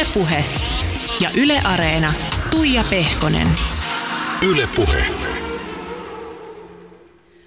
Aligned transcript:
Ylepuhe 0.00 0.44
ja 1.20 1.30
Yle 1.36 1.60
Areena. 1.64 2.12
Tuija 2.50 2.84
Pehkonen. 2.90 3.48
Ylepuhe. 4.42 5.04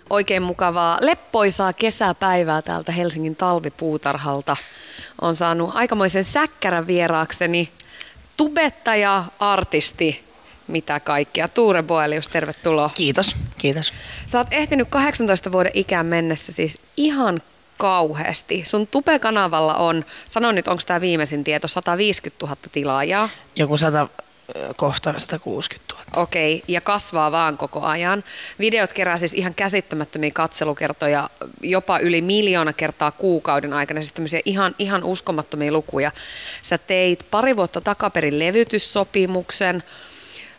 Oikein 0.10 0.44
mukavaa 0.44 0.98
leppoisaa 1.02 1.74
kesäpäivää 1.74 2.62
täältä 2.62 2.92
Helsingin 2.92 3.36
talvipuutarhalta. 3.36 4.58
On 5.22 5.36
saanut 5.36 5.72
aikamoisen 5.74 6.24
säkkärän 6.24 6.88
vieraakseni 6.88 7.70
tubettaja, 8.38 9.24
artisti, 9.40 10.24
mitä 10.68 11.00
kaikkea. 11.00 11.48
Tuure 11.48 11.84
Boelius, 11.84 12.28
tervetuloa. 12.28 12.92
Kiitos, 12.96 13.36
kiitos. 13.58 13.94
Sä 14.26 14.38
oot 14.38 14.48
ehtinyt 14.52 14.88
18 14.90 15.52
vuoden 15.52 15.72
ikään 15.76 16.06
mennessä 16.06 16.52
siis 16.52 16.82
ihan 16.98 17.40
kauheasti. 17.78 18.64
Sun 18.66 18.88
Tube-kanavalla 18.88 19.76
on, 19.76 20.06
sano 20.30 20.52
nyt, 20.52 20.68
onko 20.68 20.84
tämä 20.88 21.02
viimeisin 21.02 21.44
tieto, 21.44 21.68
150 21.68 22.46
000 22.46 22.58
tilaajaa. 22.72 23.30
Joku 23.56 23.78
100, 23.78 24.08
kohta 24.76 25.14
160 25.18 25.94
000. 25.94 26.24
Okei, 26.24 26.56
okay, 26.56 26.66
ja 26.68 26.82
kasvaa 26.82 27.32
vaan 27.32 27.58
koko 27.58 27.82
ajan. 27.82 28.24
Videot 28.60 28.94
kerää 28.94 29.18
siis 29.18 29.34
ihan 29.34 29.56
käsittämättömiä 29.56 30.32
katselukertoja, 30.32 31.30
jopa 31.62 32.00
yli 32.00 32.22
miljoona 32.22 32.74
kertaa 32.74 33.12
kuukauden 33.12 33.74
aikana, 33.74 34.02
siis 34.02 34.14
tämmöisiä 34.14 34.42
ihan, 34.46 34.76
ihan 34.80 35.04
uskomattomia 35.04 35.72
lukuja. 35.72 36.12
Sä 36.62 36.78
teit 36.78 37.26
pari 37.32 37.56
vuotta 37.56 37.82
takaperin 37.82 38.40
levytyssopimuksen, 38.40 39.84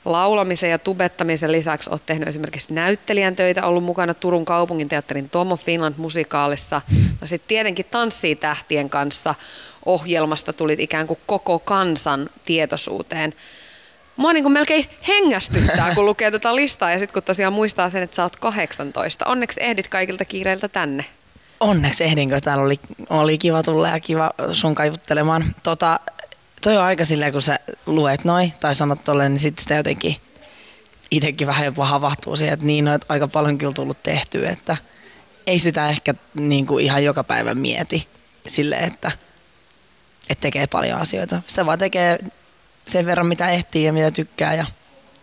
laulamisen 0.05 0.71
ja 0.71 0.79
tubettamisen 0.79 1.53
lisäksi 1.53 1.91
olet 1.91 2.07
tehnyt 2.07 2.29
esimerkiksi 2.29 2.75
näyttelijän 2.75 3.37
töitä, 3.37 3.67
ollut 3.67 3.85
mukana 3.85 4.15
Turun 4.15 4.45
kaupungin 4.45 4.89
teatterin 4.89 5.31
Tomo 5.31 5.57
Finland 5.57 5.95
musikaalissa. 5.97 6.83
No 7.21 7.27
sitten 7.27 7.49
tietenkin 7.49 7.87
Tanssii 7.91 8.37
tähtien 8.37 8.91
kanssa 8.91 9.35
ohjelmasta 9.87 10.53
tulit 10.53 10.81
ikään 10.81 11.07
kuin 11.07 11.21
koko 11.27 11.59
kansan 11.59 12.31
tietoisuuteen. 12.45 13.35
Mua 14.17 14.33
niin 14.33 14.45
kuin 14.45 14.53
melkein 14.53 14.87
hengästyttää, 15.09 15.95
kun 15.95 16.07
lukee 16.07 16.31
tätä 16.31 16.57
listaa 16.57 16.91
ja 16.91 16.99
sitten 16.99 17.15
kun 17.15 17.23
tosiaan 17.23 17.53
muistaa 17.53 17.91
sen, 17.91 18.03
että 18.03 18.17
sä 18.17 18.23
oot 18.23 18.37
18. 18.37 19.25
Onneksi 19.27 19.63
ehdit 19.63 19.89
kaikilta 19.89 20.25
kiireiltä 20.25 20.69
tänne. 20.69 21.05
Onneksi 21.61 22.05
ehdinkö, 22.05 22.41
täällä 22.41 22.65
oli, 22.65 22.81
oli 23.11 23.39
kiva 23.39 23.63
tulla 23.63 23.89
ja 23.89 24.01
kiva 24.01 24.31
sun 24.53 24.75
kaivuttelemaan. 24.75 25.45
Tota, 25.63 26.01
toi 26.65 26.77
on 26.77 26.85
aika 26.85 27.05
silleen, 27.05 27.33
kun 27.33 27.43
sä 27.43 27.59
luet 27.87 28.25
noin 28.25 28.53
tai 28.61 28.75
sanot 28.75 29.05
tolleen, 29.05 29.33
niin 29.33 29.41
sitten 29.41 29.63
sitä 29.63 29.75
jotenkin 29.75 30.17
itsekin 31.11 31.47
vähän 31.47 31.65
jopa 31.65 31.87
havahtuu 31.87 32.37
siihen, 32.37 32.55
että 32.55 32.67
niin 32.67 32.89
on 32.89 32.95
että 32.95 33.07
aika 33.09 33.29
paljon 33.29 33.59
kyllä 33.59 33.73
tullut 33.73 34.03
tehtyä, 34.03 34.51
että 34.51 34.77
ei 35.47 35.61
sitä 35.61 35.89
ehkä 35.89 36.15
niin 36.35 36.67
kuin 36.67 36.85
ihan 36.85 37.05
joka 37.05 37.25
päivä 37.25 37.55
mieti 37.55 38.09
sille, 38.47 38.77
että, 38.77 39.13
että 40.31 40.43
tekee 40.43 40.67
paljon 40.67 41.01
asioita. 41.01 41.43
Sitä 41.47 41.67
vaan 41.67 41.79
tekee 41.79 42.19
sen 42.87 43.07
verran, 43.07 43.27
mitä 43.27 43.49
ehtii 43.49 43.85
ja 43.85 43.93
mitä 43.93 44.11
tykkää 44.11 44.55
ja 44.55 44.67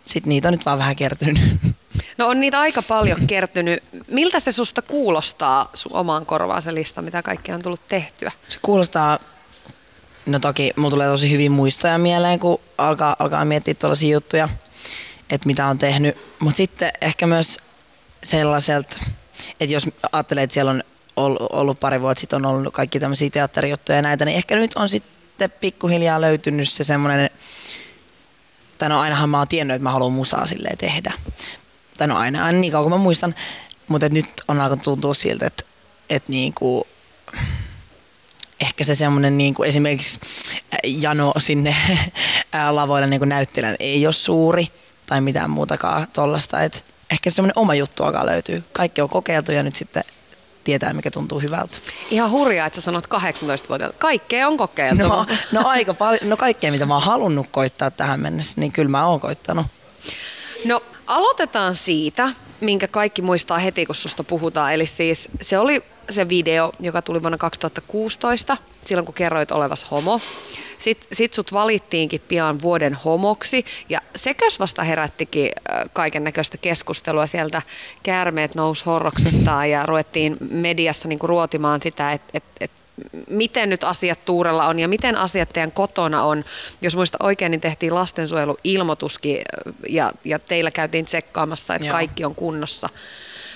sitten 0.06 0.28
niitä 0.28 0.48
on 0.48 0.52
nyt 0.52 0.66
vaan 0.66 0.78
vähän 0.78 0.96
kertynyt. 0.96 1.42
No 2.18 2.28
on 2.28 2.40
niitä 2.40 2.60
aika 2.60 2.82
paljon 2.82 3.26
kertynyt. 3.26 3.82
Miltä 4.10 4.40
se 4.40 4.52
susta 4.52 4.82
kuulostaa 4.82 5.70
sun 5.74 5.92
omaan 5.92 6.26
korvaan 6.26 6.62
se 6.62 6.74
lista, 6.74 7.02
mitä 7.02 7.22
kaikkea 7.22 7.54
on 7.54 7.62
tullut 7.62 7.88
tehtyä? 7.88 8.32
Se 8.48 8.58
kuulostaa 8.62 9.18
No 10.26 10.38
toki 10.38 10.72
mulla 10.76 10.90
tulee 10.90 11.08
tosi 11.08 11.30
hyvin 11.30 11.52
muistoja 11.52 11.98
mieleen, 11.98 12.38
kun 12.38 12.60
alkaa, 12.78 13.16
alkaa 13.18 13.44
miettiä 13.44 13.74
tuollaisia 13.74 14.12
juttuja, 14.12 14.48
että 15.30 15.46
mitä 15.46 15.66
on 15.66 15.78
tehnyt. 15.78 16.16
Mutta 16.38 16.56
sitten 16.56 16.92
ehkä 17.00 17.26
myös 17.26 17.58
sellaiselta, 18.22 18.96
että 19.60 19.74
jos 19.74 19.90
ajattelee, 20.12 20.44
että 20.44 20.54
siellä 20.54 20.70
on 20.70 20.82
ollut 21.52 21.80
pari 21.80 22.00
vuotta 22.00 22.20
sitten 22.20 22.36
on 22.36 22.46
ollut 22.46 22.74
kaikki 22.74 23.00
tämmöisiä 23.00 23.30
teatterijuttuja 23.30 23.96
ja 23.96 24.02
näitä, 24.02 24.24
niin 24.24 24.36
ehkä 24.36 24.56
nyt 24.56 24.74
on 24.74 24.88
sitten 24.88 25.50
pikkuhiljaa 25.50 26.20
löytynyt 26.20 26.68
se 26.68 26.84
semmoinen, 26.84 27.30
tai 28.78 28.88
no 28.88 29.00
ainahan 29.00 29.30
mä 29.30 29.38
oon 29.38 29.48
tiennyt, 29.48 29.74
että 29.74 29.82
mä 29.82 29.92
haluan 29.92 30.12
musaa 30.12 30.46
silleen 30.46 30.78
tehdä. 30.78 31.12
Tai 31.98 32.08
no 32.08 32.16
aina, 32.16 32.44
aina 32.44 32.58
niin 32.58 32.72
kauan 32.72 32.90
kuin 32.90 33.00
mä 33.00 33.02
muistan, 33.02 33.34
mutta 33.88 34.08
nyt 34.08 34.30
on 34.48 34.60
alkanut 34.60 34.84
tuntua 34.84 35.14
siltä, 35.14 35.46
että, 35.46 35.64
että 36.10 36.32
niin 36.32 36.54
kuin, 36.54 36.84
ehkä 38.62 38.84
se 38.84 38.94
semmoinen 38.94 39.38
niin 39.38 39.54
kuin 39.54 39.68
esimerkiksi 39.68 40.20
jano 40.84 41.32
sinne 41.38 41.76
lavoille 42.70 43.06
niin 43.06 43.28
näyttelijän 43.28 43.76
ei 43.80 44.06
ole 44.06 44.12
suuri 44.12 44.66
tai 45.06 45.20
mitään 45.20 45.50
muutakaan 45.50 46.06
tollasta. 46.12 46.60
Et 46.60 46.84
ehkä 47.10 47.30
semmoinen 47.30 47.58
oma 47.58 47.74
juttu 47.74 48.04
alkaa 48.04 48.26
löytyy. 48.26 48.64
Kaikki 48.72 49.00
on 49.00 49.08
kokeiltu 49.08 49.52
ja 49.52 49.62
nyt 49.62 49.76
sitten 49.76 50.04
tietää, 50.64 50.92
mikä 50.92 51.10
tuntuu 51.10 51.40
hyvältä. 51.40 51.78
Ihan 52.10 52.30
hurjaa, 52.30 52.66
että 52.66 52.80
sä 52.80 52.84
sanot 52.84 53.06
18-vuotiaalta. 53.06 53.98
Kaikkea 53.98 54.48
on 54.48 54.56
kokeiltu. 54.56 55.08
No, 55.08 55.26
no 55.52 55.68
aika 55.68 55.94
paljon. 55.94 56.30
No 56.30 56.36
kaikkea, 56.36 56.72
mitä 56.72 56.86
mä 56.86 56.94
oon 56.94 57.02
halunnut 57.02 57.46
koittaa 57.50 57.90
tähän 57.90 58.20
mennessä, 58.20 58.60
niin 58.60 58.72
kyllä 58.72 58.90
mä 58.90 59.06
oon 59.06 59.20
koittanut. 59.20 59.66
No 60.64 60.82
aloitetaan 61.06 61.74
siitä, 61.74 62.28
minkä 62.60 62.88
kaikki 62.88 63.22
muistaa 63.22 63.58
heti, 63.58 63.86
kun 63.86 63.94
susta 63.94 64.24
puhutaan. 64.24 64.74
Eli 64.74 64.86
siis 64.86 65.28
se 65.40 65.58
oli 65.58 65.82
se 66.10 66.28
video, 66.28 66.72
joka 66.80 67.02
tuli 67.02 67.22
vuonna 67.22 67.38
2016, 67.38 68.56
silloin 68.84 69.06
kun 69.06 69.14
kerroit 69.14 69.50
olevas 69.50 69.90
homo. 69.90 70.20
Sitten 70.78 71.08
sit 71.12 71.34
sut 71.34 71.52
valittiinkin 71.52 72.22
pian 72.28 72.62
vuoden 72.62 72.94
homoksi 72.94 73.64
ja 73.88 74.00
sekös 74.16 74.60
vasta 74.60 74.82
herättikin 74.82 75.50
kaiken 75.92 76.24
näköistä 76.24 76.56
keskustelua 76.58 77.26
sieltä. 77.26 77.62
Käärmeet 78.02 78.54
nousi 78.54 78.84
horroksestaan 78.84 79.70
ja 79.70 79.86
ruvettiin 79.86 80.36
mediassa 80.50 81.08
niinku 81.08 81.26
ruotimaan 81.26 81.82
sitä, 81.82 82.12
että 82.12 82.30
et, 82.34 82.44
et 82.60 82.70
miten 83.30 83.70
nyt 83.70 83.84
asiat 83.84 84.24
Tuurella 84.24 84.66
on 84.66 84.78
ja 84.78 84.88
miten 84.88 85.16
asiat 85.16 85.48
teidän 85.52 85.72
kotona 85.72 86.24
on. 86.24 86.44
Jos 86.80 86.96
muista 86.96 87.18
oikein, 87.20 87.50
niin 87.50 87.60
tehtiin 87.60 87.94
lastensuojeluilmoituskin 87.94 89.38
ja, 89.88 90.12
ja 90.24 90.38
teillä 90.38 90.70
käytiin 90.70 91.04
tsekkaamassa, 91.04 91.74
että 91.74 91.86
Joo. 91.86 91.92
kaikki 91.92 92.24
on 92.24 92.34
kunnossa. 92.34 92.88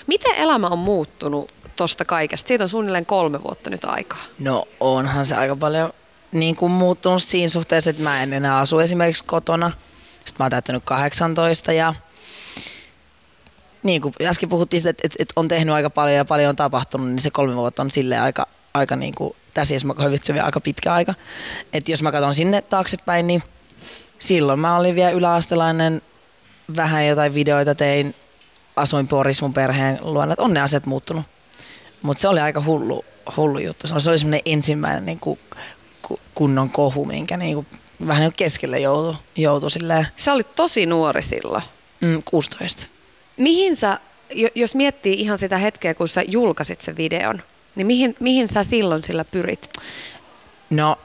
Miten 0.07 0.35
elämä 0.35 0.67
on 0.67 0.79
muuttunut 0.79 1.51
tuosta 1.77 2.05
kaikesta? 2.05 2.47
Siitä 2.47 2.63
on 2.63 2.69
suunnilleen 2.69 3.05
kolme 3.05 3.43
vuotta 3.43 3.69
nyt 3.69 3.85
aikaa. 3.85 4.23
No 4.39 4.67
onhan 4.79 5.25
se 5.25 5.35
aika 5.35 5.55
paljon 5.55 5.93
niin 6.31 6.55
kuin 6.55 6.71
muuttunut 6.71 7.23
siinä 7.23 7.49
suhteessa, 7.49 7.89
että 7.89 8.03
mä 8.03 8.23
en 8.23 8.33
enää 8.33 8.57
asu 8.57 8.79
esimerkiksi 8.79 9.23
kotona. 9.23 9.71
Sitten 10.11 10.35
mä 10.39 10.43
oon 10.43 10.51
täyttänyt 10.51 10.83
18 10.85 11.73
ja 11.73 11.93
niin 13.83 14.01
kuin 14.01 14.13
äsken 14.21 14.49
puhuttiin 14.49 14.87
että, 14.87 15.01
että, 15.05 15.15
että 15.19 15.33
on 15.35 15.47
tehnyt 15.47 15.75
aika 15.75 15.89
paljon 15.89 16.17
ja 16.17 16.25
paljon 16.25 16.49
on 16.49 16.55
tapahtunut, 16.55 17.07
niin 17.07 17.21
se 17.21 17.31
kolme 17.31 17.55
vuotta 17.55 17.81
on 17.81 17.91
sille 17.91 18.17
aika, 18.17 18.47
aika 18.73 18.95
niin 18.95 19.15
kuin, 19.15 19.35
tässä 19.53 19.75
jos 19.75 19.85
mä 19.85 19.93
vielä 20.33 20.45
aika 20.45 20.59
pitkä 20.59 20.93
aika. 20.93 21.13
Että 21.73 21.91
jos 21.91 22.01
mä 22.01 22.11
katson 22.11 22.35
sinne 22.35 22.61
taaksepäin, 22.61 23.27
niin 23.27 23.43
silloin 24.19 24.59
mä 24.59 24.77
olin 24.77 24.95
vielä 24.95 25.11
yläastelainen, 25.11 26.01
vähän 26.75 27.07
jotain 27.07 27.33
videoita 27.33 27.75
tein, 27.75 28.15
asuin 28.75 29.07
Porissa 29.07 29.45
mun 29.45 29.53
perheen 29.53 29.99
luona, 30.01 30.33
että 30.33 30.43
on 30.43 30.53
ne 30.53 30.61
asiat 30.61 30.85
muuttunut. 30.85 31.25
Mutta 32.01 32.21
se 32.21 32.27
oli 32.27 32.39
aika 32.39 32.63
hullu, 32.65 33.05
hullu 33.37 33.59
juttu. 33.59 33.87
Se 33.87 34.09
oli, 34.09 34.19
semmoinen 34.19 34.41
ensimmäinen 34.45 35.05
niin 35.05 35.19
kuin, 35.19 35.39
kunnon 36.35 36.69
kohu, 36.69 37.05
minkä 37.05 37.37
niin 37.37 37.55
kuin, 37.55 37.67
vähän 38.07 38.21
niin 38.21 38.31
kuin 38.31 38.37
keskelle 38.37 38.79
joutui, 38.79 39.21
joutui 39.35 39.71
silleen. 39.71 40.07
Sä 40.17 40.33
olit 40.33 40.55
tosi 40.55 40.85
nuori 40.85 41.23
silloin. 41.23 41.63
Mm, 42.01 42.23
16. 42.25 42.87
Mihin 43.37 43.75
sä, 43.75 43.99
jos 44.55 44.75
miettii 44.75 45.13
ihan 45.13 45.37
sitä 45.37 45.57
hetkeä, 45.57 45.93
kun 45.93 46.07
sä 46.07 46.21
julkaisit 46.27 46.81
sen 46.81 46.97
videon, 46.97 47.41
niin 47.75 47.87
mihin, 47.87 48.15
mihin 48.19 48.47
sä 48.47 48.63
silloin 48.63 49.03
sillä 49.03 49.25
pyrit? 49.25 49.69
No 50.69 50.97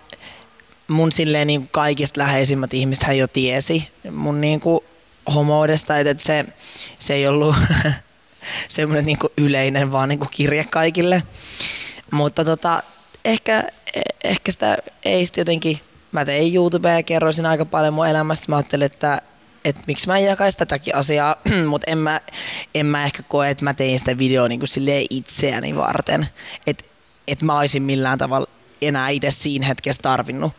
mun 0.89 1.13
silleen 1.13 1.47
niin 1.47 1.69
kaikista 1.71 2.21
läheisimmät 2.21 2.75
ihmiset 2.75 3.17
jo 3.17 3.27
tiesi 3.27 3.89
mun 4.11 4.41
niin 4.41 4.61
kuin 4.61 4.85
homoudesta, 5.35 5.99
että 5.99 6.23
se, 6.23 6.45
se 6.99 7.15
ei 7.15 7.27
ollut 7.27 7.57
semmoinen 8.69 9.07
niin 9.07 9.19
yleinen 9.37 9.93
vaan 9.93 10.09
niin 10.09 10.21
kirje 10.31 10.65
kaikille. 10.65 11.23
Mutta 12.11 12.45
tota, 12.45 12.83
ehkä, 13.25 13.65
ehkä 14.25 14.53
sitä 14.53 14.77
ei 15.05 15.27
sitten 15.27 15.41
jotenkin, 15.41 15.81
mä 16.13 16.25
tein 16.25 16.55
YouTubea 16.55 16.95
ja 16.95 17.03
kerroin 17.03 17.35
siinä 17.35 17.51
aika 17.51 17.65
paljon 17.65 17.95
mun 17.95 18.09
elämästä. 18.09 18.47
Mä 18.49 18.57
ajattelin, 18.57 18.87
että, 18.87 19.23
että 19.65 19.83
miksi 19.87 20.07
mä 20.07 20.19
en 20.19 20.25
jakaisi 20.25 20.59
tätäkin 20.59 20.95
asiaa, 20.95 21.37
mutta 21.71 21.91
en 21.91 21.99
mä, 21.99 22.21
en 22.75 22.87
mä 22.87 23.05
ehkä 23.05 23.23
koe, 23.23 23.51
että 23.51 23.65
mä 23.65 23.75
tein 23.75 23.99
sitä 23.99 24.19
videoa 24.19 24.49
niin 24.49 24.61
kuin 24.61 25.07
itseäni 25.11 25.77
varten. 25.77 26.27
Että 26.67 26.85
et 27.29 27.43
mä 27.43 27.59
olisin 27.59 27.83
millään 27.83 28.19
tavalla 28.19 28.47
enää 28.83 29.09
itse 29.09 29.31
siinä 29.31 29.67
hetkessä 29.67 30.03
tarvinnut 30.03 30.53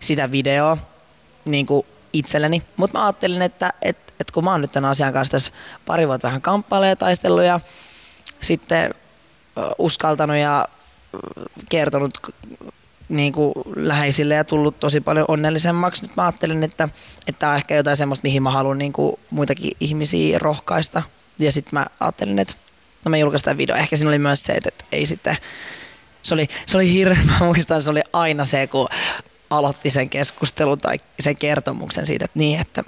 sitä 0.00 0.30
videoa 0.30 0.76
niin 1.44 1.66
kuin 1.66 1.86
itselleni. 2.12 2.62
Mutta 2.76 2.98
mä 2.98 3.04
ajattelin, 3.04 3.42
että, 3.42 3.72
että 3.82 4.03
että 4.20 4.32
kun 4.32 4.44
mä 4.44 4.50
oon 4.50 4.60
nyt 4.60 4.72
tämän 4.72 4.90
asian 4.90 5.12
kanssa 5.12 5.32
tässä 5.32 5.52
pari 5.86 6.08
vuotta 6.08 6.26
vähän 6.28 6.42
kamppailemaan 6.42 6.90
ja 6.90 6.96
taistellut 6.96 7.44
ja 7.44 7.60
sitten 8.40 8.94
uskaltanut 9.78 10.36
ja 10.36 10.68
kertonut 11.68 12.34
niin 13.08 13.32
kuin 13.32 13.52
läheisille 13.76 14.34
ja 14.34 14.44
tullut 14.44 14.80
tosi 14.80 15.00
paljon 15.00 15.24
onnellisemmaksi. 15.28 16.02
Nyt 16.02 16.16
mä 16.16 16.22
ajattelin, 16.22 16.62
että, 16.62 16.88
että 17.28 17.48
on 17.48 17.56
ehkä 17.56 17.74
jotain 17.74 17.96
semmoista, 17.96 18.26
mihin 18.26 18.42
mä 18.42 18.50
haluan 18.50 18.78
niin 18.78 18.92
kuin 18.92 19.16
muitakin 19.30 19.72
ihmisiä 19.80 20.38
rohkaista. 20.38 21.02
Ja 21.38 21.52
sitten 21.52 21.70
mä 21.72 21.86
ajattelin, 22.00 22.38
että 22.38 22.54
no 23.04 23.08
mä 23.08 23.16
julkaistaan 23.16 23.58
video. 23.58 23.76
Ehkä 23.76 23.96
siinä 23.96 24.10
oli 24.10 24.18
myös 24.18 24.44
se, 24.44 24.52
että, 24.52 24.68
että 24.68 24.84
ei 24.92 25.06
sitten, 25.06 25.36
se 26.22 26.34
oli, 26.34 26.48
se 26.66 26.76
oli 26.76 26.92
hirveä, 26.92 27.18
mä 27.30 27.46
muistan, 27.46 27.82
se 27.82 27.90
oli 27.90 28.02
aina 28.12 28.44
se, 28.44 28.66
kun 28.66 28.88
aloitti 29.58 29.90
sen 29.90 30.10
keskustelun 30.10 30.80
tai 30.80 30.98
sen 31.20 31.36
kertomuksen 31.36 32.06
siitä, 32.06 32.24
että 32.24 32.38
niin, 32.38 32.60
että, 32.60 32.84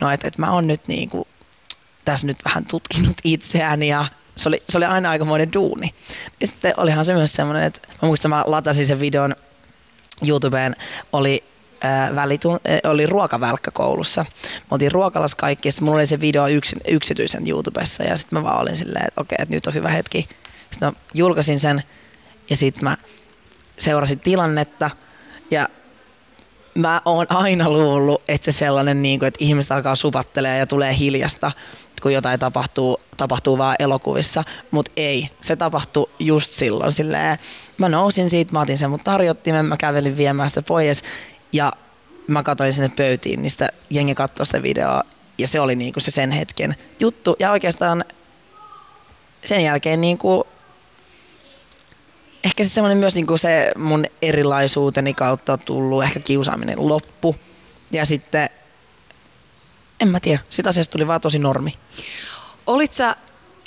no, 0.00 0.10
että, 0.10 0.28
että 0.28 0.42
mä 0.42 0.52
oon 0.52 0.66
nyt 0.66 0.88
niin 0.88 1.10
kuin, 1.10 1.24
tässä 2.04 2.26
nyt 2.26 2.38
vähän 2.44 2.64
tutkinut 2.64 3.16
itseäni 3.24 3.88
ja 3.88 4.04
se 4.36 4.48
oli, 4.48 4.62
se 4.68 4.78
oli 4.78 4.84
aina 4.84 5.10
aikamoinen 5.10 5.52
duuni. 5.52 5.94
Ja 6.40 6.46
sitten 6.46 6.74
olihan 6.76 7.04
se 7.04 7.14
myös 7.14 7.32
semmoinen, 7.32 7.62
että 7.62 7.80
mä 8.02 8.06
muistan, 8.06 8.30
mä 8.30 8.44
latasin 8.46 8.86
sen 8.86 9.00
videon 9.00 9.36
YouTubeen, 10.26 10.76
oli 11.12 11.44
välitun, 12.14 12.60
oli 12.84 13.06
ruokavälkkä 13.06 13.70
koulussa. 13.70 14.24
Me 14.42 14.66
oltiin 14.70 14.92
ruokalas 14.92 15.34
kaikki 15.34 15.68
ja 15.68 15.72
sitten 15.72 15.84
mulla 15.84 15.98
oli 15.98 16.06
se 16.06 16.20
video 16.20 16.46
yksi, 16.46 16.76
yksityisen 16.88 17.48
YouTubessa 17.48 18.02
ja 18.02 18.16
sitten 18.16 18.38
mä 18.38 18.42
vaan 18.42 18.60
olin 18.60 18.76
silleen, 18.76 19.06
että 19.08 19.20
okei, 19.20 19.36
että 19.38 19.54
nyt 19.54 19.66
on 19.66 19.74
hyvä 19.74 19.88
hetki. 19.88 20.28
Sitten 20.70 20.88
mä 20.88 20.92
julkaisin 21.14 21.60
sen 21.60 21.82
ja 22.50 22.56
sitten 22.56 22.84
mä 22.84 22.96
seurasin 23.78 24.20
tilannetta 24.20 24.90
ja 25.50 25.68
mä 26.74 27.02
oon 27.04 27.26
aina 27.28 27.70
luullut, 27.70 28.22
että 28.28 28.52
se 28.52 28.58
sellainen, 28.58 29.02
niin 29.02 29.18
kuin, 29.18 29.26
että 29.26 29.44
ihmiset 29.44 29.72
alkaa 29.72 29.96
supattelemaan 29.96 30.58
ja 30.58 30.66
tulee 30.66 30.98
hiljasta, 30.98 31.52
kun 32.02 32.12
jotain 32.12 32.40
tapahtuu, 32.40 32.98
tapahtuu 33.16 33.58
vaan 33.58 33.76
elokuvissa, 33.78 34.44
mutta 34.70 34.92
ei. 34.96 35.28
Se 35.40 35.56
tapahtui 35.56 36.10
just 36.18 36.54
silloin. 36.54 36.92
Silleen, 36.92 37.38
mä 37.78 37.88
nousin 37.88 38.30
siitä, 38.30 38.52
mä 38.52 38.60
otin 38.60 38.78
sen 38.78 38.90
mun 38.90 39.00
tarjottimen, 39.00 39.66
mä 39.66 39.76
kävelin 39.76 40.16
viemään 40.16 40.48
sitä 40.48 40.62
pois 40.62 41.02
ja 41.52 41.72
mä 42.26 42.42
katsoin 42.42 42.72
sinne 42.72 42.90
pöytiin, 42.96 43.42
niin 43.42 43.50
sitä 43.50 43.68
jengi 43.90 44.14
katsoi 44.14 44.46
sitä 44.46 44.62
videoa 44.62 45.02
ja 45.38 45.48
se 45.48 45.60
oli 45.60 45.76
niinku 45.76 46.00
se 46.00 46.10
sen 46.10 46.30
hetken 46.30 46.74
juttu. 47.00 47.36
Ja 47.38 47.50
oikeastaan 47.50 48.04
sen 49.44 49.64
jälkeen 49.64 50.00
niinku, 50.00 50.46
ehkä 52.44 52.64
se 52.64 52.70
semmoinen 52.70 52.98
myös 52.98 53.14
niinku 53.14 53.38
se 53.38 53.72
mun 53.78 54.04
erilaisuuteni 54.22 55.14
kautta 55.14 55.56
tullut 55.58 56.04
ehkä 56.04 56.20
kiusaaminen 56.20 56.88
loppu. 56.88 57.36
Ja 57.90 58.06
sitten, 58.06 58.50
en 60.00 60.08
mä 60.08 60.20
tiedä, 60.20 60.42
sitä 60.48 60.68
asiasta 60.68 60.92
tuli 60.92 61.06
vaan 61.06 61.20
tosi 61.20 61.38
normi. 61.38 61.74
Olit 62.66 62.92
sä, 62.92 63.16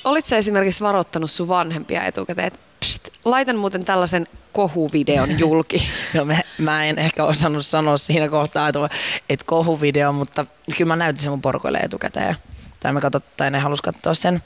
olit 0.04 0.26
sä 0.26 0.38
esimerkiksi 0.38 0.84
varoittanut 0.84 1.32
sun 1.32 1.48
vanhempia 1.48 2.04
etukäteen, 2.04 2.48
että 2.48 2.60
pst, 2.80 3.10
laitan 3.26 3.56
muuten 3.56 3.86
tällaisen 3.86 4.28
kohuvideon 4.54 5.40
julki? 5.40 5.88
No 6.14 6.26
mä, 6.26 6.38
mä 6.58 6.86
en 6.86 7.00
ehkä 7.00 7.26
osannut 7.26 7.66
sanoa 7.66 7.98
siinä 7.98 8.30
kohtaa, 8.30 8.68
että, 8.68 8.90
että 9.30 9.46
kohuvideo, 9.46 10.12
mutta 10.12 10.46
kyllä 10.78 10.88
mä 10.88 10.96
näytin 10.96 11.24
sen 11.24 11.32
mun 11.32 11.42
porkoille 11.42 11.78
etukäteen. 11.78 12.36
Tai, 12.80 12.94
me 12.94 13.02
katsot, 13.02 13.38
tai 13.38 13.52
ne 13.52 13.60
halus 13.60 13.82
katsoa 13.82 14.14
sen. 14.14 14.44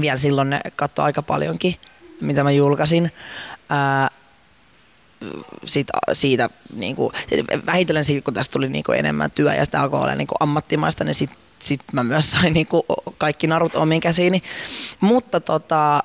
Vielä 0.00 0.16
silloin 0.16 0.50
ne 0.50 0.60
katsoi 0.76 1.04
aika 1.04 1.22
paljonkin, 1.22 1.74
mitä 2.20 2.42
mä 2.42 2.50
julkaisin. 2.50 3.12
Ää, 3.68 4.10
siitä, 5.64 5.92
siitä 6.12 6.50
niin 6.76 6.96
kuin, 6.96 7.12
vähitellen 7.66 8.04
siitä, 8.04 8.24
kun 8.24 8.34
tästä 8.34 8.52
tuli 8.52 8.68
niin 8.68 8.84
kuin 8.84 8.98
enemmän 8.98 9.30
työ 9.30 9.54
ja 9.54 9.64
sitä 9.64 9.80
alkoi 9.80 10.00
olla 10.00 10.14
niin 10.14 10.26
kuin 10.26 10.36
ammattimaista, 10.40 11.04
niin 11.04 11.14
sitten 11.14 11.38
sit 11.58 11.80
mä 11.92 12.02
myös 12.02 12.30
sain 12.30 12.52
niin 12.52 12.66
kuin 12.66 12.82
kaikki 13.18 13.46
narut 13.46 13.74
omiin 13.74 14.00
käsiini. 14.00 14.42
Mutta 15.00 15.40
tota, 15.40 16.02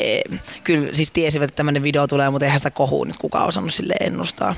e, 0.00 0.20
kyllä 0.64 0.88
siis 0.92 1.10
tiesivät, 1.10 1.44
että 1.44 1.56
tämmöinen 1.56 1.82
video 1.82 2.06
tulee, 2.06 2.30
mutta 2.30 2.44
eihän 2.44 2.60
sitä 2.60 2.70
kohua 2.70 3.06
nyt 3.06 3.16
kukaan 3.16 3.46
osannut 3.46 3.74
sille 3.74 3.94
ennustaa. 4.00 4.54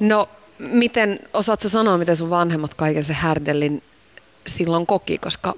No, 0.00 0.28
miten, 0.58 1.18
osaatko 1.34 1.68
sanoa, 1.68 1.98
miten 1.98 2.16
sun 2.16 2.30
vanhemmat 2.30 2.74
kaiken 2.74 3.04
se 3.04 3.12
härdellin 3.12 3.82
silloin 4.46 4.86
koki, 4.86 5.18
koska 5.18 5.54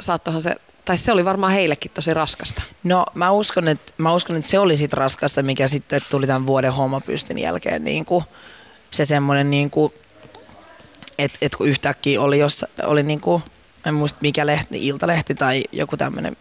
saattohan 0.00 0.42
se, 0.42 0.56
tai 0.88 0.98
se 0.98 1.12
oli 1.12 1.24
varmaan 1.24 1.52
heillekin 1.52 1.90
tosi 1.90 2.14
raskasta. 2.14 2.62
No 2.84 3.06
mä 3.14 3.30
uskon, 3.30 3.68
että, 3.68 3.92
mä 3.98 4.12
uskon, 4.12 4.36
että 4.36 4.50
se 4.50 4.58
oli 4.58 4.76
sit 4.76 4.92
raskasta, 4.92 5.42
mikä 5.42 5.68
sitten 5.68 6.00
tuli 6.10 6.26
tämän 6.26 6.46
vuoden 6.46 6.72
hommapystin 6.72 7.38
jälkeen 7.38 7.84
niin 7.84 8.04
kuin 8.04 8.24
se 8.90 9.04
semmoinen 9.04 9.50
niin 9.50 9.70
että 11.18 11.38
et 11.42 11.56
kun 11.56 11.68
yhtäkkiä 11.68 12.20
oli, 12.20 12.38
jos 12.38 12.64
oli 12.82 13.02
niin 13.02 13.20
kuin, 13.20 13.42
en 13.86 13.94
muista 13.94 14.18
mikä 14.22 14.46
lehti, 14.46 14.86
Iltalehti 14.86 15.34
tai 15.34 15.64
joku 15.72 15.96
tämmöinen 15.96 16.36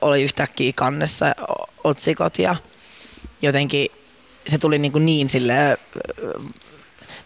oli 0.00 0.22
yhtäkkiä 0.22 0.72
kannessa 0.74 1.34
otsikot 1.84 2.38
ja 2.38 2.56
jotenkin 3.42 3.86
se 4.48 4.58
tuli 4.58 4.78
niin, 4.78 4.92
kuin 4.92 5.06
niin 5.06 5.28
sille 5.28 5.78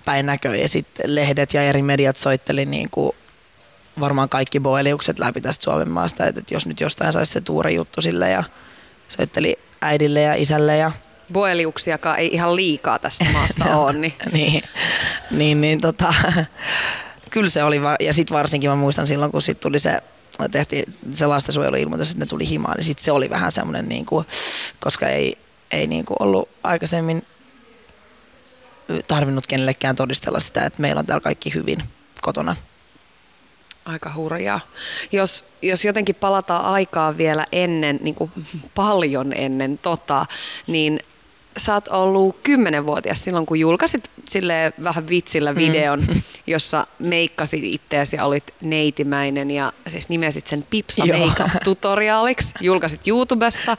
päin 0.05 0.27
näköön 0.27 0.61
ja 0.61 0.69
sitten 0.69 1.15
lehdet 1.15 1.55
ja 1.55 1.63
eri 1.63 1.83
mediat 1.83 2.17
soitteli 2.17 2.67
niin 2.67 2.91
kuin 2.91 3.17
varmaan 4.01 4.29
kaikki 4.29 4.61
boeliukset 4.61 5.19
läpi 5.19 5.41
tästä 5.41 5.65
Suomen 5.65 5.91
maasta, 5.91 6.27
että 6.27 6.55
jos 6.55 6.67
nyt 6.67 6.81
jostain 6.81 7.13
saisi 7.13 7.33
se 7.33 7.41
tuure 7.41 7.73
juttu 7.73 8.03
sille 8.03 8.31
ja 8.31 8.45
soitteli 9.09 9.59
äidille 9.81 10.21
ja 10.23 10.35
isälle 10.35 10.77
ja 10.77 10.93
Boeliuksiakaan 11.33 12.19
ei 12.19 12.29
ihan 12.33 12.57
liikaa 12.57 12.99
tässä 12.99 13.25
maassa 13.33 13.65
ole. 13.77 13.93
Niin, 13.93 14.15
niin, 14.33 14.63
niin, 15.31 15.61
niin 15.61 15.81
tota, 15.81 16.15
kyllä 17.31 17.51
se 17.51 17.65
oli, 17.65 17.81
ja 18.01 18.13
sitten 18.13 18.37
varsinkin 18.37 18.71
mä 18.71 18.77
muistan 18.77 19.07
silloin, 19.07 19.33
kun 19.33 19.43
sit 19.43 19.61
tuli 19.61 19.79
se 19.79 20.03
tehtiin 20.51 20.95
se 21.15 21.27
lastensuojeluilmoitus, 21.27 22.11
että 22.11 22.25
ne 22.25 22.27
tuli 22.27 22.49
himaan, 22.49 22.77
niin 22.77 22.85
sitten 22.85 23.05
se 23.05 23.13
oli 23.13 23.31
vähän 23.31 23.53
semmoinen, 23.53 23.89
niin 23.89 24.07
kuin, 24.07 24.27
koska 24.81 25.09
ei, 25.09 25.39
ei 25.71 25.87
niin 25.87 26.05
kuin 26.05 26.17
ollut 26.21 26.49
aikaisemmin 26.63 27.23
tarvinnut 29.09 29.47
kenellekään 29.47 29.97
todistella 29.97 30.41
sitä, 30.41 30.65
että 30.65 30.81
meillä 30.81 30.99
on 30.99 31.07
täällä 31.07 31.21
kaikki 31.21 31.55
hyvin 31.55 31.83
kotona. 32.21 32.57
Aika 33.91 34.13
hurjaa. 34.17 34.61
Jos, 35.13 35.45
jos 35.63 35.85
jotenkin 35.85 36.15
palataan 36.15 36.65
aikaa 36.65 37.17
vielä 37.17 37.47
ennen, 37.53 37.99
niin 38.03 38.15
kuin 38.15 38.31
paljon 38.75 39.33
ennen 39.33 39.79
tota, 39.79 40.27
niin 40.67 41.01
sä 41.59 41.75
oot 41.75 41.89
ollut 41.89 42.37
kymmenenvuotias 42.43 43.25
silloin, 43.25 43.47
kun 43.47 43.61
julkaisit 43.61 44.11
sille 44.29 44.73
vähän 44.85 45.09
vitsillä 45.09 45.53
mm. 45.53 45.59
videon, 45.59 46.01
mm. 46.01 46.23
jossa 46.47 46.87
meikkasit 46.99 47.65
itseäsi 47.65 48.17
ja 48.17 48.25
olit 48.25 48.55
neitimäinen 48.61 49.51
ja 49.51 49.73
siis 49.89 50.09
nimesit 50.09 50.47
sen 50.47 50.67
Pipsa 50.71 51.05
Makeup 51.07 51.51
tutoriaaliksi, 51.65 52.55
julkaisit 52.61 53.09
YouTubessa. 53.09 53.77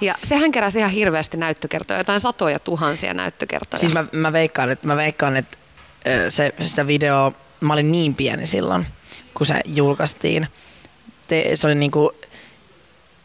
Ja 0.00 0.14
sehän 0.24 0.52
keräsi 0.52 0.78
ihan 0.78 0.90
hirveästi 0.90 1.36
näyttökertoja, 1.36 2.00
jotain 2.00 2.20
satoja 2.20 2.58
tuhansia 2.58 3.14
näyttökertoja. 3.14 3.78
Siis 3.78 3.92
mä, 3.92 4.04
mä 4.12 4.32
veikkaan, 4.32 4.70
että, 4.70 4.86
mä 4.86 4.96
veikkaan, 4.96 5.36
että 5.36 5.58
se, 6.28 6.54
sitä 6.64 6.86
videoa, 6.86 7.32
mä 7.60 7.72
olin 7.72 7.92
niin 7.92 8.14
pieni 8.14 8.46
silloin, 8.46 8.86
kun 9.34 9.46
se 9.46 9.60
julkaistiin. 9.66 10.48
Te, 11.26 11.50
se 11.54 11.66
oli 11.66 11.74
niinku, 11.74 12.12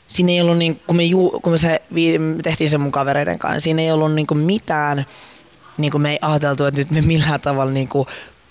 siinä 0.08 0.32
ei 0.32 0.42
ollut, 0.42 0.58
niin, 0.58 0.82
kun, 0.88 0.96
me 0.96 1.04
ju, 1.04 1.30
kun 1.30 1.54
me 1.54 1.58
se, 1.58 1.82
me 1.90 2.42
tehtiin 2.44 2.70
sen 2.70 2.82
mun 2.82 2.92
kavereiden 2.92 3.40
kanssa, 3.40 3.54
niin 3.54 3.62
siinä 3.62 3.82
ei 3.82 3.92
ollut 3.92 4.14
niin 4.14 4.28
kuin 4.28 4.38
mitään, 4.38 5.06
niin 5.78 5.92
kuin 5.92 6.02
me 6.02 6.12
ei 6.12 6.20
ajateltu, 6.22 6.66
että 6.66 6.82
nyt 6.82 6.92
me 6.92 7.02
millään 7.02 7.42
tavalla 7.42 7.72
niin 7.72 7.88
kuin 7.88 8.08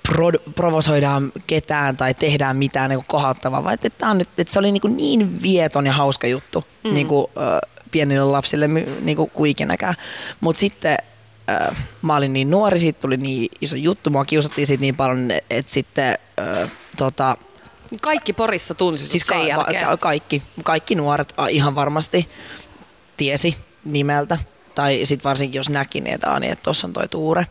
pro, 0.09 0.31
provosoidaan 0.55 1.33
ketään 1.47 1.97
tai 1.97 2.15
tehdään 2.15 2.57
mitään 2.57 2.91
niin 2.91 3.05
kohattavaa, 3.07 3.65
vaan 3.65 3.75
että, 3.75 3.87
että, 3.87 4.09
on 4.09 4.19
nyt, 4.19 4.29
että 4.39 4.53
se 4.53 4.59
oli 4.59 4.73
niin, 4.73 4.81
kuin 4.81 4.97
niin 4.97 5.43
vieton 5.43 5.87
ja 5.87 5.93
hauska 5.93 6.27
juttu 6.27 6.65
mm. 6.85 6.95
niin 6.95 7.07
kuin, 7.07 7.27
äh, 7.39 7.77
pienille 7.91 8.25
lapsille 8.25 8.69
niin 8.69 9.17
kuin, 9.17 9.51
ikinäkään. 9.51 9.95
Mutta 10.41 10.61
sitten 10.61 10.97
äh, 11.51 11.77
mä 12.03 12.17
olin 12.17 12.33
niin 12.33 12.51
nuori, 12.51 12.81
siitä 12.81 13.01
tuli 13.01 13.17
niin 13.17 13.51
iso 13.61 13.77
juttu, 13.77 14.11
mua 14.11 14.25
kiusattiin 14.25 14.67
siitä 14.67 14.81
niin 14.81 14.97
paljon, 14.97 15.31
että 15.51 15.73
sitten 15.73 16.19
tota, 16.97 17.37
kaikki 18.03 18.33
Porissa 18.33 18.75
tunsi 18.75 19.09
siis 19.09 19.23
sen 19.27 19.39
ka- 19.39 19.47
jälkeen? 19.47 19.85
Ka- 19.85 19.97
kaikki, 19.97 20.43
kaikki 20.63 20.95
nuoret 20.95 21.35
ihan 21.49 21.75
varmasti 21.75 22.29
tiesi 23.17 23.57
nimeltä. 23.85 24.39
Tai 24.75 25.01
sitten 25.05 25.29
varsinkin 25.29 25.59
jos 25.59 25.71
näki, 25.71 26.01
niin 26.01 26.15
että, 26.15 26.41
niin, 26.41 26.59
tuossa 26.63 26.87
on 26.87 26.93
toi 26.93 27.09
Tuure. 27.09 27.47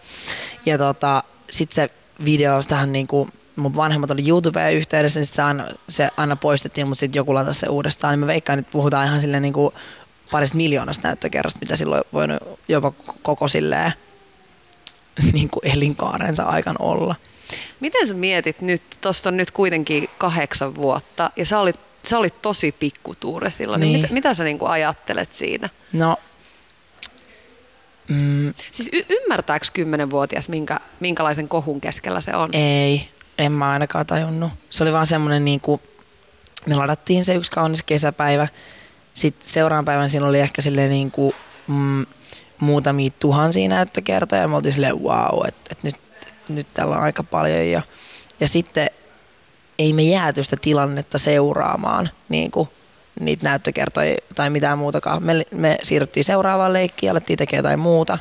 Ja 0.65 0.77
tota, 0.77 1.23
sitten 1.51 1.75
se 1.75 1.89
video 2.25 2.59
tähän 2.67 2.91
niin 2.91 3.07
kuin, 3.07 3.29
mun 3.55 3.75
vanhemmat 3.75 4.11
oli 4.11 4.29
YouTubeen 4.29 4.73
yhteydessä, 4.73 5.19
niin 5.19 5.27
se 5.27 5.41
aina, 5.41 5.65
se 5.89 6.09
aina 6.17 6.35
poistettiin, 6.35 6.87
mutta 6.87 6.99
sitten 6.99 7.19
joku 7.19 7.33
latasi 7.33 7.59
se 7.59 7.67
uudestaan. 7.67 8.11
Niin 8.13 8.19
mä 8.19 8.27
veikkaan, 8.27 8.59
että 8.59 8.71
puhutaan 8.71 9.07
ihan 9.07 9.21
silleen 9.21 9.41
niin 9.41 9.53
kuin 9.53 9.73
parista 10.31 10.57
miljoonasta 10.57 11.07
näyttökerrasta, 11.07 11.59
mitä 11.61 11.75
silloin 11.75 12.03
voinut 12.13 12.39
jopa 12.67 12.91
koko 13.21 13.47
silleen 13.47 13.93
niin 15.33 15.49
kuin 15.49 15.71
elinkaarensa 15.71 16.43
aikan 16.43 16.75
olla. 16.79 17.15
Miten 17.79 18.07
sä 18.07 18.13
mietit 18.13 18.61
nyt, 18.61 18.81
tuosta 19.01 19.29
on 19.29 19.37
nyt 19.37 19.51
kuitenkin 19.51 20.09
kahdeksan 20.17 20.75
vuotta 20.75 21.31
ja 21.35 21.45
sä 21.45 21.59
olit, 21.59 21.79
sä 22.07 22.17
olit 22.17 22.41
tosi 22.41 22.71
pikkutuure 22.71 23.51
silloin, 23.51 23.81
niin. 23.81 23.93
niin 23.93 24.01
mitä, 24.01 24.13
mitä 24.13 24.33
sä 24.33 24.43
niinku 24.43 24.65
ajattelet 24.65 25.33
siitä? 25.33 25.69
No, 25.93 26.17
mm, 28.07 28.53
Siis 28.71 28.89
y- 28.93 29.05
ymmärtääkö 29.09 29.65
kymmenenvuotias, 29.73 30.49
minkä, 30.49 30.79
minkälaisen 30.99 31.47
kohun 31.47 31.81
keskellä 31.81 32.21
se 32.21 32.35
on? 32.35 32.49
Ei, 32.53 33.09
en 33.37 33.51
mä 33.51 33.71
ainakaan 33.71 34.05
tajunnut. 34.05 34.51
Se 34.69 34.83
oli 34.83 34.93
vaan 34.93 35.07
semmoinen, 35.07 35.45
niin 35.45 35.61
kuin, 35.61 35.81
me 36.65 36.75
ladattiin 36.75 37.25
se 37.25 37.35
yksi 37.35 37.51
kaunis 37.51 37.83
kesäpäivä. 37.83 38.47
Sitten 39.13 39.47
seuraavan 39.47 39.85
päivän 39.85 40.09
siinä 40.09 40.27
oli 40.27 40.39
ehkä 40.39 40.61
silleen 40.61 40.89
niin 40.89 41.11
kuin, 41.11 41.33
mm, 41.67 42.05
muutamia 42.59 43.09
tuhansia 43.19 43.69
näyttökertoja 43.69 44.41
ja 44.41 44.47
me 44.47 44.55
oltiin 44.55 44.73
silleen 44.73 45.03
wow, 45.03 45.47
että, 45.47 45.61
että 45.71 45.87
nyt 45.87 45.95
nyt 46.49 46.67
täällä 46.73 46.95
on 46.95 47.03
aika 47.03 47.23
paljon 47.23 47.67
ja, 47.67 47.81
ja 48.39 48.47
sitten 48.47 48.87
ei 49.79 49.93
me 49.93 50.01
jääty 50.01 50.43
sitä 50.43 50.57
tilannetta 50.61 51.17
seuraamaan 51.17 52.09
niin 52.29 52.51
kuin 52.51 52.69
niitä 53.19 53.49
näyttökertoja 53.49 54.17
tai 54.35 54.49
mitään 54.49 54.77
muutakaan. 54.77 55.23
Me, 55.23 55.45
me 55.51 55.77
siirryttiin 55.83 56.23
seuraavaan 56.23 56.73
leikkiin, 56.73 57.11
alettiin 57.11 57.37
tekemään 57.37 57.59
jotain 57.59 57.79
muuta 57.79 58.17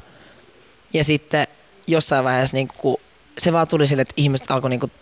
ja 0.95 1.05
sitten 1.05 1.47
jossain 1.87 2.25
vaiheessa 2.25 2.57
niin 2.57 2.69
kun 2.69 2.97
se 3.39 3.53
vaan 3.53 3.69
tuli 3.69 3.87
sille, 3.87 4.03
että 4.03 4.15
ihmiset 4.17 4.51
alkoi 4.51 4.71
niin 4.71 4.93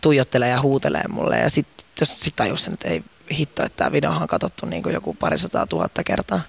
tuijottelee 0.00 0.48
ja 0.48 0.60
huutelee 0.60 1.08
mulle 1.08 1.38
ja 1.38 1.50
sitten 1.50 2.06
sit 2.06 2.36
tajusin, 2.36 2.72
että 2.72 2.88
ei 2.88 3.02
hitto, 3.32 3.64
että 3.64 3.76
tämä 3.76 3.92
video 3.92 4.10
on 4.10 4.28
katsottu 4.28 4.66
niin 4.66 4.82
joku 4.92 5.14
parisataa 5.14 5.66
tuhatta 5.66 6.04
kertaa. 6.04 6.40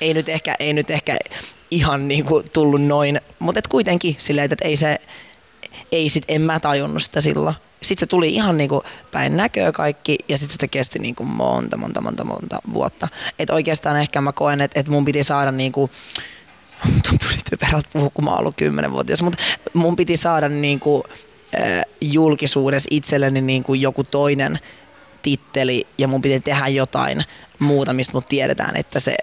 Ei 0.00 0.14
nyt 0.14 0.28
ehkä, 0.28 0.54
ei 0.58 0.72
nyt 0.72 0.90
ehkä 0.90 1.16
ihan 1.72 2.08
niin 2.08 2.24
kuin 2.24 2.44
tullut 2.52 2.82
noin, 2.82 3.20
mutta 3.38 3.58
et 3.58 3.68
kuitenkin 3.68 4.16
silleen, 4.18 4.52
että 4.52 4.68
ei 4.68 4.76
se, 4.76 4.98
ei 5.92 6.08
sit, 6.08 6.24
en 6.28 6.42
mä 6.42 6.60
tajunnut 6.60 7.02
sitä 7.02 7.20
silloin. 7.20 7.54
Sitten 7.82 8.00
se 8.00 8.06
tuli 8.06 8.34
ihan 8.34 8.56
niinku 8.56 8.84
päin 9.10 9.36
näköä 9.36 9.72
kaikki 9.72 10.18
ja 10.28 10.38
sitten 10.38 10.56
se 10.60 10.68
kesti 10.68 10.98
niinku 10.98 11.24
monta, 11.24 11.76
monta, 11.76 12.00
monta, 12.00 12.24
monta 12.24 12.58
vuotta. 12.72 13.08
Et 13.38 13.50
oikeastaan 13.50 13.96
ehkä 13.96 14.20
mä 14.20 14.32
koen, 14.32 14.60
että 14.60 14.80
et 14.80 14.88
mun 14.88 15.04
piti 15.04 15.24
saada 15.24 15.52
niinku, 15.52 15.90
tuntuu 17.08 17.28
typerältä 17.50 17.88
puhua, 17.92 18.10
kun 18.14 18.24
mä 18.24 18.30
ollut 18.30 18.56
kymmenenvuotias, 18.56 19.22
mutta 19.22 19.42
mun 19.72 19.96
piti 19.96 20.16
saada 20.16 20.48
niinku, 20.48 21.04
äh, 21.54 21.82
julkisuudessa 22.00 22.88
itselleni 22.90 23.40
niinku 23.40 23.74
joku 23.74 24.04
toinen 24.04 24.58
titteli 25.22 25.86
ja 25.98 26.08
mun 26.08 26.22
piti 26.22 26.40
tehdä 26.40 26.68
jotain 26.68 27.24
muuta, 27.58 27.92
mistä 27.92 28.12
mut 28.12 28.28
tiedetään, 28.28 28.76
että 28.76 29.00
se 29.00 29.16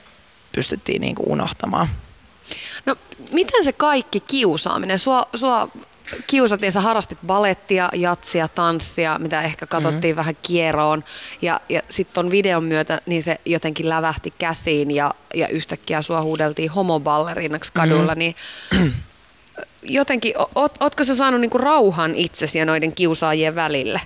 pystyttiin 0.51 1.01
niinku 1.01 1.23
unohtamaan. 1.27 1.89
No, 2.85 2.95
miten 3.31 3.63
se 3.63 3.71
kaikki 3.71 4.19
kiusaaminen? 4.19 4.99
Sua, 4.99 5.23
sua 5.35 5.69
kiusattiin, 6.27 6.71
sä 6.71 6.81
harrastit 6.81 7.17
balettia, 7.27 7.89
jatsia, 7.93 8.47
tanssia, 8.47 9.19
mitä 9.19 9.41
ehkä 9.41 9.65
katsottiin 9.67 10.11
mm-hmm. 10.11 10.19
vähän 10.19 10.37
kieroon. 10.43 11.03
Ja, 11.41 11.61
ja 11.69 11.81
sitten 11.89 12.13
ton 12.13 12.31
videon 12.31 12.63
myötä 12.63 13.01
niin 13.05 13.23
se 13.23 13.39
jotenkin 13.45 13.89
lävähti 13.89 14.33
käsiin 14.37 14.91
ja, 14.91 15.13
ja 15.33 15.47
yhtäkkiä 15.47 16.01
sua 16.01 16.21
huudeltiin 16.21 16.69
homoballerinaksi 16.69 17.71
kadulla. 17.73 18.15
Mm-hmm. 18.15 18.19
Niin 18.19 18.35
jotenkin, 19.83 20.33
oot, 20.55 20.75
ootko 20.79 21.03
sä 21.03 21.15
saanut 21.15 21.41
niinku 21.41 21.57
rauhan 21.57 22.15
itsesi 22.15 22.59
ja 22.59 22.65
noiden 22.65 22.95
kiusaajien 22.95 23.55
välille? 23.55 24.01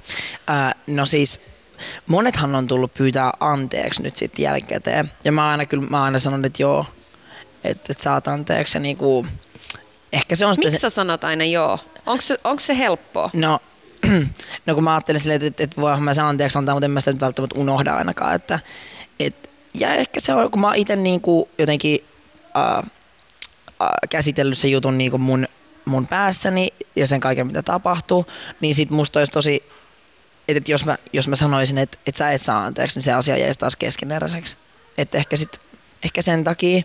Äh, 0.50 0.76
no 0.88 1.06
siis 1.06 1.42
monethan 2.08 2.56
on 2.56 2.68
tullut 2.68 2.94
pyytää 2.94 3.32
anteeksi 3.40 4.04
nyt 4.04 4.18
sitten 4.18 4.44
jälkikäteen. 4.44 5.12
Ja 5.24 5.32
mä 5.32 5.50
aina 5.50 5.66
kyllä 5.66 5.88
mä 5.90 6.04
aina 6.04 6.20
sanon, 6.20 6.46
että 6.46 6.62
joo, 6.62 6.86
että 7.63 7.93
et 7.93 8.00
saat 8.00 8.27
anteeksi. 8.27 8.79
Niinku, 8.79 9.25
ehkä 10.13 10.36
se 10.36 10.46
on 10.46 10.55
Miksi 10.58 10.72
se... 10.72 10.79
sä 10.79 10.89
sanot 10.89 11.24
aina 11.24 11.46
joo? 11.46 11.79
Onko 12.05 12.22
se, 12.22 12.38
onko 12.43 12.60
se 12.60 12.77
helppoa? 12.77 13.29
No, 13.34 13.60
no 14.65 14.75
kun 14.75 14.84
mä 14.84 14.93
ajattelin 14.93 15.22
silleen, 15.22 15.43
että, 15.43 15.63
että, 15.63 15.82
voihan 15.82 16.03
mä 16.03 16.13
sen 16.13 16.25
anteeksi 16.25 16.58
antaa, 16.58 16.75
mutta 16.75 16.86
en 16.86 16.91
mä 16.91 17.00
sitä 17.00 17.12
nyt 17.12 17.22
välttämättä 17.22 17.60
unohda 17.60 17.96
ainakaan. 17.96 18.36
Että, 18.36 18.60
et, 19.20 19.50
ja 19.74 19.93
ehkä 19.93 20.20
se 20.20 20.34
on, 20.34 20.51
kun 20.51 20.62
mä 20.62 20.75
itse 20.75 20.96
niinku 20.96 21.50
jotenkin 21.58 22.03
äh, 22.58 22.77
äh, 22.77 23.89
käsitellyt 24.10 24.58
sen 24.58 24.72
jutun 24.72 24.98
niinku 24.98 25.17
mun, 25.17 25.48
mun 25.86 26.08
päässäni 26.08 26.74
ja 26.96 27.08
sen 27.08 27.20
kaiken 27.20 27.48
mitä 27.48 27.63
tapahtuu, 27.63 28.25
niin 28.62 28.75
sit 28.75 28.89
musta 28.89 29.20
olisi 29.20 29.32
tosi, 29.32 29.55
että, 30.48 30.58
että 30.58 30.72
jos, 30.72 30.86
mä, 30.86 30.98
jos 31.13 31.27
mä 31.27 31.36
sanoisin, 31.36 31.77
että, 31.77 31.98
että 32.08 32.17
sä 32.17 32.32
et 32.32 32.41
saa 32.41 32.65
anteeksi, 32.65 32.98
niin 32.98 33.03
se 33.03 33.13
asia 33.13 33.38
jäisi 33.38 33.60
taas 33.60 33.75
keskeneräiseksi. 33.75 34.58
Että 34.98 35.17
ehkä, 35.17 35.38
sit, 35.38 35.60
ehkä 36.03 36.22
sen 36.22 36.43
takia. 36.43 36.82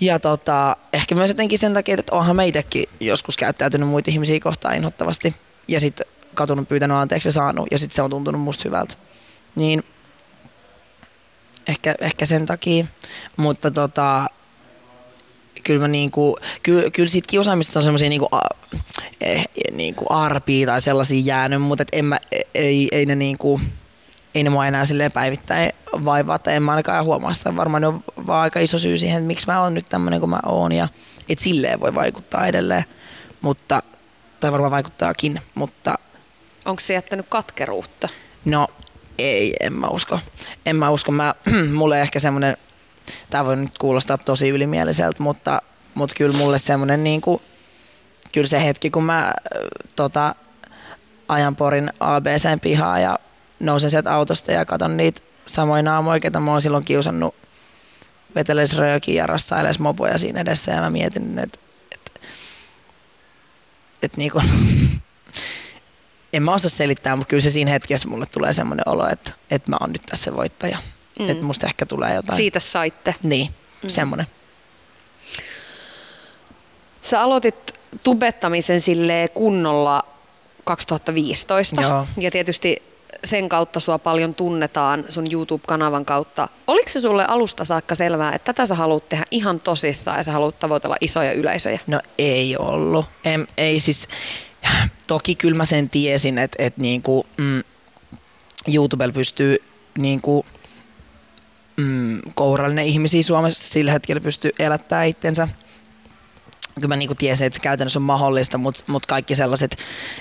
Ja 0.00 0.18
tota, 0.18 0.76
ehkä 0.92 1.14
myös 1.14 1.30
jotenkin 1.30 1.58
sen 1.58 1.74
takia, 1.74 1.96
että 1.98 2.14
onhan 2.14 2.36
meitäkin 2.36 2.84
joskus 3.00 3.36
käyttäytynyt 3.36 3.88
muita 3.88 4.10
ihmisiä 4.10 4.40
kohtaan 4.40 4.74
inhottavasti. 4.74 5.34
Ja 5.68 5.80
sitten 5.80 6.06
katunut 6.34 6.68
pyytänyt 6.68 6.96
anteeksi 6.96 7.28
ja 7.28 7.32
saanut. 7.32 7.68
Ja 7.70 7.78
sitten 7.78 7.96
se 7.96 8.02
on 8.02 8.10
tuntunut 8.10 8.40
musta 8.40 8.62
hyvältä. 8.64 8.94
Niin 9.56 9.84
ehkä, 11.68 11.94
ehkä 12.00 12.26
sen 12.26 12.46
takia. 12.46 12.86
Mutta 13.36 13.70
tota, 13.70 14.26
kyllä 15.64 15.88
niinku, 15.88 16.36
ky, 16.62 16.90
kyllä 16.90 17.08
siitä 17.08 17.26
kiusaamista 17.30 17.78
on 17.78 17.82
semmoisia 17.82 18.08
niinku, 18.08 18.28
eh, 19.20 19.48
niinku 19.72 20.06
arpia 20.10 20.66
tai 20.66 20.80
sellaisia 20.80 21.22
jäänyt, 21.24 21.62
mutta 21.62 21.82
et 21.82 21.88
en 21.92 22.04
mä, 22.04 22.18
ei, 22.54 22.88
ei 22.92 23.06
ne 23.06 23.14
niinku, 23.14 23.60
ei 24.38 24.44
ne 24.44 24.50
mua 24.50 24.66
enää 24.66 24.84
silleen 24.84 25.12
päivittäin 25.12 25.72
vaivaa, 26.04 26.38
tai 26.38 26.54
en 26.54 26.62
mä 26.62 26.72
ainakaan 26.72 27.04
huomaa 27.04 27.34
sitä. 27.34 27.56
Varmaan 27.56 27.80
ne 27.80 27.86
on 27.86 28.04
vaan 28.26 28.42
aika 28.42 28.60
iso 28.60 28.78
syy 28.78 28.98
siihen, 28.98 29.16
että 29.16 29.26
miksi 29.26 29.46
mä 29.46 29.62
oon 29.62 29.74
nyt 29.74 29.88
tämmöinen 29.88 30.20
kuin 30.20 30.30
mä 30.30 30.40
oon, 30.46 30.72
ja 30.72 30.88
et 31.28 31.38
silleen 31.38 31.80
voi 31.80 31.94
vaikuttaa 31.94 32.46
edelleen, 32.46 32.84
mutta, 33.40 33.82
tai 34.40 34.52
varmaan 34.52 34.70
vaikuttaakin, 34.70 35.40
mutta... 35.54 35.98
Onko 36.64 36.80
se 36.80 36.94
jättänyt 36.94 37.26
katkeruutta? 37.28 38.08
No 38.44 38.68
ei, 39.18 39.54
en 39.60 39.72
mä 39.72 39.86
usko. 39.86 40.20
En 40.66 40.76
mä 40.76 40.90
usko. 40.90 41.12
Mä, 41.12 41.34
mulle 41.74 42.00
ehkä 42.00 42.20
semmoinen, 42.20 42.56
tämä 43.30 43.44
voi 43.44 43.56
nyt 43.56 43.78
kuulostaa 43.78 44.18
tosi 44.18 44.48
ylimieliseltä, 44.48 45.22
mutta, 45.22 45.62
mutta 45.94 46.14
kyllä 46.16 46.36
mulle 46.36 46.58
semmoinen 46.58 47.04
niin 47.04 47.20
kuin, 47.20 47.42
kyllä 48.32 48.46
se 48.46 48.64
hetki, 48.64 48.90
kun 48.90 49.04
mä 49.04 49.32
tota, 49.96 50.34
ajan 51.28 51.56
porin 51.56 51.90
ABCn 52.00 52.60
pihaa 52.62 52.98
ja 52.98 53.18
nousen 53.60 53.90
sieltä 53.90 54.14
autosta 54.14 54.52
ja 54.52 54.64
katon 54.64 54.96
niitä 54.96 55.20
samoja 55.46 55.82
naamoja, 55.82 56.20
ketä 56.20 56.40
mä 56.40 56.50
oon 56.50 56.62
silloin 56.62 56.84
kiusannut 56.84 57.34
veteles 58.34 58.76
röökiä 58.76 59.22
ja 59.22 59.26
rassailes 59.26 59.78
mopoja 59.78 60.18
siinä 60.18 60.40
edessä 60.40 60.72
ja 60.72 60.80
mä 60.80 60.90
mietin, 60.90 61.38
että 61.38 61.58
et, 61.92 62.20
et 64.02 64.16
niinku, 64.16 64.42
en 66.32 66.42
mä 66.42 66.54
osaa 66.54 66.70
selittää, 66.70 67.16
mutta 67.16 67.30
kyllä 67.30 67.40
se 67.40 67.50
siinä 67.50 67.70
hetkessä 67.70 68.08
mulle 68.08 68.26
tulee 68.26 68.52
semmoinen 68.52 68.88
olo, 68.88 69.08
että, 69.08 69.32
että 69.50 69.70
mä 69.70 69.76
oon 69.80 69.92
nyt 69.92 70.02
tässä 70.06 70.36
voittaja. 70.36 70.78
Mm. 71.18 71.28
Että 71.28 71.44
musta 71.44 71.66
ehkä 71.66 71.86
tulee 71.86 72.14
jotain. 72.14 72.36
Siitä 72.36 72.60
saitte. 72.60 73.14
Niin, 73.22 73.54
mm. 73.82 73.88
semmoinen. 73.88 74.26
Sä 77.02 77.22
aloitit 77.22 77.74
tubettamisen 78.02 78.80
sille 78.80 79.28
kunnolla 79.34 80.04
2015. 80.64 81.82
Joo. 81.82 82.06
Ja 82.16 82.30
tietysti 82.30 82.82
sen 83.24 83.48
kautta 83.48 83.80
sua 83.80 83.98
paljon 83.98 84.34
tunnetaan 84.34 85.04
sun 85.08 85.32
YouTube-kanavan 85.32 86.04
kautta. 86.04 86.48
Oliko 86.66 86.88
se 86.88 87.00
sulle 87.00 87.24
alusta 87.28 87.64
saakka 87.64 87.94
selvää, 87.94 88.34
että 88.34 88.52
tätä 88.52 88.66
sä 88.66 88.74
haluat 88.74 89.08
tehdä 89.08 89.24
ihan 89.30 89.60
tosissaan 89.60 90.16
ja 90.16 90.22
sä 90.22 90.32
haluat 90.32 90.58
tavoitella 90.58 90.96
isoja 91.00 91.32
yleisöjä? 91.32 91.80
No 91.86 92.00
ei 92.18 92.56
ollut. 92.56 93.06
En, 93.24 93.48
ei 93.56 93.80
siis, 93.80 94.08
toki 95.06 95.34
kyllä 95.34 95.56
mä 95.56 95.64
sen 95.64 95.88
tiesin, 95.88 96.38
että, 96.38 96.64
että 96.64 96.80
niinku, 96.80 97.26
mm, 97.36 97.62
YouTubella 98.74 99.12
pystyy 99.12 99.56
niinku, 99.98 100.46
mm, 101.76 102.20
kourallinen 102.34 102.84
ihmisiä 102.84 103.22
Suomessa 103.22 103.68
sillä 103.68 103.92
hetkellä 103.92 104.20
pystyy 104.20 104.50
elättää 104.58 105.04
itsensä. 105.04 105.48
Kyllä 106.74 106.88
mä 106.88 106.96
niinku 106.96 107.14
tiesin, 107.14 107.46
että 107.46 107.56
se 107.56 107.62
käytännössä 107.62 107.98
on 107.98 108.02
mahdollista, 108.02 108.58
mutta 108.58 108.84
mut 108.86 109.06
kaikki 109.06 109.34
sellaiset 109.34 109.76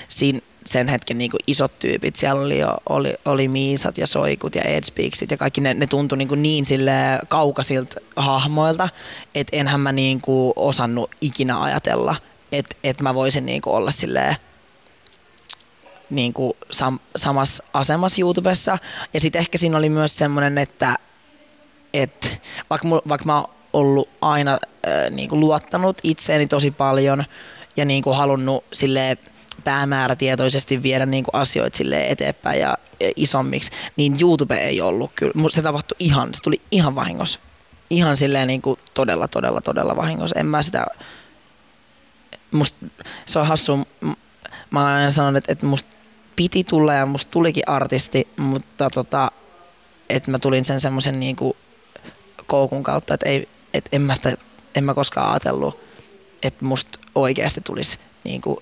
siinä 0.08 0.40
sen 0.68 0.88
hetken 0.88 1.18
niin 1.18 1.32
kuin 1.32 1.42
isot 1.48 1.80
tyypit. 1.80 2.16
Siellä 2.16 2.42
oli, 2.42 2.60
jo, 2.60 2.78
oli, 2.90 3.16
oli 3.26 3.48
Miisat 3.48 3.98
ja 3.98 4.08
Soikut 4.08 4.56
ja 4.56 4.62
Edspeaksit 4.62 5.32
ja 5.32 5.38
kaikki 5.38 5.62
ne, 5.62 5.74
ne 5.74 5.88
tuntui 5.88 6.18
niin, 6.18 6.28
kuin 6.28 6.44
niin 6.44 6.66
sille 6.66 6.92
kaukaisilta 7.28 8.02
hahmoilta, 8.16 8.90
että 9.36 9.58
enhän 9.58 9.80
mä 9.80 9.92
niin 9.92 10.22
kuin 10.22 10.54
osannut 10.56 11.12
ikinä 11.22 11.62
ajatella, 11.62 12.16
että, 12.52 12.76
että 12.84 13.04
mä 13.04 13.14
voisin 13.14 13.46
niin 13.46 13.62
kuin 13.62 13.76
olla 13.76 13.92
silleen 13.92 14.36
niin 16.10 16.34
kuin 16.34 16.54
sam, 16.72 17.00
samassa 17.16 17.64
asemassa 17.74 18.22
YouTubessa. 18.22 18.78
Ja 19.14 19.20
sitten 19.20 19.40
ehkä 19.40 19.58
siinä 19.58 19.78
oli 19.78 19.90
myös 19.90 20.18
semmoinen, 20.18 20.58
että, 20.58 20.96
että 21.94 22.28
vaikka, 22.70 22.88
vaikka 22.90 23.26
mä 23.26 23.36
oon 23.36 23.50
ollut 23.74 24.10
aina 24.22 24.52
äh, 24.52 25.10
niin 25.12 25.30
kuin 25.30 25.40
luottanut 25.40 25.98
itseeni 26.04 26.48
tosi 26.48 26.72
paljon 26.72 27.24
ja 27.78 27.86
niin 27.86 28.04
kuin 28.04 28.16
halunnut 28.16 28.64
silleen 28.74 29.18
päämäärätietoisesti 29.64 30.84
viedä 30.84 31.06
niin 31.06 31.24
kuin 31.24 31.36
asioita 31.42 31.78
sille 31.78 32.08
eteenpäin 32.08 32.60
ja 32.60 32.78
isommiksi, 33.16 33.72
niin 33.96 34.18
YouTube 34.22 34.56
ei 34.56 34.82
ollut 34.82 35.12
kyllä. 35.16 35.34
Se 35.50 35.62
tapahtui 35.62 35.96
ihan, 36.00 36.30
se 36.34 36.42
tuli 36.42 36.62
ihan 36.72 36.96
vahingossa. 36.96 37.40
Ihan 37.90 38.18
silleen 38.18 38.48
niin 38.48 38.62
kuin 38.62 38.80
todella, 38.94 39.28
todella, 39.28 39.62
todella 39.62 39.96
vahingossa. 39.96 40.40
En 40.40 40.46
mä 40.46 40.64
sitä, 40.64 40.86
musta, 42.52 42.86
se 43.26 43.40
on 43.40 43.48
hassu, 43.48 43.88
mä 44.70 44.86
aina 44.86 45.12
sanon, 45.12 45.36
että, 45.36 45.52
että 45.52 45.66
musta 45.66 45.90
piti 46.36 46.64
tulla 46.64 46.94
ja 46.94 47.06
musta 47.06 47.32
tulikin 47.32 47.64
artisti, 47.68 48.28
mutta 48.38 48.90
tota, 48.90 49.32
että 50.10 50.32
mä 50.32 50.40
tulin 50.40 50.66
sen 50.66 50.82
semmoisen 50.82 51.20
niin 51.20 51.36
kuin 51.36 51.54
koukun 52.46 52.84
kautta, 52.84 53.14
että, 53.14 53.30
ei, 53.30 53.50
että 53.74 53.90
en, 53.92 54.02
mä 54.02 54.16
sitä, 54.16 54.34
en 54.76 54.84
mä 54.84 54.94
koskaan 54.94 55.32
ajatellut, 55.32 55.80
että 56.44 56.66
musta 56.66 57.00
oikeasti 57.16 57.62
tulisi 57.62 58.00
niin 58.24 58.42
kuin 58.42 58.58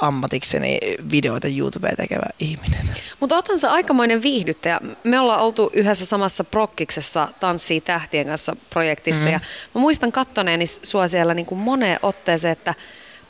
ammatikseni 0.00 0.78
videoita 1.12 1.48
YouTubeen 1.48 1.96
tekevä 1.96 2.26
ihminen. 2.38 2.90
Mutta 3.20 3.36
otan 3.36 3.58
se 3.58 3.68
aikamoinen 3.68 4.22
viihdyttäjä. 4.22 4.80
Me 5.04 5.20
ollaan 5.20 5.40
oltu 5.40 5.70
yhdessä 5.72 6.06
samassa 6.06 6.44
prokkiksessa 6.44 7.28
Tanssii 7.40 7.80
tähtien 7.80 8.26
kanssa 8.26 8.56
projektissa 8.70 9.20
mm-hmm. 9.20 9.32
ja 9.32 9.40
mä 9.74 9.80
muistan 9.80 10.12
kattoneeni 10.12 10.66
sua 10.66 11.08
siellä 11.08 11.34
niin 11.34 11.46
kuin 11.46 11.58
moneen 11.58 11.98
otteeseen, 12.02 12.52
että 12.52 12.74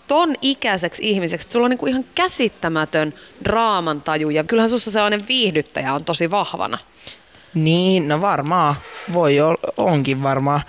ton 0.07 0.35
ikäiseksi 0.43 1.03
ihmiseksi, 1.11 1.45
että 1.45 1.53
sulla 1.53 1.65
on 1.65 1.71
niin 1.71 1.79
kuin 1.79 1.91
ihan 1.91 2.05
käsittämätön 2.15 3.15
draamantaju 3.45 4.31
ja 4.31 4.45
kyllähän 4.45 4.71
sussa 4.71 4.91
sellainen 4.91 5.29
viihdyttäjä 5.29 5.95
on 5.95 6.05
tosi 6.05 6.31
vahvana. 6.31 6.79
Niin, 7.55 8.09
no 8.09 8.21
varmaan. 8.21 8.75
Voi 9.13 9.41
olla, 9.41 9.59
onkin 9.77 10.23
varmaan. 10.23 10.61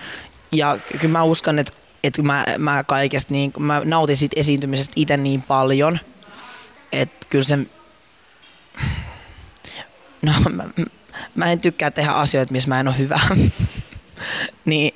Ja 0.51 0.77
kyllä 0.91 1.11
mä 1.11 1.23
uskon, 1.23 1.59
että 1.59 1.73
että 2.03 2.21
mä, 2.21 2.45
mä 2.57 2.83
kaikesta 2.83 3.33
niin, 3.33 3.53
mä 3.59 3.81
nautin 3.85 4.17
siitä 4.17 4.39
esiintymisestä 4.39 4.93
itse 4.95 5.17
niin 5.17 5.41
paljon, 5.41 5.99
että 6.91 7.27
kyllä 7.29 7.43
se, 7.43 7.57
no 10.21 10.31
mä, 10.49 10.63
mä 11.35 11.51
en 11.51 11.59
tykkää 11.59 11.91
tehdä 11.91 12.11
asioita, 12.11 12.51
missä 12.51 12.69
mä 12.69 12.79
en 12.79 12.87
ole 12.87 12.97
hyvä. 12.97 13.19
niin 14.65 14.95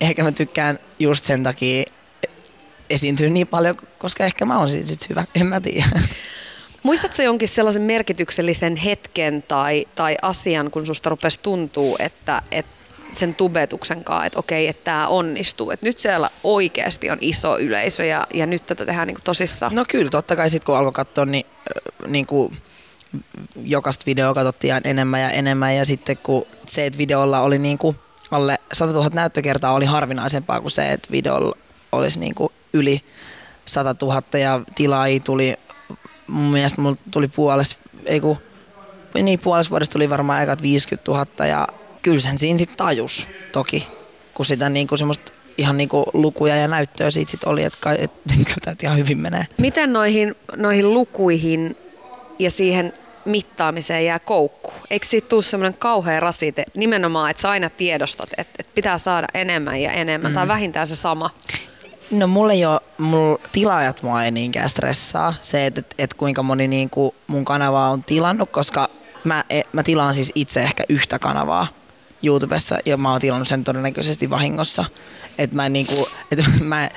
ehkä 0.00 0.22
mä 0.22 0.32
tykkään 0.32 0.78
just 0.98 1.24
sen 1.24 1.42
takia 1.42 1.84
esiintyä 2.90 3.28
niin 3.28 3.46
paljon, 3.46 3.76
koska 3.98 4.24
ehkä 4.24 4.44
mä 4.44 4.58
oon 4.58 4.70
sit 4.70 5.08
hyvä, 5.08 5.24
en 5.34 5.46
mä 5.46 5.60
tiedä. 5.60 5.86
Muistatko 6.82 7.22
jonkin 7.22 7.48
sellaisen 7.48 7.82
merkityksellisen 7.82 8.76
hetken 8.76 9.44
tai, 9.48 9.86
tai 9.94 10.16
asian, 10.22 10.70
kun 10.70 10.86
susta 10.86 11.10
rupesi 11.10 11.40
tuntuu, 11.40 11.96
että, 11.98 12.42
että 12.50 12.81
sen 13.12 13.34
tubetuksen 13.34 14.04
kanssa, 14.04 14.26
että 14.26 14.38
okei, 14.38 14.68
että 14.68 14.84
tämä 14.84 15.08
onnistuu. 15.08 15.70
Että 15.70 15.86
nyt 15.86 15.98
siellä 15.98 16.30
oikeasti 16.44 17.10
on 17.10 17.18
iso 17.20 17.58
yleisö 17.58 18.04
ja, 18.04 18.26
ja 18.34 18.46
nyt 18.46 18.66
tätä 18.66 18.86
tehdään 18.86 19.08
niin 19.08 19.18
tosissaan. 19.24 19.74
No 19.74 19.84
kyllä, 19.88 20.10
totta 20.10 20.36
kai 20.36 20.50
sitten 20.50 20.66
kun 20.66 20.76
alkoi 20.76 20.92
katsoa, 20.92 21.24
niin, 21.24 21.46
niin 22.06 22.26
kuin 22.26 22.56
jokaista 23.64 24.02
videoa 24.06 24.34
katsottiin 24.34 24.80
enemmän 24.84 25.20
ja 25.20 25.30
enemmän 25.30 25.76
ja 25.76 25.84
sitten 25.84 26.16
kun 26.16 26.46
se, 26.66 26.86
että 26.86 26.98
videolla 26.98 27.40
oli 27.40 27.58
niin 27.58 27.78
kuin 27.78 27.96
alle 28.30 28.58
100 28.72 28.92
000 28.92 29.10
näyttökertaa 29.12 29.72
oli 29.72 29.84
harvinaisempaa 29.84 30.60
kuin 30.60 30.70
se, 30.70 30.92
että 30.92 31.08
videolla 31.10 31.56
olisi 31.92 32.20
niin 32.20 32.34
kuin 32.34 32.52
yli 32.72 33.00
100 33.66 34.06
000 34.06 34.22
ja 34.38 34.60
tilaajia 34.74 35.20
tuli, 35.20 35.56
mun 36.26 36.52
mielestä 36.52 36.80
mulla 36.80 36.96
tuli 37.10 37.28
puolessa, 37.28 37.76
ei 38.06 38.20
kun, 38.20 38.36
niin 39.14 39.38
puolessa 39.38 39.70
vuodessa 39.70 39.92
tuli 39.92 40.10
varmaan 40.10 40.42
ekat 40.42 40.62
50 40.62 41.10
000 41.10 41.46
ja 41.46 41.68
kyllä 42.02 42.20
sen 42.20 42.38
siinä 42.38 42.58
sitten 42.58 42.76
tajus 42.76 43.28
toki, 43.52 43.88
kun 44.34 44.46
sitä 44.46 44.68
niin 44.68 44.86
kuin 44.86 44.98
semmoista 44.98 45.32
ihan 45.58 45.76
niin 45.76 45.88
kuin 45.88 46.04
lukuja 46.12 46.56
ja 46.56 46.68
näyttöä 46.68 47.10
siitä 47.10 47.30
sit 47.30 47.44
oli, 47.44 47.64
että, 47.64 47.92
että 47.98 48.20
kyllä 48.34 48.58
tämä 48.64 48.76
ihan 48.82 48.98
hyvin 48.98 49.18
menee. 49.18 49.46
Miten 49.58 49.92
noihin, 49.92 50.34
noihin 50.56 50.94
lukuihin 50.94 51.76
ja 52.38 52.50
siihen 52.50 52.92
mittaamiseen 53.24 54.04
jää 54.04 54.18
koukku? 54.18 54.72
Eikö 54.90 55.06
siitä 55.06 55.28
tule 55.28 55.42
semmoinen 55.42 55.78
kauhea 55.78 56.20
rasite 56.20 56.64
nimenomaan, 56.74 57.30
että 57.30 57.40
sä 57.40 57.50
aina 57.50 57.70
tiedostat, 57.70 58.30
että, 58.38 58.54
että 58.58 58.72
pitää 58.74 58.98
saada 58.98 59.26
enemmän 59.34 59.80
ja 59.80 59.92
enemmän 59.92 60.30
mm. 60.30 60.34
tai 60.34 60.48
vähintään 60.48 60.86
se 60.86 60.96
sama? 60.96 61.30
No 62.10 62.26
mulle 62.26 62.54
jo, 62.54 62.80
mulla 62.98 63.38
tilaajat 63.52 64.02
mua 64.02 64.24
ei 64.24 64.30
niinkään 64.30 64.68
stressaa 64.68 65.34
se, 65.42 65.66
että, 65.66 65.80
että, 65.80 65.94
että 65.98 66.16
kuinka 66.16 66.42
moni 66.42 66.68
niin 66.68 66.90
kuin 66.90 67.14
mun 67.26 67.44
kanavaa 67.44 67.90
on 67.90 68.04
tilannut, 68.04 68.50
koska 68.50 68.88
mä, 69.24 69.44
e, 69.50 69.60
mä 69.72 69.82
tilaan 69.82 70.14
siis 70.14 70.32
itse 70.34 70.62
ehkä 70.62 70.84
yhtä 70.88 71.18
kanavaa 71.18 71.66
YouTubessa 72.22 72.78
ja 72.86 72.96
mä 72.96 73.10
oon 73.10 73.20
tilannut 73.20 73.48
sen 73.48 73.64
todennäköisesti 73.64 74.30
vahingossa. 74.30 74.84
Että 75.38 75.56
mä, 75.56 75.68
niinku, 75.68 76.08
et 76.30 76.38
mä, 76.60 76.90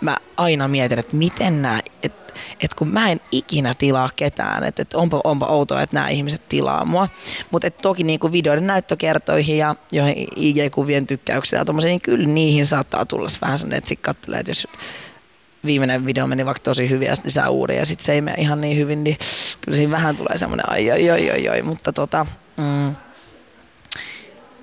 mä 0.00 0.16
aina 0.36 0.68
mietin, 0.68 0.98
että 0.98 1.16
miten 1.16 1.62
nämä, 1.62 1.80
että 2.02 2.22
et 2.60 2.74
kun 2.74 2.88
mä 2.88 3.10
en 3.10 3.20
ikinä 3.32 3.74
tilaa 3.74 4.10
ketään, 4.16 4.64
että 4.64 4.82
et 4.82 4.94
onpa, 4.94 5.20
onpa 5.24 5.46
outoa, 5.46 5.82
että 5.82 5.96
nämä 5.96 6.08
ihmiset 6.08 6.48
tilaa 6.48 6.84
mua. 6.84 7.08
Mutta 7.50 7.70
toki 7.70 8.04
niinku 8.04 8.32
videoiden 8.32 8.66
näyttökertoihin 8.66 9.58
ja 9.58 9.76
joihin 9.92 10.28
IG-kuvien 10.36 11.06
tykkäyksiä 11.06 11.58
ja 11.58 11.64
tommosia, 11.64 11.88
niin 11.88 12.00
kyllä 12.00 12.28
niihin 12.28 12.66
saattaa 12.66 13.06
tulla 13.06 13.28
vähän 13.42 13.58
sellainen, 13.58 13.78
että 13.78 13.88
sitten 13.88 14.02
katselee, 14.02 14.40
että 14.40 14.50
jos 14.50 14.68
viimeinen 15.64 16.06
video 16.06 16.26
meni 16.26 16.46
vaikka 16.46 16.62
tosi 16.62 16.90
hyvin 16.90 17.08
ja 17.08 17.16
sitten 17.16 17.28
lisää 17.28 17.48
uuden 17.48 17.76
ja 17.76 17.86
sitten 17.86 18.04
se 18.04 18.12
ei 18.12 18.20
mene 18.20 18.36
ihan 18.38 18.60
niin 18.60 18.76
hyvin, 18.76 19.04
niin 19.04 19.16
kyllä 19.60 19.76
siinä 19.76 19.92
vähän 19.92 20.16
tulee 20.16 20.38
semmoinen 20.38 20.70
ai 20.70 20.90
ai 20.90 21.10
ai 21.10 21.30
ai, 21.30 21.48
ai. 21.48 21.62
mutta 21.62 21.92
tota, 21.92 22.26
mm, 22.56 22.96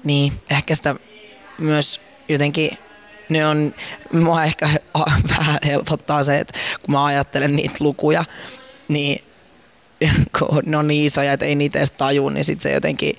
niin, 0.04 0.34
ehkä 0.50 0.76
sitä 0.76 0.96
myös 1.58 2.02
jotenkin 2.30 2.78
ne 3.30 3.48
on, 3.48 3.74
mua 4.14 4.44
ehkä 4.44 4.70
vähän 5.30 5.60
helpottaa 5.66 6.24
se, 6.24 6.40
että 6.40 6.60
kun 6.82 6.94
mä 6.94 7.06
ajattelen 7.06 7.56
niitä 7.56 7.76
lukuja, 7.80 8.26
niin 8.88 9.24
kun 10.40 10.64
ne 10.66 10.78
on 10.78 10.88
niin 10.88 11.06
isoja, 11.06 11.34
että 11.34 11.46
ei 11.46 11.56
niitä 11.56 11.80
edes 11.80 11.92
taju, 11.92 12.30
niin 12.30 12.46
sit 12.46 12.62
se 12.62 12.72
jotenkin, 12.72 13.18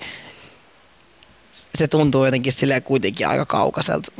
se 1.75 1.87
tuntuu 1.87 2.25
jotenkin 2.25 2.53
sille 2.53 2.81
kuitenkin 2.81 3.27
aika 3.27 3.45
kaukaiselta. 3.45 4.11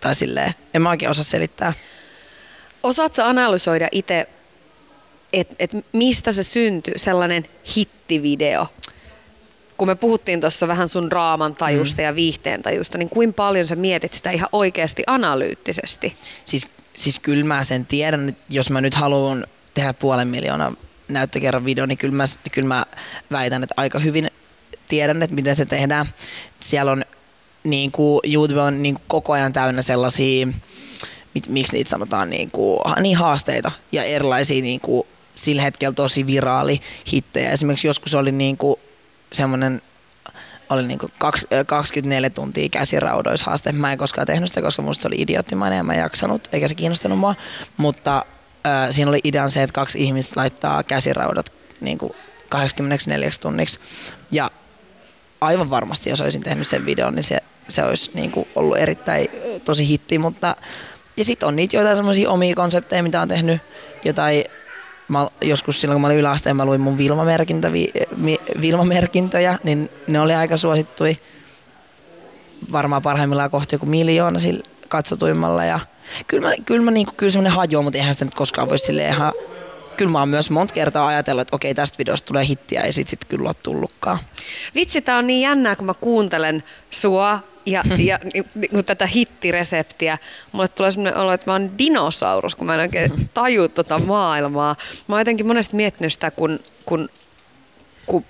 Tai 0.00 0.14
silleen, 0.14 0.54
en 0.74 0.82
mä 0.82 0.90
oikein 0.90 1.10
osaa 1.10 1.24
selittää. 1.24 1.72
Osaatko 2.82 3.22
analysoida 3.22 3.88
itse, 3.92 4.28
että 5.32 5.54
et 5.58 5.70
mistä 5.92 6.32
se 6.32 6.42
syntyy, 6.42 6.94
sellainen 6.96 7.48
hittivideo? 7.76 8.68
Kun 9.76 9.88
me 9.88 9.94
puhuttiin 9.94 10.40
tuossa 10.40 10.68
vähän 10.68 10.88
sun 10.88 11.12
raaman 11.12 11.56
tajusta 11.56 12.02
mm. 12.02 12.04
ja 12.04 12.14
viihteen 12.14 12.62
tajusta, 12.62 12.98
niin 12.98 13.08
kuin 13.08 13.34
paljon 13.34 13.68
sä 13.68 13.76
mietit 13.76 14.14
sitä 14.14 14.30
ihan 14.30 14.48
oikeasti 14.52 15.02
analyyttisesti? 15.06 16.12
Siis, 16.44 16.68
siis 16.96 17.20
kyllä 17.20 17.44
mä 17.44 17.64
sen 17.64 17.86
tiedän, 17.86 18.28
että 18.28 18.44
jos 18.50 18.70
mä 18.70 18.80
nyt 18.80 18.94
haluan 18.94 19.46
tehdä 19.74 19.92
puolen 19.92 20.28
miljoonaa 20.28 20.72
näyttökerran 21.08 21.64
video, 21.64 21.86
niin 21.86 21.98
kyllä 21.98 22.14
mä, 22.14 22.24
kyllä 22.52 22.68
mä 22.68 22.86
väitän, 23.30 23.62
että 23.62 23.74
aika 23.76 23.98
hyvin 23.98 24.30
tiedän, 24.88 25.22
että 25.22 25.36
miten 25.36 25.56
se 25.56 25.66
tehdään. 25.66 26.06
Siellä 26.60 26.92
on 26.92 27.04
niin 27.64 27.92
kuin, 27.92 28.20
YouTube 28.24 28.60
on 28.60 28.82
niin 28.82 28.94
kuin 28.94 29.04
koko 29.06 29.32
ajan 29.32 29.52
täynnä 29.52 29.82
sellaisia, 29.82 30.46
mit, 31.34 31.48
miksi 31.48 31.76
niitä 31.76 31.90
sanotaan, 31.90 32.30
niin, 32.30 32.50
kuin, 32.50 32.80
niin 33.00 33.16
haasteita 33.16 33.70
ja 33.92 34.04
erilaisia 34.04 34.62
niin 34.62 34.80
kuin, 34.80 35.06
sillä 35.34 35.62
hetkellä 35.62 35.94
tosi 35.94 36.26
viraali 36.26 36.80
hittejä. 37.12 37.50
Esimerkiksi 37.50 37.86
joskus 37.86 38.14
oli 38.14 38.32
niin 38.32 38.56
kuin, 38.56 38.76
semmoinen 39.36 39.82
oli 40.68 40.86
niin 40.86 40.98
24 41.66 42.30
tuntia 42.30 42.68
käsiraudoishaaste. 42.68 43.72
Mä 43.72 43.92
en 43.92 43.98
koskaan 43.98 44.26
tehnyt 44.26 44.48
sitä, 44.48 44.62
koska 44.62 44.82
musta 44.82 45.02
se 45.02 45.08
oli 45.08 45.16
idioottimainen 45.18 45.76
ja 45.76 45.84
mä 45.84 45.92
en 45.92 46.00
jaksanut, 46.00 46.48
eikä 46.52 46.68
se 46.68 46.74
kiinnostanut 46.74 47.18
mua. 47.18 47.34
Mutta 47.76 48.24
äh, 48.66 48.88
siinä 48.90 49.08
oli 49.08 49.20
idean 49.24 49.50
se, 49.50 49.62
että 49.62 49.74
kaksi 49.74 50.04
ihmistä 50.04 50.40
laittaa 50.40 50.82
käsiraudat 50.82 51.52
niin 51.80 51.98
84 52.48 53.30
tunniksi. 53.40 53.80
Ja 54.30 54.50
aivan 55.40 55.70
varmasti, 55.70 56.10
jos 56.10 56.20
olisin 56.20 56.42
tehnyt 56.42 56.66
sen 56.66 56.86
videon, 56.86 57.14
niin 57.14 57.24
se, 57.24 57.40
se 57.68 57.84
olisi 57.84 58.10
niin 58.14 58.30
kuin 58.30 58.48
ollut 58.54 58.78
erittäin 58.78 59.28
tosi 59.64 59.88
hitti. 59.88 60.18
Mutta, 60.18 60.56
ja 61.16 61.24
sitten 61.24 61.46
on 61.46 61.56
niitä 61.56 61.76
joitain 61.76 61.96
semmoisia 61.96 62.30
omia 62.30 62.54
konsepteja, 62.54 63.02
mitä 63.02 63.20
on 63.20 63.28
tehnyt, 63.28 63.62
jotain 64.04 64.44
mä, 65.08 65.28
joskus 65.40 65.80
silloin 65.80 65.94
kun 65.94 66.00
mä 66.00 66.06
olin 66.06 66.18
yläasteen, 66.18 66.56
mä 66.56 66.64
luin 66.64 66.80
mun 66.80 66.98
Vilma-merkintä, 66.98 67.72
vi, 67.72 67.92
mi, 68.16 68.38
Vilma-merkintöjä, 68.60 69.58
niin 69.64 69.90
ne 70.06 70.20
oli 70.20 70.34
aika 70.34 70.56
suosittui 70.56 71.16
varmaan 72.72 73.02
parhaimmillaan 73.02 73.50
kohti 73.50 73.74
joku 73.74 73.86
miljoona 73.86 74.38
sillä 74.38 74.64
katsotuimmalla. 74.88 75.64
Ja 75.64 75.80
kyllä 76.26 76.48
mä, 76.48 76.54
kyllä 76.66 76.84
mä 76.84 76.90
niinku, 76.90 77.12
kyllä 77.16 77.32
semmoinen 77.32 77.52
hajoaa, 77.52 77.82
mutta 77.82 77.98
eihän 77.98 78.14
sitä 78.14 78.24
nyt 78.24 78.34
koskaan 78.34 78.68
voi 78.68 78.78
silleen 78.78 79.14
ihan 79.14 79.32
kyllä 79.96 80.10
mä 80.10 80.18
oon 80.18 80.28
myös 80.28 80.50
monta 80.50 80.74
kertaa 80.74 81.06
ajatellut, 81.06 81.40
että 81.40 81.56
okei, 81.56 81.74
tästä 81.74 81.98
videosta 81.98 82.26
tulee 82.26 82.46
hittiä 82.46 82.86
ja 82.86 82.92
sit, 82.92 83.08
sit 83.08 83.24
kyllä 83.24 83.48
ole 83.48 83.54
tullutkaan. 83.62 84.18
Vitsi, 84.74 85.02
tää 85.02 85.18
on 85.18 85.26
niin 85.26 85.40
jännää, 85.40 85.76
kun 85.76 85.86
mä 85.86 85.94
kuuntelen 85.94 86.64
sua 86.90 87.40
ja, 87.66 87.82
ja 87.98 88.18
niin, 88.24 88.84
tätä 88.84 89.06
hittireseptiä. 89.06 90.18
Mulle 90.52 90.68
tulee 90.68 90.90
sellainen 90.90 91.20
olo, 91.20 91.32
että 91.32 91.50
mä 91.50 91.52
oon 91.54 91.78
dinosaurus, 91.78 92.54
kun 92.54 92.66
mä 92.66 92.74
en 92.74 92.80
oikein 92.80 93.12
taju 93.34 93.68
tota 93.68 93.98
maailmaa. 93.98 94.76
Mä 95.08 95.14
oon 95.14 95.20
jotenkin 95.20 95.46
monesti 95.46 95.76
miettinyt 95.76 96.12
sitä, 96.12 96.30
kun, 96.30 96.60
kun, 96.86 97.08
kun 98.06 98.24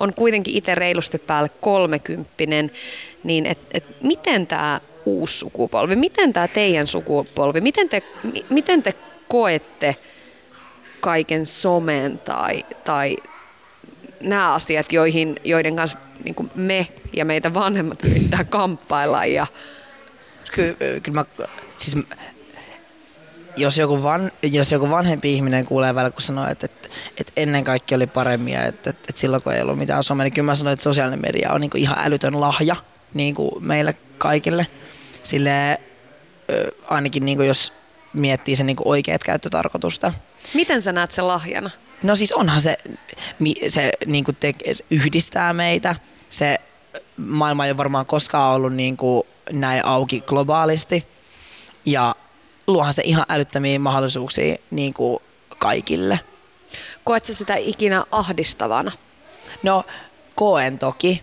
on 0.00 0.14
kuitenkin 0.14 0.54
itse 0.54 0.74
reilusti 0.74 1.18
päälle 1.18 1.48
kolmekymppinen, 1.60 2.70
niin 3.24 3.46
et, 3.46 3.58
et 3.74 4.02
miten 4.02 4.46
tämä 4.46 4.80
uusi 5.06 5.38
sukupolvi, 5.38 5.96
miten 5.96 6.32
tämä 6.32 6.48
teidän 6.48 6.86
sukupolvi, 6.86 7.60
miten 7.60 7.88
te, 7.88 8.02
miten 8.50 8.82
te 8.82 8.94
koette 9.28 9.96
kaiken 11.00 11.46
somen 11.46 12.18
tai, 12.18 12.64
tai 12.84 13.16
nämä 14.20 14.54
asiat, 14.54 14.92
joihin, 14.92 15.36
joiden 15.44 15.76
kanssa 15.76 15.98
niin 16.24 16.34
kuin 16.34 16.50
me 16.54 16.88
ja 17.12 17.24
meitä 17.24 17.54
vanhemmat 17.54 18.04
yrittää 18.04 18.44
kamppailla. 18.44 19.24
Ja... 19.24 19.46
Kyllä, 20.52 20.76
kyllä 21.02 21.20
mä, 21.20 21.46
siis 21.78 21.96
jos 23.56 23.78
joku, 23.78 24.02
van, 24.02 24.32
jos 24.42 24.72
joku 24.72 24.90
vanhempi 24.90 25.32
ihminen 25.32 25.66
kuulee 25.66 25.94
välillä, 25.94 26.10
kun 26.10 26.22
sanoo, 26.22 26.46
että, 26.50 26.66
että, 26.66 26.88
että 27.20 27.32
ennen 27.36 27.64
kaikki 27.64 27.94
oli 27.94 28.06
paremmin 28.06 28.54
ja 28.54 28.64
että, 28.64 28.90
että, 28.90 29.04
että 29.08 29.20
silloin 29.20 29.42
kun 29.42 29.52
ei 29.52 29.62
ollut 29.62 29.78
mitään 29.78 30.04
somea, 30.04 30.24
niin 30.24 30.32
kyllä 30.32 30.46
mä 30.46 30.54
sanoin, 30.54 30.72
että 30.72 30.82
sosiaalinen 30.82 31.20
media 31.20 31.52
on 31.52 31.60
niin 31.60 31.70
kuin 31.70 31.82
ihan 31.82 31.98
älytön 31.98 32.40
lahja 32.40 32.76
niin 33.14 33.34
kuin 33.34 33.64
meille 33.64 33.96
kaikille. 34.18 34.66
Sille 35.22 35.80
ainakin 36.88 37.24
niin 37.24 37.38
kuin 37.38 37.48
jos 37.48 37.72
miettii 38.12 38.56
sen 38.56 38.66
niin 38.66 38.76
kuin 38.76 38.88
oikeat 38.88 39.24
käyttötarkoitusta. 39.24 40.12
Miten 40.54 40.82
sä 40.82 40.92
näet 40.92 41.12
sen 41.12 41.28
lahjana? 41.28 41.70
No 42.02 42.16
siis 42.16 42.32
onhan 42.32 42.60
se, 42.60 42.78
se 43.68 43.92
niin 44.06 44.24
kuin 44.24 44.36
te, 44.40 44.54
yhdistää 44.90 45.52
meitä. 45.52 45.96
Se 46.30 46.58
maailma 47.16 47.64
ei 47.64 47.70
ole 47.70 47.76
varmaan 47.76 48.06
koskaan 48.06 48.56
ollut 48.56 48.72
niin 48.72 48.96
kuin 48.96 49.22
näin 49.52 49.84
auki 49.84 50.20
globaalisti. 50.20 51.06
Ja 51.84 52.14
luohan 52.66 52.94
se 52.94 53.02
ihan 53.04 53.24
älyttömiä 53.28 53.78
mahdollisuuksia 53.78 54.56
niin 54.70 54.94
kuin 54.94 55.18
kaikille. 55.58 56.20
Koetko 57.04 57.32
sitä 57.32 57.56
ikinä 57.56 58.04
ahdistavana? 58.10 58.92
No 59.62 59.84
koen 60.34 60.78
toki, 60.78 61.22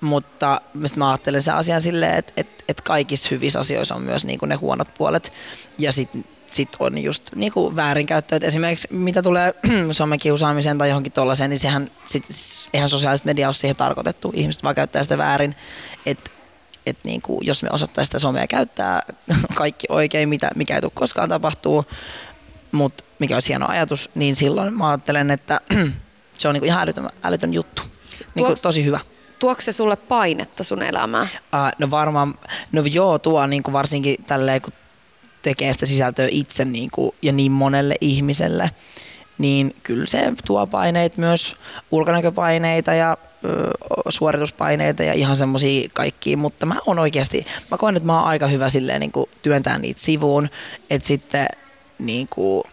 mutta 0.00 0.60
mä 0.96 1.10
ajattelen 1.10 1.42
sen 1.42 1.54
asian 1.54 1.80
silleen, 1.80 2.14
että, 2.14 2.32
että, 2.36 2.64
että 2.68 2.82
kaikissa 2.82 3.28
hyvissä 3.30 3.60
asioissa 3.60 3.94
on 3.94 4.02
myös 4.02 4.24
niin 4.24 4.38
kuin 4.38 4.48
ne 4.48 4.54
huonot 4.54 4.88
puolet. 4.98 5.32
Ja 5.78 5.92
sitten 5.92 6.24
sit 6.52 6.76
on 6.78 6.98
just 6.98 7.34
niin 7.34 7.52
kuin 7.52 7.76
väärinkäyttö. 7.76 8.36
Et 8.36 8.44
esimerkiksi 8.44 8.88
mitä 8.90 9.22
tulee 9.22 9.54
somekiusaamiseen 9.90 10.78
tai 10.78 10.88
johonkin 10.88 11.12
tuollaiseen, 11.12 11.50
niin 11.50 11.58
sehän, 11.58 11.90
sit, 12.06 12.24
eihän 12.72 12.88
sosiaalista 12.88 13.26
mediaa 13.26 13.48
ole 13.48 13.54
siihen 13.54 13.76
tarkoitettu. 13.76 14.32
Ihmiset 14.34 14.62
vaan 14.62 14.74
käyttää 14.74 15.02
sitä 15.02 15.18
väärin. 15.18 15.56
Et 16.06 16.98
niin 17.04 17.22
kuin, 17.22 17.46
jos 17.46 17.62
me 17.62 17.68
osattaisiin 17.72 18.06
sitä 18.06 18.18
somea 18.18 18.46
käyttää 18.46 19.02
kaikki 19.54 19.86
oikein, 19.90 20.28
mitä, 20.28 20.50
mikä 20.54 20.74
ei 20.74 20.80
tule 20.80 20.92
koskaan 20.94 21.28
tapahtuu, 21.28 21.84
mutta 22.72 23.04
mikä 23.18 23.36
olisi 23.36 23.48
hieno 23.48 23.66
ajatus, 23.68 24.10
niin 24.14 24.36
silloin 24.36 24.74
mä 24.74 24.88
ajattelen, 24.88 25.30
että 25.30 25.60
se 26.38 26.48
on 26.48 26.54
niin 26.54 26.60
kuin 26.60 26.68
ihan 26.68 26.82
älytön, 26.82 27.08
älytön 27.22 27.54
juttu. 27.54 27.82
Niin 28.34 28.46
kuin 28.46 28.58
tosi 28.62 28.84
hyvä. 28.84 29.00
Tuoko 29.38 29.60
se 29.60 29.72
sulle 29.72 29.96
painetta 29.96 30.64
sun 30.64 30.82
elämään? 30.82 31.24
Uh, 31.34 31.70
no 31.78 31.90
varmaan, 31.90 32.34
no 32.72 32.82
joo 32.92 33.18
tuo 33.18 33.46
niin 33.46 33.62
kuin 33.62 33.72
varsinkin 33.72 34.16
tälleen, 34.26 34.62
kun 34.62 34.72
tekee 35.42 35.72
sitä 35.72 35.86
sisältöä 35.86 36.28
itse 36.30 36.64
niin 36.64 36.90
kuin, 36.90 37.12
ja 37.22 37.32
niin 37.32 37.52
monelle 37.52 37.94
ihmiselle, 38.00 38.70
niin 39.38 39.74
kyllä 39.82 40.06
se 40.06 40.32
tuo 40.46 40.66
paineita 40.66 41.20
myös, 41.20 41.56
ulkonäköpaineita 41.90 42.94
ja 42.94 43.16
ö, 43.44 43.70
suorituspaineita 44.08 45.02
ja 45.02 45.12
ihan 45.12 45.36
semmoisia 45.36 45.88
kaikkia, 45.92 46.36
mutta 46.36 46.66
mä 46.66 46.76
oon 46.86 46.98
oikeasti, 46.98 47.46
mä 47.70 47.78
koen, 47.78 47.96
että 47.96 48.06
mä 48.06 48.18
oon 48.18 48.28
aika 48.28 48.46
hyvä 48.46 48.68
silleen 48.68 49.00
niin 49.00 49.12
kuin 49.12 49.30
työntää 49.42 49.78
niitä 49.78 50.00
sivuun, 50.00 50.48
että 50.90 51.08
sitten 51.08 51.46
niin 51.98 52.28
kuin, 52.28 52.64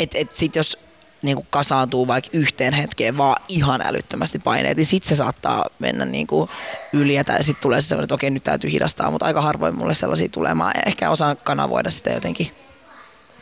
et, 0.00 0.10
et 0.14 0.32
sit 0.32 0.56
jos 0.56 0.87
niin 1.22 1.36
kuin 1.36 1.46
kasaantuu 1.50 2.06
vaikka 2.06 2.30
yhteen 2.32 2.72
hetkeen 2.72 3.16
vaan 3.16 3.42
ihan 3.48 3.80
älyttömästi 3.86 4.38
paineet, 4.38 4.76
niin 4.76 4.86
sitten 4.86 5.08
se 5.08 5.14
saattaa 5.14 5.66
mennä 5.78 6.04
niin 6.04 6.26
kuin 6.26 6.48
yli 6.92 7.14
ja 7.14 7.24
sitten 7.40 7.62
tulee 7.62 7.80
se 7.80 7.88
sellainen, 7.88 8.04
että 8.04 8.14
okei 8.14 8.30
nyt 8.30 8.44
täytyy 8.44 8.72
hidastaa, 8.72 9.10
mutta 9.10 9.26
aika 9.26 9.40
harvoin 9.40 9.74
mulle 9.74 9.94
sellaisia 9.94 10.28
tulee. 10.28 10.54
Mä 10.54 10.72
ehkä 10.86 11.10
osaan 11.10 11.36
kanavoida 11.44 11.90
sitä 11.90 12.10
jotenkin. 12.10 12.50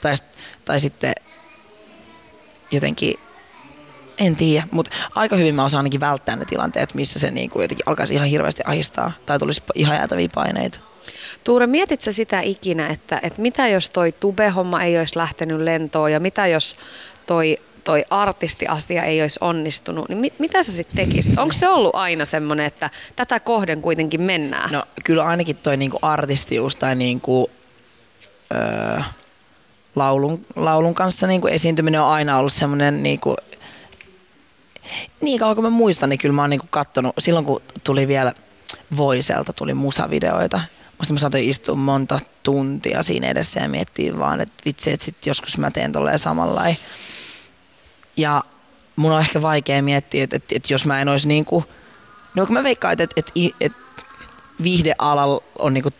Tai, 0.00 0.14
tai 0.64 0.80
sitten 0.80 1.12
jotenkin, 2.70 3.14
en 4.18 4.36
tiedä, 4.36 4.66
mutta 4.70 4.90
aika 5.14 5.36
hyvin 5.36 5.54
mä 5.54 5.64
osaan 5.64 5.78
ainakin 5.78 6.00
välttää 6.00 6.36
ne 6.36 6.44
tilanteet, 6.44 6.94
missä 6.94 7.18
se 7.18 7.30
niin 7.30 7.50
kuin 7.50 7.62
jotenkin 7.62 7.88
alkaisi 7.88 8.14
ihan 8.14 8.28
hirveästi 8.28 8.62
ahistaa 8.64 9.12
tai 9.26 9.38
tulisi 9.38 9.62
ihan 9.74 9.96
jäätäviä 9.96 10.28
paineita. 10.34 10.80
Tuure, 11.44 11.66
mietit 11.66 12.00
sä 12.00 12.12
sitä 12.12 12.40
ikinä, 12.40 12.88
että, 12.88 13.20
että 13.22 13.42
mitä 13.42 13.68
jos 13.68 13.90
toi 13.90 14.12
tube-homma 14.12 14.82
ei 14.82 14.98
olisi 14.98 15.18
lähtenyt 15.18 15.60
lentoon 15.60 16.12
ja 16.12 16.20
mitä 16.20 16.46
jos 16.46 16.76
toi 17.26 17.58
toi 17.86 18.04
artistiasia 18.10 19.04
ei 19.04 19.22
olisi 19.22 19.38
onnistunut, 19.40 20.08
niin 20.08 20.18
mit, 20.18 20.38
mitä 20.38 20.62
sä 20.62 20.72
sitten 20.72 21.06
tekisit? 21.06 21.38
Onko 21.38 21.52
se 21.52 21.68
ollut 21.68 21.94
aina 21.94 22.24
semmoinen, 22.24 22.66
että 22.66 22.90
tätä 23.16 23.40
kohden 23.40 23.82
kuitenkin 23.82 24.22
mennään? 24.22 24.72
No 24.72 24.82
kyllä 25.04 25.24
ainakin 25.24 25.56
toi 25.56 25.76
niinku 25.76 25.98
artistius 26.02 26.76
tai 26.76 26.94
niinku, 26.94 27.50
öö, 28.54 29.00
laulun, 29.96 30.46
laulun 30.56 30.94
kanssa 30.94 31.26
niinku 31.26 31.46
esiintyminen 31.46 32.00
on 32.00 32.08
aina 32.08 32.38
ollut 32.38 32.52
semmoinen 32.52 33.02
niinku, 33.02 33.36
niin 35.20 35.40
kauan 35.40 35.56
kuin 35.56 35.64
mä 35.64 35.70
muistan, 35.70 36.08
niin 36.08 36.18
kyllä 36.18 36.34
mä 36.34 36.42
oon 36.42 36.50
niinku 36.50 36.68
kattonut, 36.70 37.14
silloin 37.18 37.44
kun 37.44 37.62
tuli 37.84 38.08
vielä 38.08 38.32
Voiselta, 38.96 39.52
tuli 39.52 39.74
musavideoita, 39.74 40.60
Musta 40.98 41.14
mä 41.14 41.18
saatoin 41.18 41.44
istua 41.44 41.74
monta 41.74 42.20
tuntia 42.42 43.02
siinä 43.02 43.28
edessä 43.28 43.60
ja 43.60 43.68
miettiä 43.68 44.18
vaan, 44.18 44.40
että 44.40 44.62
vitsi, 44.64 44.90
että 44.90 45.04
sit 45.04 45.26
joskus 45.26 45.58
mä 45.58 45.70
teen 45.70 45.92
tolleen 45.92 46.18
samanlainen. 46.18 46.76
Ja 48.16 48.42
mun 48.96 49.12
on 49.12 49.20
ehkä 49.20 49.42
vaikea 49.42 49.82
miettiä, 49.82 50.24
että, 50.24 50.36
että, 50.36 50.56
että 50.56 50.74
jos 50.74 50.86
mä 50.86 51.00
en 51.00 51.08
olisi 51.08 51.28
niin 51.28 51.44
kuin, 51.44 51.64
no 52.34 52.46
kun 52.46 52.54
mä 52.54 52.62
veikkaan, 52.62 52.92
että, 52.92 53.04
että, 53.16 53.32
että, 53.36 53.56
että 53.60 53.78
viihdealalla 54.62 55.42
on 55.58 55.74
niin 55.74 55.82
kuin, 55.82 55.94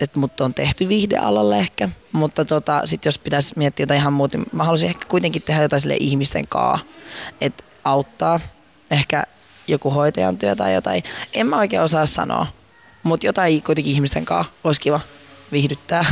että 0.00 0.20
mut 0.20 0.40
on 0.40 0.54
tehty 0.54 0.88
viihdealalle 0.88 1.58
ehkä, 1.58 1.88
mutta 2.12 2.44
tota, 2.44 2.82
sit 2.84 3.04
jos 3.04 3.18
pitäisi 3.18 3.54
miettiä 3.56 3.82
jotain 3.82 4.00
ihan 4.00 4.12
muuta, 4.12 4.38
niin 4.38 4.46
mä 4.52 4.64
haluaisin 4.64 4.88
ehkä 4.88 5.08
kuitenkin 5.08 5.42
tehdä 5.42 5.62
jotain 5.62 5.80
sille 5.80 5.96
ihmisten 6.00 6.48
kaa, 6.48 6.78
että 7.40 7.64
auttaa 7.84 8.40
ehkä 8.90 9.24
joku 9.68 9.90
hoitajan 9.90 10.38
työ 10.38 10.56
tai 10.56 10.74
jotain. 10.74 11.02
En 11.34 11.46
mä 11.46 11.58
oikein 11.58 11.82
osaa 11.82 12.06
sanoa, 12.06 12.46
mutta 13.02 13.26
jotain 13.26 13.62
kuitenkin 13.62 13.92
ihmisten 13.92 14.24
kanssa 14.24 14.52
olisi 14.64 14.80
kiva 14.80 15.00
viihdyttää. 15.52 16.04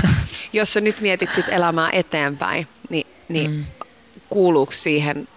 Jos 0.53 0.73
sä 0.73 0.81
nyt 0.81 1.01
mietit 1.01 1.33
sit 1.35 1.49
elämää 1.49 1.91
eteenpäin, 1.93 2.67
niin, 2.91 3.07
niin 3.29 3.51
mm. 3.51 3.65
Kuuluuko 4.31 4.73
siihen, 4.73 5.29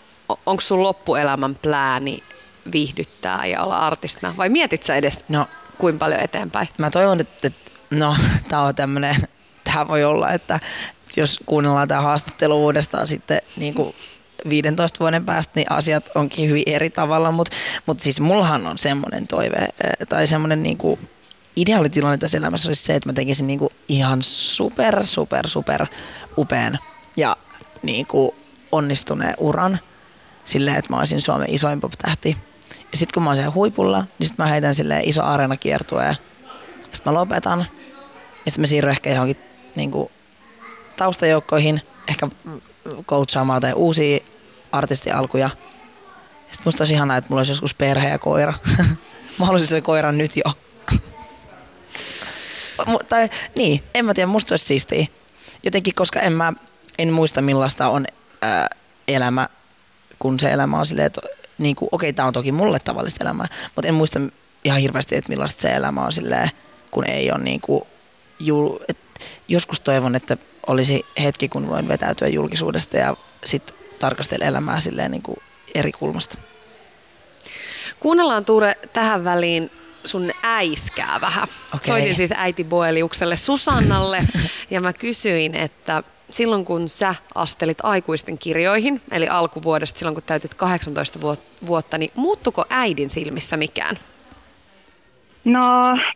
onko 0.45 0.61
sun 0.61 0.83
loppuelämän 0.83 1.55
plääni 1.55 2.23
viihdyttää 2.71 3.45
ja 3.45 3.63
olla 3.63 3.77
artistina? 3.77 4.33
Vai 4.37 4.49
mietit 4.49 4.83
sä 4.83 4.95
edes 4.95 5.23
no, 5.29 5.47
kuin 5.77 5.99
paljon 5.99 6.19
eteenpäin? 6.19 6.69
Mä 6.77 6.89
toivon, 6.89 7.19
että, 7.19 7.51
no, 7.89 8.15
tää 8.49 8.61
on 8.61 8.75
tämmönen, 8.75 9.15
tää 9.73 9.87
voi 9.87 10.03
olla, 10.03 10.31
että 10.31 10.59
jos 11.17 11.39
kuunnellaan 11.45 11.87
tämä 11.87 12.01
haastattelu 12.01 12.63
uudestaan 12.63 13.07
sitten 13.07 13.41
niin 13.57 13.73
kuin 13.73 13.95
15 14.49 14.99
vuoden 14.99 15.25
päästä, 15.25 15.53
niin 15.55 15.71
asiat 15.71 16.09
onkin 16.15 16.49
hyvin 16.49 16.63
eri 16.65 16.89
tavalla, 16.89 17.31
mutta 17.31 17.55
mut 17.85 17.99
siis 17.99 18.21
mullahan 18.21 18.67
on 18.67 18.77
semmoinen 18.77 19.27
toive 19.27 19.67
tai 20.09 20.27
semmoinen 20.27 20.63
niin 20.63 20.77
kuin 20.77 21.09
ideaalitilanne 21.55 22.17
tässä 22.17 22.37
elämässä 22.37 22.69
olisi 22.69 22.83
se, 22.83 22.95
että 22.95 23.09
mä 23.09 23.13
tekisin 23.13 23.47
niinku 23.47 23.71
ihan 23.87 24.23
super, 24.23 25.05
super, 25.05 25.47
super 25.47 25.85
upean 26.37 26.79
ja 27.17 27.37
niinku 27.81 28.35
onnistuneen 28.71 29.33
uran 29.37 29.79
silleen, 30.45 30.77
että 30.77 30.93
mä 30.93 30.99
olisin 30.99 31.21
Suomen 31.21 31.49
isoin 31.49 31.81
pop-tähti. 31.81 32.37
Ja 32.91 32.97
sitten 32.97 33.13
kun 33.13 33.23
mä 33.23 33.29
oon 33.29 33.35
siellä 33.35 33.51
huipulla, 33.51 34.05
niin 34.19 34.27
sitten 34.27 34.45
mä 34.45 34.49
heitän 34.49 34.75
sille 34.75 35.01
iso 35.03 35.23
areena 35.23 35.57
kiertue 35.57 36.05
ja 36.05 36.15
sitten 36.91 37.13
mä 37.13 37.19
lopetan. 37.19 37.59
Ja 38.45 38.51
sitten 38.51 38.61
mä 38.61 38.67
siirryn 38.67 38.91
ehkä 38.91 39.09
johonkin 39.09 39.37
niinku, 39.75 40.11
taustajoukkoihin, 40.95 41.81
ehkä 42.07 42.27
coachaamaan 43.07 43.61
tai 43.61 43.73
uusia 43.73 44.19
artistialkuja. 44.71 45.49
Sitten 46.37 46.61
musta 46.65 46.81
olisi 46.81 46.93
ihanaa, 46.93 47.17
että 47.17 47.29
mulla 47.29 47.39
olisi 47.39 47.51
joskus 47.51 47.73
perhe 47.73 48.09
ja 48.09 48.19
koira. 48.19 48.53
mä 49.39 49.45
haluaisin 49.45 49.67
sen 49.67 49.83
koiran 49.83 50.17
nyt 50.17 50.31
jo 50.35 50.53
tai 53.09 53.29
niin, 53.55 53.83
en 53.93 54.05
mä 54.05 54.13
tiedä, 54.13 54.27
musta 54.27 54.53
olisi 54.53 54.65
siistiä. 54.65 55.05
Jotenkin, 55.63 55.95
koska 55.95 56.19
en 56.19 56.33
mä, 56.33 56.53
en 56.97 57.13
muista 57.13 57.41
millaista 57.41 57.89
on 57.89 58.05
ää, 58.41 58.69
elämä, 59.07 59.49
kun 60.19 60.39
se 60.39 60.51
elämä 60.51 60.79
on 60.79 60.85
silleen, 60.85 61.07
että 61.07 61.21
niin 61.57 61.75
kuin, 61.75 61.89
okei, 61.91 62.13
tämä 62.13 62.27
on 62.27 62.33
toki 62.33 62.51
mulle 62.51 62.79
tavallista 62.79 63.23
elämää, 63.23 63.47
mutta 63.75 63.87
en 63.87 63.93
muista 63.93 64.19
ihan 64.63 64.81
hirveästi, 64.81 65.15
että 65.15 65.29
millaista 65.29 65.61
se 65.61 65.69
elämä 65.69 66.05
on 66.05 66.11
silleen, 66.11 66.49
kun 66.91 67.05
ei 67.09 67.31
ole 67.31 67.43
niin 67.43 67.61
kuin, 67.61 67.83
jul, 68.39 68.77
et, 68.87 68.97
joskus 69.47 69.79
toivon, 69.79 70.15
että 70.15 70.37
olisi 70.67 71.05
hetki, 71.23 71.49
kun 71.49 71.69
voin 71.69 71.87
vetäytyä 71.87 72.27
julkisuudesta 72.27 72.97
ja 72.97 73.17
sitten 73.43 73.77
tarkastella 73.99 74.45
elämää 74.45 74.79
silleen 74.79 75.11
niin 75.11 75.21
kuin 75.21 75.37
eri 75.75 75.91
kulmasta. 75.91 76.37
Kuunnellaan 77.99 78.45
Tuure 78.45 78.75
tähän 78.93 79.23
väliin 79.23 79.71
sun 80.03 80.31
äiskää 80.43 81.21
vähän. 81.21 81.47
Okay. 81.73 81.87
Soitin 81.87 82.15
siis 82.15 82.31
äiti 82.35 82.63
Boeliukselle 82.63 83.37
Susannalle 83.37 84.23
ja 84.71 84.81
mä 84.81 84.93
kysyin, 84.93 85.55
että 85.55 86.03
silloin 86.29 86.65
kun 86.65 86.87
sä 86.87 87.15
astelit 87.35 87.77
aikuisten 87.83 88.37
kirjoihin, 88.37 89.01
eli 89.11 89.27
alkuvuodesta 89.27 89.99
silloin 89.99 90.15
kun 90.15 90.23
täytit 90.25 90.53
18 90.53 91.19
vuotta, 91.67 91.97
niin 91.97 92.11
muuttuko 92.15 92.65
äidin 92.69 93.09
silmissä 93.09 93.57
mikään? 93.57 93.95
No, 95.45 95.61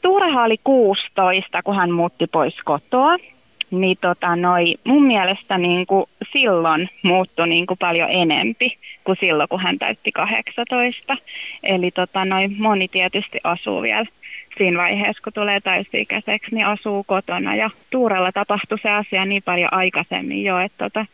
Tuureha 0.02 0.44
oli 0.44 0.58
16, 0.64 1.62
kun 1.64 1.76
hän 1.76 1.92
muutti 1.92 2.28
pois 2.28 2.56
kotoa 2.66 3.18
niin 3.80 3.98
tota, 4.02 4.36
noi, 4.36 4.76
mun 4.84 5.04
mielestä 5.04 5.58
niin 5.58 5.86
kuin 5.86 6.06
silloin 6.32 6.90
muuttui 7.04 7.48
niin 7.48 7.66
kuin 7.66 7.78
paljon 7.78 8.10
enempi 8.12 8.78
kuin 9.04 9.18
silloin, 9.20 9.50
kun 9.50 9.62
hän 9.62 9.80
täytti 9.80 10.12
18. 10.12 11.18
Eli 11.64 11.92
tota, 11.92 12.26
noi, 12.26 12.48
moni 12.48 12.88
tietysti 12.88 13.40
asuu 13.44 13.82
vielä 13.82 14.06
siinä 14.58 14.78
vaiheessa, 14.78 15.24
kun 15.24 15.34
tulee 15.34 15.60
täysi-ikäiseksi, 15.60 16.56
niin 16.56 16.66
asuu 16.66 17.04
kotona. 17.04 17.56
Ja 17.56 17.70
Tuurella 17.90 18.32
tapahtui 18.32 18.80
se 18.80 18.90
asia 18.90 19.26
niin 19.26 19.44
paljon 19.44 19.74
aikaisemmin 19.74 20.44
jo, 20.44 20.60
että 20.60 20.90
tota, 20.90 21.06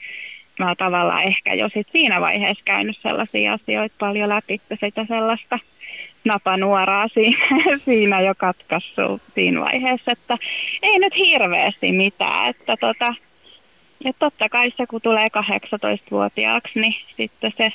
mä 0.60 0.68
oon 0.68 0.78
tavallaan 0.78 1.24
ehkä 1.24 1.54
jo 1.54 1.70
sit 1.74 1.88
siinä 1.92 2.22
vaiheessa 2.22 2.64
käynyt 2.66 2.98
sellaisia 3.02 3.54
asioita 3.54 3.96
paljon 4.00 4.30
läpi, 4.30 4.62
sitä 4.80 5.06
sellaista 5.06 5.60
napanuoraa 6.26 7.08
siinä, 7.08 7.48
siinä 7.86 8.22
jo 8.22 8.34
katkaissut 8.38 9.22
siinä 9.36 9.62
vaiheessa, 9.62 10.12
että 10.12 10.38
ei 10.84 11.00
nyt 11.00 11.16
hirveästi 11.16 11.92
mitään, 11.92 12.50
että 12.50 12.78
tota, 12.78 13.16
ja 14.04 14.14
totta 14.20 14.50
kai 14.50 14.72
se, 14.78 14.86
kun 14.88 15.02
tulee 15.02 15.28
18-vuotiaaksi, 15.28 16.80
niin 16.80 16.96
sitten 17.16 17.54
se, 17.58 17.72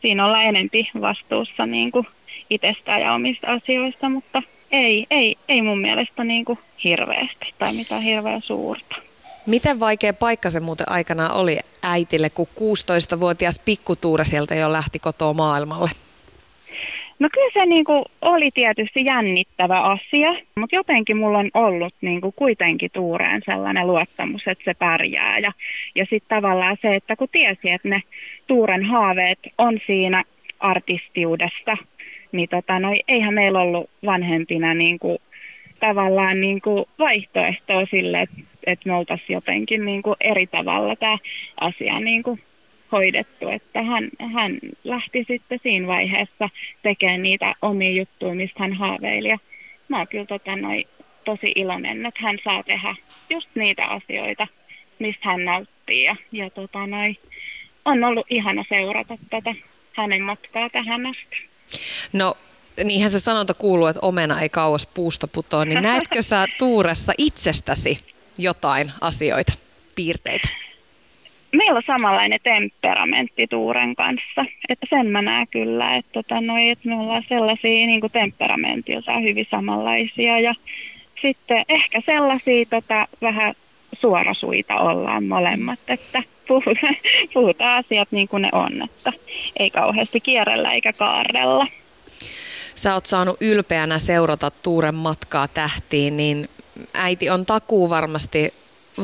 siinä 0.00 0.26
ollaan 0.26 0.44
enempi 0.44 0.90
vastuussa 1.00 1.66
niin 1.66 1.92
kuin 1.92 2.06
itsestään 2.50 3.00
ja 3.00 3.12
omista 3.12 3.46
asioista, 3.46 4.08
mutta 4.08 4.42
ei, 4.72 5.06
ei, 5.10 5.36
ei 5.48 5.62
mun 5.62 5.80
mielestä 5.80 6.24
niin 6.24 6.44
kuin 6.44 6.58
hirveästi 6.84 7.54
tai 7.58 7.72
mitään 7.72 8.02
hirveän 8.02 8.42
suurta. 8.42 8.96
Miten 9.46 9.80
vaikea 9.80 10.12
paikka 10.12 10.50
se 10.50 10.60
muuten 10.60 10.90
aikana 10.90 11.30
oli 11.30 11.58
äitille, 11.82 12.30
kun 12.30 12.46
16-vuotias 12.56 13.58
pikkutuura 13.64 14.24
sieltä 14.24 14.54
jo 14.54 14.72
lähti 14.72 14.98
kotoa 14.98 15.34
maailmalle? 15.34 15.90
No 17.18 17.28
kyllä 17.32 17.52
se 17.52 17.66
niin 17.66 17.84
kuin 17.84 18.04
oli 18.20 18.50
tietysti 18.54 19.04
jännittävä 19.04 19.80
asia, 19.80 20.34
mutta 20.54 20.76
jotenkin 20.76 21.16
mulla 21.16 21.38
on 21.38 21.50
ollut 21.54 21.94
niin 22.00 22.20
kuin 22.20 22.32
kuitenkin 22.36 22.90
Tuureen 22.92 23.42
sellainen 23.44 23.86
luottamus, 23.86 24.42
että 24.46 24.64
se 24.64 24.74
pärjää. 24.74 25.38
Ja, 25.38 25.52
ja 25.94 26.06
sitten 26.10 26.36
tavallaan 26.38 26.76
se, 26.82 26.96
että 26.96 27.16
kun 27.16 27.28
tiesi, 27.32 27.70
että 27.70 27.88
ne 27.88 28.02
Tuuren 28.46 28.84
haaveet 28.84 29.38
on 29.58 29.78
siinä 29.86 30.24
artistiudessa, 30.60 31.76
niin 32.32 32.48
tota, 32.48 32.78
no, 32.78 32.88
eihän 33.08 33.34
meillä 33.34 33.60
ollut 33.60 33.90
vanhempina 34.06 34.74
niin 34.74 34.98
kuin, 34.98 35.18
tavallaan 35.80 36.40
niin 36.40 36.60
kuin 36.60 36.84
vaihtoehtoa 36.98 37.86
sille, 37.90 38.20
että, 38.20 38.36
että 38.66 38.88
me 38.88 38.94
oltaisiin 38.94 39.34
jotenkin 39.34 39.84
niin 39.84 40.02
kuin 40.02 40.16
eri 40.20 40.46
tavalla 40.46 40.96
tämä 40.96 41.18
asia 41.60 42.00
niin 42.00 42.22
kuin 42.22 42.40
hoidettu, 42.92 43.48
että 43.48 43.82
hän, 43.82 44.08
hän 44.32 44.58
lähti 44.84 45.24
sitten 45.28 45.58
siinä 45.62 45.86
vaiheessa 45.86 46.48
tekemään 46.82 47.22
niitä 47.22 47.54
omia 47.62 47.90
juttuja, 47.90 48.34
mistä 48.34 48.62
hän 48.62 48.72
haaveili. 48.72 49.28
Ja 49.28 49.38
mä 49.88 49.98
oon 49.98 50.08
kyllä 50.08 50.26
tota, 50.26 50.56
noi, 50.56 50.84
tosi 51.24 51.52
iloinen, 51.54 52.06
että 52.06 52.20
hän 52.22 52.38
saa 52.44 52.62
tehdä 52.62 52.94
just 53.30 53.48
niitä 53.54 53.86
asioita, 53.86 54.46
mistä 54.98 55.28
hän 55.28 55.44
nauttii. 55.44 56.04
Ja, 56.04 56.16
ja 56.32 56.50
tota, 56.50 56.86
noi, 56.86 57.16
on 57.84 58.04
ollut 58.04 58.26
ihana 58.30 58.64
seurata 58.68 59.18
tätä 59.30 59.54
hänen 59.92 60.22
matkaa 60.22 60.70
tähän 60.70 61.06
asti. 61.06 61.51
No 62.12 62.36
niinhän 62.84 63.10
se 63.10 63.20
sanonta 63.20 63.54
kuuluu, 63.54 63.86
että 63.86 64.00
omena 64.02 64.40
ei 64.40 64.48
kauas 64.48 64.86
puusta 64.86 65.28
putoa, 65.28 65.64
niin 65.64 65.82
näetkö 65.82 66.22
sä 66.22 66.46
Tuuressa 66.58 67.12
itsestäsi 67.18 67.98
jotain 68.38 68.92
asioita, 69.00 69.52
piirteitä? 69.94 70.48
meillä 71.52 71.76
on 71.76 71.82
samanlainen 71.86 72.40
temperamentti 72.42 73.46
Tuuren 73.46 73.94
kanssa. 73.94 74.44
Että 74.68 74.86
sen 74.90 75.06
mä 75.06 75.22
näen 75.22 75.46
kyllä, 75.48 75.96
että, 75.96 76.12
tota, 76.12 76.40
noi, 76.40 76.70
että 76.70 76.88
me 76.88 76.94
ollaan 76.94 77.24
sellaisia 77.28 77.86
niin 77.86 78.00
kuin 78.00 78.12
hyvin 79.22 79.46
samanlaisia. 79.50 80.40
Ja 80.40 80.54
sitten 81.22 81.64
ehkä 81.68 82.02
sellaisia 82.06 82.66
tota, 82.70 83.06
vähän 83.22 83.54
suorasuita 83.92 84.80
ollaan 84.80 85.24
molemmat, 85.24 85.80
että 85.88 86.22
puhutaan, 86.48 86.96
puhutaan 87.34 87.78
asiat 87.78 88.08
niin 88.10 88.28
kuin 88.28 88.42
ne 88.42 88.48
on, 88.52 88.82
että 88.82 89.12
ei 89.58 89.70
kauheasti 89.70 90.20
kierrellä 90.20 90.72
eikä 90.72 90.92
kaarella. 90.92 91.66
Sä 92.74 92.94
oot 92.94 93.06
saanut 93.06 93.36
ylpeänä 93.40 93.98
seurata 93.98 94.50
Tuuren 94.50 94.94
matkaa 94.94 95.48
tähtiin, 95.48 96.16
niin 96.16 96.48
äiti 96.94 97.30
on 97.30 97.46
takuu 97.46 97.90
varmasti 97.90 98.54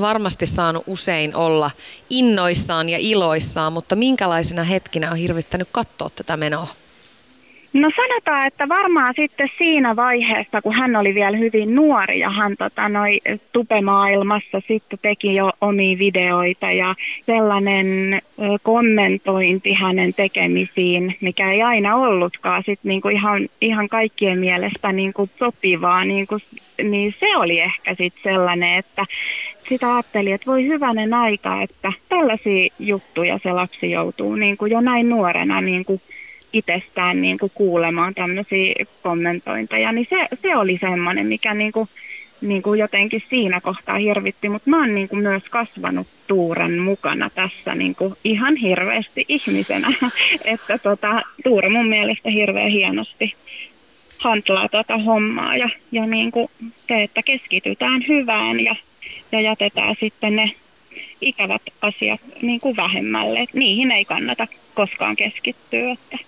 varmasti 0.00 0.46
saanut 0.46 0.84
usein 0.86 1.36
olla 1.36 1.70
innoissaan 2.10 2.88
ja 2.88 2.98
iloissaan, 3.00 3.72
mutta 3.72 3.96
minkälaisena 3.96 4.64
hetkinä 4.64 5.10
on 5.10 5.16
hirvittänyt 5.16 5.68
katsoa 5.72 6.10
tätä 6.10 6.36
menoa? 6.36 6.66
No 7.72 7.90
sanotaan, 7.96 8.46
että 8.46 8.68
varmaan 8.68 9.14
sitten 9.16 9.48
siinä 9.58 9.96
vaiheessa, 9.96 10.62
kun 10.62 10.74
hän 10.74 10.96
oli 10.96 11.14
vielä 11.14 11.36
hyvin 11.36 11.74
nuori 11.74 12.18
ja 12.20 12.30
hän 12.30 12.56
tota, 12.58 12.88
noi, 12.88 13.20
tupemaailmassa 13.52 14.60
sitten 14.68 14.98
teki 15.02 15.34
jo 15.34 15.52
omia 15.60 15.98
videoita 15.98 16.72
ja 16.72 16.94
sellainen 17.26 18.20
kommentointi 18.62 19.72
hänen 19.72 20.14
tekemisiin, 20.14 21.16
mikä 21.20 21.52
ei 21.52 21.62
aina 21.62 21.96
ollutkaan 21.96 22.62
sit 22.66 22.80
niinku 22.82 23.08
ihan, 23.08 23.48
ihan 23.60 23.88
kaikkien 23.88 24.38
mielestä 24.38 24.92
niinku 24.92 25.28
sopivaa, 25.38 26.04
niinku, 26.04 26.38
niin 26.82 27.14
se 27.20 27.36
oli 27.36 27.60
ehkä 27.60 27.94
sitten 27.94 28.22
sellainen, 28.22 28.78
että 28.78 29.06
sitä 29.68 29.94
ajattelin, 29.94 30.34
että 30.34 30.50
voi 30.50 30.66
hyvänen 30.66 31.14
aika, 31.14 31.62
että 31.62 31.92
tällaisia 32.08 32.68
juttuja 32.78 33.38
se 33.42 33.52
lapsi 33.52 33.90
joutuu 33.90 34.34
niin 34.34 34.56
kuin 34.56 34.72
jo 34.72 34.80
näin 34.80 35.08
nuorena 35.08 35.60
niin 35.60 35.84
kuin 35.84 36.00
itsestään 36.52 37.22
niin 37.22 37.38
kuin 37.38 37.52
kuulemaan 37.54 38.14
tämmöisiä 38.14 38.74
kommentointeja, 39.02 39.92
niin 39.92 40.06
se, 40.10 40.36
se 40.42 40.56
oli 40.56 40.78
semmoinen, 40.80 41.26
mikä 41.26 41.54
niin 41.54 41.72
kuin, 41.72 41.88
niin 42.40 42.62
kuin 42.62 42.80
jotenkin 42.80 43.22
siinä 43.30 43.60
kohtaa 43.60 43.98
hirvitti, 43.98 44.48
mutta 44.48 44.70
mä 44.70 44.78
oon 44.78 44.94
niin 44.94 45.08
kuin 45.08 45.22
myös 45.22 45.42
kasvanut 45.50 46.06
Tuuren 46.26 46.78
mukana 46.78 47.30
tässä 47.30 47.74
niin 47.74 47.94
kuin 47.94 48.14
ihan 48.24 48.56
hirveästi 48.56 49.24
ihmisenä, 49.28 49.92
että 50.44 50.78
tota, 50.78 51.22
Tuure 51.44 51.68
mun 51.68 51.88
mielestä 51.88 52.30
hirveän 52.30 52.70
hienosti 52.70 53.34
hantlaa 54.18 54.68
tuota 54.68 54.98
hommaa 54.98 55.56
ja, 55.56 55.68
ja 55.92 56.06
niin 56.06 56.30
kuin 56.30 56.48
se, 56.88 57.02
että 57.02 57.22
keskitytään 57.22 58.04
hyvään 58.08 58.60
ja 58.60 58.76
ja 59.32 59.40
jätetään 59.40 59.94
sitten 60.00 60.36
ne 60.36 60.52
ikävät 61.20 61.62
asiat 61.82 62.20
niin 62.42 62.60
kuin 62.60 62.76
vähemmälle. 62.76 63.40
Et 63.40 63.54
niihin 63.54 63.90
ei 63.90 64.04
kannata 64.04 64.46
koskaan 64.74 65.16
keskittyä. 65.16 65.92
Että 65.92 66.18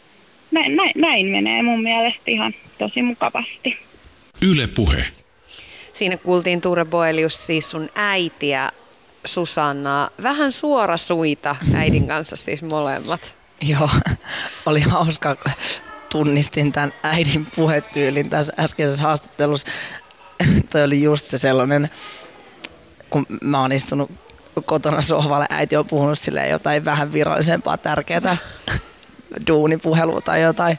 näin, 0.50 0.76
näin, 0.76 0.92
näin 0.96 1.26
menee 1.26 1.62
mun 1.62 1.82
mielestä 1.82 2.22
ihan 2.26 2.54
tosi 2.78 3.02
mukavasti. 3.02 3.78
Yle 4.42 4.66
Puhe. 4.66 5.04
Siinä 5.92 6.16
kuultiin 6.16 6.60
Tuure 6.60 6.84
Boelius, 6.84 7.46
siis 7.46 7.70
sun 7.70 7.88
äitiä 7.94 8.70
Susanna. 9.24 10.10
Vähän 10.22 10.52
suora 10.52 10.96
suita 10.96 11.56
äidin 11.74 12.06
kanssa 12.06 12.36
siis 12.36 12.62
molemmat. 12.62 13.34
Joo, 13.70 13.90
oli 14.66 14.80
hauska. 14.80 15.36
Tunnistin 16.12 16.72
tämän 16.72 16.92
äidin 17.02 17.46
puhetyylin 17.56 18.30
tässä 18.30 18.52
äskeisessä 18.58 19.02
haastattelussa. 19.02 19.66
Toi 20.72 20.84
oli 20.84 21.02
just 21.02 21.26
se 21.26 21.38
sellainen 21.38 21.90
kun 23.10 23.26
mä 23.42 23.60
oon 23.60 23.72
istunut 23.72 24.10
kotona 24.64 25.00
sohvalle, 25.00 25.46
äiti 25.50 25.76
on 25.76 25.86
puhunut 25.86 26.18
sille 26.18 26.48
jotain 26.48 26.84
vähän 26.84 27.12
virallisempaa 27.12 27.76
tärkeää 27.76 28.36
duunipuhelua 29.46 30.20
tai 30.20 30.42
jotain. 30.42 30.78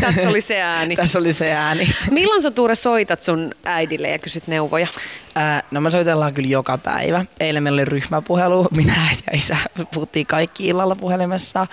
Tässä 0.00 0.28
oli 0.28 0.40
se 0.40 0.60
ääni. 0.60 0.96
Tässä 1.04 1.18
oli 1.18 1.32
se 1.32 1.52
ääni. 1.52 1.94
Milloin 2.10 2.42
sä 2.42 2.50
Tuure 2.50 2.74
soitat 2.74 3.22
sun 3.22 3.54
äidille 3.64 4.08
ja 4.08 4.18
kysyt 4.18 4.46
neuvoja? 4.46 4.86
Ää, 5.34 5.62
no 5.70 5.80
me 5.80 5.90
soitellaan 5.90 6.34
kyllä 6.34 6.48
joka 6.48 6.78
päivä. 6.78 7.24
Eilen 7.40 7.62
meillä 7.62 7.76
oli 7.76 7.84
ryhmäpuhelu. 7.84 8.68
Minä 8.76 8.94
ja 9.26 9.38
isä 9.38 9.56
puhuttiin 9.94 10.26
kaikki 10.26 10.68
illalla 10.68 10.96
puhelimessa 10.96 11.66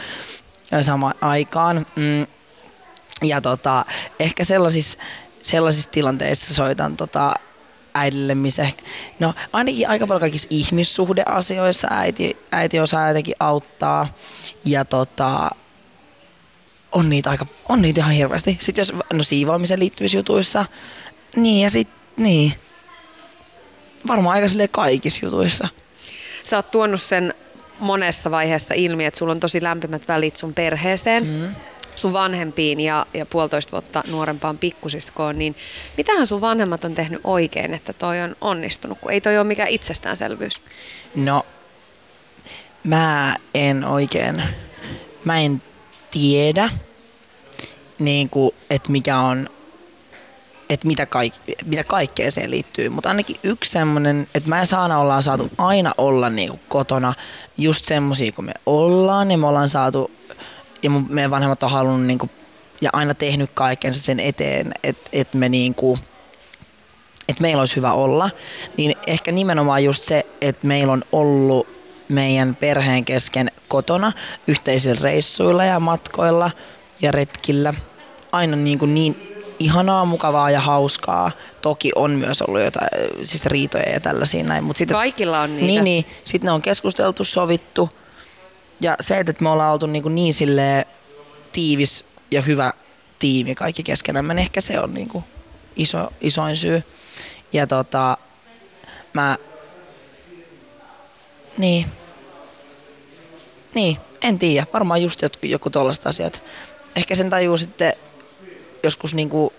samaan 0.81 1.15
aikaan. 1.21 1.85
Mm. 1.95 2.27
Ja 3.23 3.41
tota, 3.41 3.85
ehkä 4.19 4.43
sellaisissa, 4.43 4.97
sellaisissa 5.43 5.91
tilanteissa 5.91 6.53
soitan 6.53 6.97
tota, 6.97 7.33
äidille, 7.93 8.35
missä 8.35 8.67
no 9.19 9.33
ainakin 9.53 9.89
aika 9.89 10.07
paljon 10.07 10.21
kaikissa 10.21 10.47
ihmissuhdeasioissa 10.51 11.87
äiti, 11.91 12.37
äiti 12.51 12.79
osaa 12.79 13.07
jotenkin 13.07 13.35
auttaa 13.39 14.13
ja 14.65 14.85
tota, 14.85 15.49
on 16.91 17.09
niitä, 17.09 17.29
aika, 17.29 17.45
on 17.69 17.81
niitä 17.81 18.01
ihan 18.01 18.13
hirveästi. 18.13 18.57
Sitten 18.59 18.81
jos 18.81 18.93
no 19.13 19.23
siivoamiseen 19.23 19.79
liittyvissä 19.79 20.17
jutuissa, 20.17 20.65
niin 21.35 21.63
ja 21.63 21.69
sitten 21.69 21.97
niin. 22.17 22.53
Varmaan 24.07 24.35
aika 24.35 24.47
sille 24.47 24.67
kaikissa 24.67 25.25
jutuissa. 25.25 25.67
Sä 26.43 26.55
oot 26.57 26.71
tuonut 26.71 27.01
sen 27.01 27.33
monessa 27.79 28.31
vaiheessa 28.31 28.73
ilmi, 28.73 29.05
että 29.05 29.17
sulla 29.17 29.31
on 29.31 29.39
tosi 29.39 29.63
lämpimät 29.63 30.07
välit 30.07 30.37
sun 30.37 30.53
perheeseen. 30.53 31.27
Mm 31.27 31.55
sun 32.01 32.13
vanhempiin 32.13 32.79
ja, 32.79 33.05
ja 33.13 33.25
puolitoista 33.25 33.71
vuotta 33.71 34.03
nuorempaan 34.11 34.57
pikkusiskoon, 34.57 35.39
niin 35.39 35.55
mitähän 35.97 36.27
sun 36.27 36.41
vanhemmat 36.41 36.83
on 36.83 36.95
tehnyt 36.95 37.21
oikein, 37.23 37.73
että 37.73 37.93
toi 37.93 38.21
on 38.21 38.35
onnistunut, 38.41 38.97
kun 39.01 39.11
ei 39.11 39.21
toi 39.21 39.37
ole 39.37 39.43
mikään 39.43 39.69
itsestäänselvyys? 39.69 40.61
No, 41.15 41.45
mä 42.83 43.35
en 43.53 43.83
oikein, 43.83 44.43
mä 45.25 45.39
en 45.39 45.61
tiedä, 46.11 46.69
niin 47.99 48.29
että 48.69 48.91
mikä 48.91 49.19
on 49.19 49.49
että 50.69 50.87
mitä, 50.87 51.05
kaik, 51.05 51.33
mitä 51.65 51.83
kaikkea 51.83 52.31
siihen 52.31 52.51
liittyy. 52.51 52.89
Mutta 52.89 53.09
ainakin 53.09 53.35
yksi 53.43 53.71
semmoinen, 53.71 54.27
että 54.35 54.49
mä 54.49 54.59
ja 54.59 54.65
Saana 54.65 54.99
ollaan 54.99 55.23
saatu 55.23 55.49
aina 55.57 55.93
olla 55.97 56.29
niinku 56.29 56.59
kotona 56.69 57.13
just 57.57 57.85
semmoisia 57.85 58.31
kuin 58.31 58.45
me 58.45 58.53
ollaan. 58.65 59.31
Ja 59.31 59.37
me 59.37 59.47
ollaan 59.47 59.69
saatu 59.69 60.11
ja 60.83 60.89
mun, 60.89 61.05
meidän 61.09 61.31
vanhemmat 61.31 61.63
on 61.63 61.71
halunnut 61.71 62.07
niin 62.07 62.19
kuin, 62.19 62.31
ja 62.81 62.89
aina 62.93 63.13
tehnyt 63.13 63.51
kaikensa 63.53 64.01
sen 64.01 64.19
eteen, 64.19 64.73
että 64.83 65.09
et 65.13 65.33
me 65.33 65.49
niin 65.49 65.75
kuin, 65.75 65.99
että 67.29 67.41
meillä 67.41 67.61
olisi 67.61 67.75
hyvä 67.75 67.93
olla, 67.93 68.29
niin 68.77 68.95
ehkä 69.07 69.31
nimenomaan 69.31 69.83
just 69.83 70.03
se, 70.03 70.25
että 70.41 70.67
meillä 70.67 70.93
on 70.93 71.03
ollut 71.11 71.67
meidän 72.09 72.55
perheen 72.55 73.05
kesken 73.05 73.51
kotona 73.67 74.11
yhteisillä 74.47 75.01
reissuilla 75.01 75.63
ja 75.63 75.79
matkoilla 75.79 76.51
ja 77.01 77.11
retkillä 77.11 77.73
aina 78.31 78.55
niin, 78.55 78.79
kuin 78.79 78.93
niin 78.93 79.31
ihanaa, 79.59 80.05
mukavaa 80.05 80.51
ja 80.51 80.61
hauskaa. 80.61 81.31
Toki 81.61 81.91
on 81.95 82.11
myös 82.11 82.41
ollut 82.41 82.61
jotain 82.61 82.87
siis 83.23 83.45
riitoja 83.45 83.89
ja 83.89 83.99
tällaisia 83.99 84.43
näin. 84.43 84.63
Mutta 84.63 84.77
sitten, 84.77 84.95
Kaikilla 84.95 85.41
on 85.41 85.55
niitä. 85.55 85.67
Niin, 85.67 85.83
niin. 85.83 86.05
Sitten 86.23 86.45
ne 86.45 86.51
on 86.51 86.61
keskusteltu, 86.61 87.23
sovittu 87.23 87.89
ja 88.81 88.95
se, 88.99 89.19
että 89.19 89.43
me 89.43 89.49
ollaan 89.49 89.73
oltu 89.73 89.85
niin, 89.85 90.15
niin 90.15 90.33
sille 90.33 90.87
tiivis 91.51 92.05
ja 92.31 92.41
hyvä 92.41 92.73
tiimi 93.19 93.55
kaikki 93.55 93.83
keskenämme, 93.83 94.33
niin 94.33 94.41
ehkä 94.41 94.61
se 94.61 94.79
on 94.79 94.93
niin 94.93 95.09
kuin 95.09 95.23
iso, 95.75 96.13
isoin 96.21 96.57
syy. 96.57 96.83
Ja 97.53 97.67
tota, 97.67 98.17
mä, 99.13 99.37
niin, 101.57 101.85
niin, 103.75 103.97
en 104.21 104.39
tiedä, 104.39 104.67
varmaan 104.73 105.01
just 105.01 105.21
joku, 105.21 105.37
joku 105.43 105.69
tollaiset 105.69 106.07
asiat. 106.07 106.43
ehkä 106.95 107.15
sen 107.15 107.29
tajuu 107.29 107.57
sitten 107.57 107.93
joskus 108.83 109.13
niinku 109.13 109.53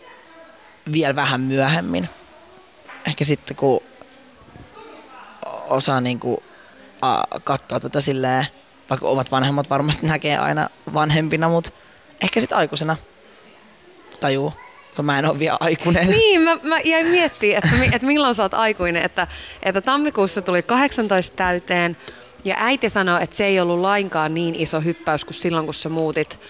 vielä 0.92 1.16
vähän 1.16 1.40
myöhemmin. 1.40 2.08
Ehkä 3.06 3.24
sitten 3.24 3.56
kun 3.56 3.82
osaa 5.68 6.00
niinku 6.00 6.42
katsoa 7.44 7.80
tätä 7.80 8.00
silleen, 8.00 8.46
vaikka 8.92 9.08
omat 9.08 9.30
vanhemmat 9.30 9.70
varmasti 9.70 10.06
näkee 10.06 10.38
aina 10.38 10.68
vanhempina, 10.94 11.48
mutta 11.48 11.70
ehkä 12.22 12.40
sitten 12.40 12.58
aikuisena 12.58 12.96
tajuu, 14.20 14.52
kun 14.96 15.04
mä 15.04 15.18
en 15.18 15.26
ole 15.26 15.38
vielä 15.38 15.56
aikuinen. 15.60 16.06
Niin, 16.06 16.40
mä, 16.40 16.56
mä 16.62 16.80
jäin 16.80 17.06
miettimään, 17.06 17.62
että, 17.64 17.96
että 17.96 18.06
milloin 18.06 18.34
sä 18.34 18.42
oot 18.42 18.54
aikuinen, 18.54 19.02
että, 19.02 19.26
että 19.62 19.80
tammikuussa 19.80 20.42
tuli 20.42 20.62
18 20.62 21.36
täyteen 21.36 21.96
ja 22.44 22.54
äiti 22.58 22.88
sanoi, 22.88 23.22
että 23.22 23.36
se 23.36 23.44
ei 23.44 23.60
ollut 23.60 23.80
lainkaan 23.80 24.34
niin 24.34 24.54
iso 24.54 24.80
hyppäys 24.80 25.24
kuin 25.24 25.34
silloin, 25.34 25.64
kun 25.64 25.74
sä 25.74 25.88
muutit 25.88 26.40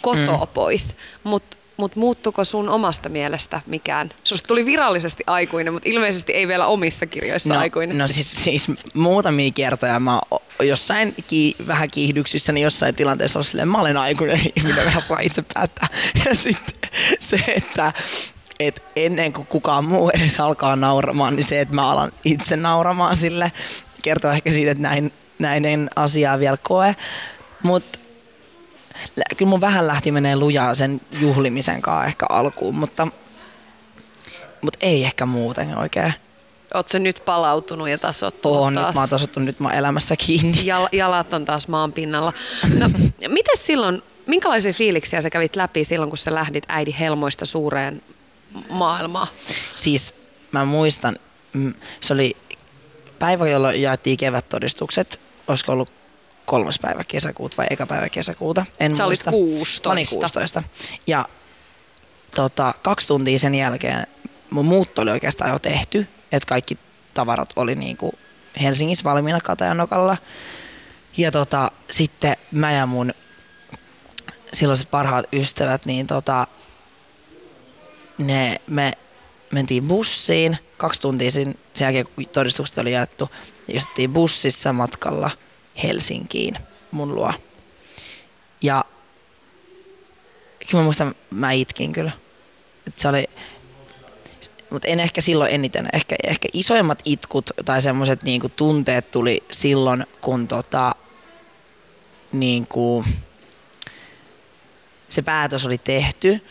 kotoa 0.00 0.44
mm. 0.44 0.52
pois. 0.54 0.96
Mutta 1.24 1.56
mutta 1.76 2.00
muuttuko 2.00 2.44
sun 2.44 2.68
omasta 2.68 3.08
mielestä 3.08 3.60
mikään? 3.66 4.10
Susta 4.24 4.46
tuli 4.46 4.66
virallisesti 4.66 5.24
aikuinen, 5.26 5.72
mutta 5.72 5.88
ilmeisesti 5.88 6.32
ei 6.32 6.48
vielä 6.48 6.66
omissa 6.66 7.06
kirjoissa 7.06 7.54
no, 7.54 7.60
aikuinen. 7.60 7.98
No 7.98 8.08
siis, 8.08 8.44
siis 8.44 8.66
muutamia 8.94 9.50
kertoja 9.54 10.00
mä 10.00 10.20
jossain 10.62 11.14
ki, 11.28 11.56
vähän 11.66 11.90
kiihdyksissä, 11.90 12.52
niin 12.52 12.64
jossain 12.64 12.94
tilanteessa 12.94 13.38
ollut 13.38 13.46
silleen, 13.46 13.68
mä 13.68 13.80
olen 13.80 13.96
aikuinen 13.96 14.40
ihminen, 14.56 14.84
vähän 14.84 15.02
saa 15.02 15.20
itse 15.20 15.44
päättää. 15.54 15.88
Ja 16.26 16.34
sitten 16.34 16.90
se, 17.20 17.40
että 17.46 17.92
et 18.60 18.82
ennen 18.96 19.32
kuin 19.32 19.46
kukaan 19.46 19.84
muu 19.84 20.10
edes 20.10 20.40
alkaa 20.40 20.76
nauramaan, 20.76 21.36
niin 21.36 21.44
se, 21.44 21.60
että 21.60 21.74
mä 21.74 21.90
alan 21.90 22.12
itse 22.24 22.56
nauramaan 22.56 23.16
sille, 23.16 23.52
kertoo 24.02 24.30
ehkä 24.30 24.50
siitä, 24.50 24.70
että 24.70 24.82
näin, 24.82 25.12
näin 25.38 25.64
en 25.64 25.90
asiaa 25.96 26.38
vielä 26.38 26.56
koe. 26.62 26.96
Mutta 27.62 27.98
kyllä 29.36 29.50
mun 29.50 29.60
vähän 29.60 29.86
lähti 29.86 30.12
menee 30.12 30.36
lujaa 30.36 30.74
sen 30.74 31.00
juhlimisen 31.20 31.82
kanssa 31.82 32.06
ehkä 32.06 32.26
alkuun, 32.28 32.74
mutta, 32.74 33.08
mutta 34.60 34.78
ei 34.82 35.04
ehkä 35.04 35.26
muuten 35.26 35.78
oikein. 35.78 36.14
Oletko 36.74 36.98
nyt 36.98 37.22
palautunut 37.24 37.88
ja 37.88 37.98
tasottunut 37.98 38.58
on, 38.58 38.74
taas? 38.74 38.86
nyt 38.86 38.94
mä 38.94 39.00
oon 39.00 39.08
tasottunut, 39.08 39.46
nyt 39.46 39.60
mä 39.60 39.68
oon 39.68 39.76
elämässä 39.76 40.14
kiinni. 40.16 40.58
Jal- 40.64 40.88
jalat 40.92 41.32
on 41.32 41.44
taas 41.44 41.68
maan 41.68 41.92
pinnalla. 41.92 42.32
No, 42.78 42.90
miten 43.28 43.56
silloin, 43.56 44.02
minkälaisia 44.26 44.72
fiiliksiä 44.72 45.20
sä 45.22 45.30
kävit 45.30 45.56
läpi 45.56 45.84
silloin, 45.84 46.10
kun 46.10 46.18
sä 46.18 46.34
lähdit 46.34 46.64
äidin 46.68 46.94
helmoista 46.94 47.46
suureen 47.46 48.02
maailmaan? 48.70 49.28
Siis 49.74 50.14
mä 50.52 50.64
muistan, 50.64 51.16
se 52.00 52.14
oli 52.14 52.36
päivä, 53.18 53.48
jolloin 53.48 53.82
jaettiin 53.82 54.16
kevättodistukset, 54.16 55.20
olisiko 55.48 55.72
ollut 55.72 55.90
kolmas 56.46 56.78
päivä 56.78 57.04
kesäkuuta 57.04 57.56
vai 57.56 57.66
eka 57.70 57.86
päivä 57.86 58.08
kesäkuuta. 58.08 58.66
En 58.80 58.96
Sä 58.96 59.04
muista. 59.04 59.30
olit 59.30 59.40
16. 59.40 59.88
Mä 59.88 59.92
olin 59.92 60.06
16. 60.10 60.62
Ja 61.06 61.28
tota, 62.34 62.74
kaksi 62.82 63.08
tuntia 63.08 63.38
sen 63.38 63.54
jälkeen 63.54 64.06
mun 64.50 64.64
muutto 64.66 65.02
oli 65.02 65.10
oikeastaan 65.10 65.50
jo 65.50 65.58
tehty, 65.58 66.06
että 66.32 66.48
kaikki 66.48 66.78
tavarat 67.14 67.52
oli 67.56 67.74
niinku 67.74 68.14
Helsingissä 68.62 69.04
valmiina 69.04 69.40
Katajanokalla. 69.40 70.16
Ja 71.16 71.30
tota, 71.30 71.70
sitten 71.90 72.36
mä 72.52 72.72
ja 72.72 72.86
mun 72.86 73.12
silloiset 74.52 74.90
parhaat 74.90 75.26
ystävät, 75.32 75.86
niin 75.86 76.06
tota, 76.06 76.46
ne, 78.18 78.60
me 78.66 78.92
mentiin 79.52 79.88
bussiin, 79.88 80.58
kaksi 80.76 81.00
tuntia 81.00 81.30
sen, 81.30 81.54
sen 81.74 81.84
jälkeen 81.84 82.06
kun 82.14 82.26
todistukset 82.26 82.78
oli 82.78 82.92
jaettu, 82.92 83.30
istuttiin 83.68 84.12
bussissa 84.12 84.72
matkalla– 84.72 85.30
Helsinkiin 85.82 86.58
mun 86.90 87.14
luo. 87.14 87.32
Ja 88.62 88.84
kyllä 90.70 90.82
mä 90.82 90.84
muistan, 90.84 91.14
mä 91.30 91.52
itkin 91.52 91.92
kyllä. 91.92 92.10
Et 92.86 92.98
se 92.98 93.08
oli, 93.08 93.30
mutta 94.70 94.88
en 94.88 95.00
ehkä 95.00 95.20
silloin 95.20 95.54
eniten. 95.54 95.88
Ehkä, 95.92 96.16
ehkä 96.24 96.48
isoimmat 96.52 97.02
itkut 97.04 97.50
tai 97.64 97.82
semmoiset 97.82 98.22
niinku 98.22 98.48
tunteet 98.48 99.10
tuli 99.10 99.44
silloin, 99.52 100.06
kun 100.20 100.48
tota, 100.48 100.94
niinku, 102.32 103.04
se 105.08 105.22
päätös 105.22 105.66
oli 105.66 105.78
tehty, 105.78 106.44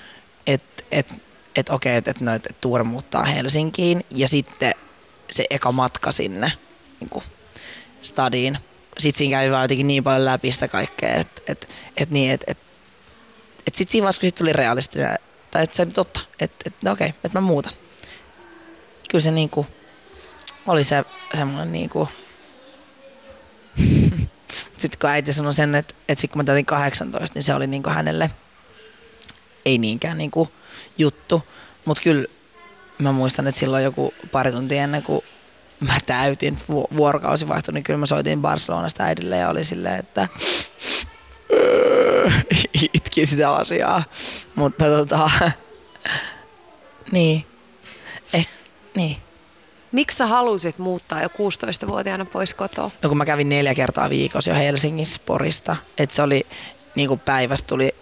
että 0.48 0.84
et, 0.92 1.14
et 1.56 1.70
okei, 1.70 1.96
että 1.96 2.12
et, 2.12 2.46
et 2.46 2.62
Tuure 2.62 2.84
muuttaa 2.84 3.24
Helsinkiin 3.24 4.06
ja 4.12 4.28
sitten 4.28 4.74
se 5.32 5.46
eka 5.50 5.72
matka 5.72 6.12
sinne 6.12 6.52
niinku, 7.00 7.24
stadiin 8.02 8.58
sit 8.98 9.16
siinä 9.16 9.38
kävi 9.38 9.52
vaan 9.52 9.64
jotenkin 9.64 9.88
niin 9.88 10.04
paljon 10.04 10.26
läpi 10.26 10.52
sitä 10.52 10.68
kaikkea, 10.68 11.14
että 11.16 11.42
et, 11.48 11.70
et 11.98 12.10
niin, 12.10 12.32
että 12.32 12.46
et, 12.48 12.58
et 13.68 13.76
sit 13.76 13.90
siinä 13.90 14.04
vaiheessa, 14.04 14.20
kun 14.20 14.28
sit 14.28 14.36
tuli 14.36 14.54
realistinen, 14.54 15.20
tai 15.52 15.64
että 15.64 15.76
se 15.76 15.82
oli 15.82 15.92
totta, 15.92 16.20
että 16.40 16.56
et, 16.66 16.74
no 16.82 16.92
okei, 16.92 17.08
että 17.08 17.30
mä 17.34 17.42
muutan. 17.42 17.74
Kyllä 19.10 19.22
se 19.22 19.32
niinku, 19.32 19.68
oli 20.68 20.84
se 20.84 21.04
semmoinen 21.38 21.72
niinku, 21.72 22.10
sitten 24.78 25.00
kun 25.02 25.10
äiti 25.10 25.34
sanoi 25.34 25.54
sen, 25.54 25.76
että, 25.76 25.96
että 26.10 26.22
sitten 26.22 26.34
kun 26.34 26.40
mä 26.40 26.44
täytin 26.44 26.66
18, 26.66 27.38
niin 27.38 27.44
se 27.44 27.54
oli 27.54 27.68
niinku 27.68 27.90
hänelle 27.90 28.32
ei 29.66 29.78
niinkään 29.78 30.18
niinku 30.18 30.52
juttu. 30.98 31.44
Mutta 31.86 32.04
kyllä 32.04 32.26
mä 33.00 33.12
muistan, 33.12 33.48
että 33.48 33.60
silloin 33.60 33.84
joku 33.84 34.14
pari 34.32 34.52
tuntia 34.52 34.84
ennen 34.84 35.04
kuin 35.04 35.22
mä 35.80 35.98
täytin, 36.06 36.58
vuorokausi 36.96 37.48
vaihtui, 37.48 37.74
niin 37.74 37.84
kyllä 37.84 38.00
mä 38.00 38.06
soitin 38.06 38.42
Barcelonasta 38.42 39.04
äidille 39.04 39.38
ja 39.38 39.50
oli 39.50 39.64
silleen, 39.64 40.00
että 40.00 40.28
itki 42.94 43.26
sitä 43.26 43.54
asiaa. 43.54 44.04
Mutta 44.56 44.86
tota, 44.86 45.30
niin, 47.12 47.46
eh, 48.34 48.48
niin. 48.96 49.18
Miksi 49.92 50.18
sä 50.18 50.28
halusit 50.28 50.78
muuttaa 50.78 51.22
jo 51.22 51.28
16-vuotiaana 51.28 52.26
pois 52.26 52.54
kotoa? 52.54 52.92
No 53.04 53.10
kun 53.10 53.18
mä 53.18 53.26
kävin 53.26 53.50
neljä 53.50 53.76
kertaa 53.76 54.10
viikossa 54.10 54.52
jo 54.52 54.56
Helsingissä 54.56 55.22
Porista, 55.26 55.76
että 55.98 56.16
se 56.16 56.22
oli 56.22 56.46
niin 56.96 57.08
kuin 57.08 57.20
päivästä 57.20 57.68
tuli 57.68 57.96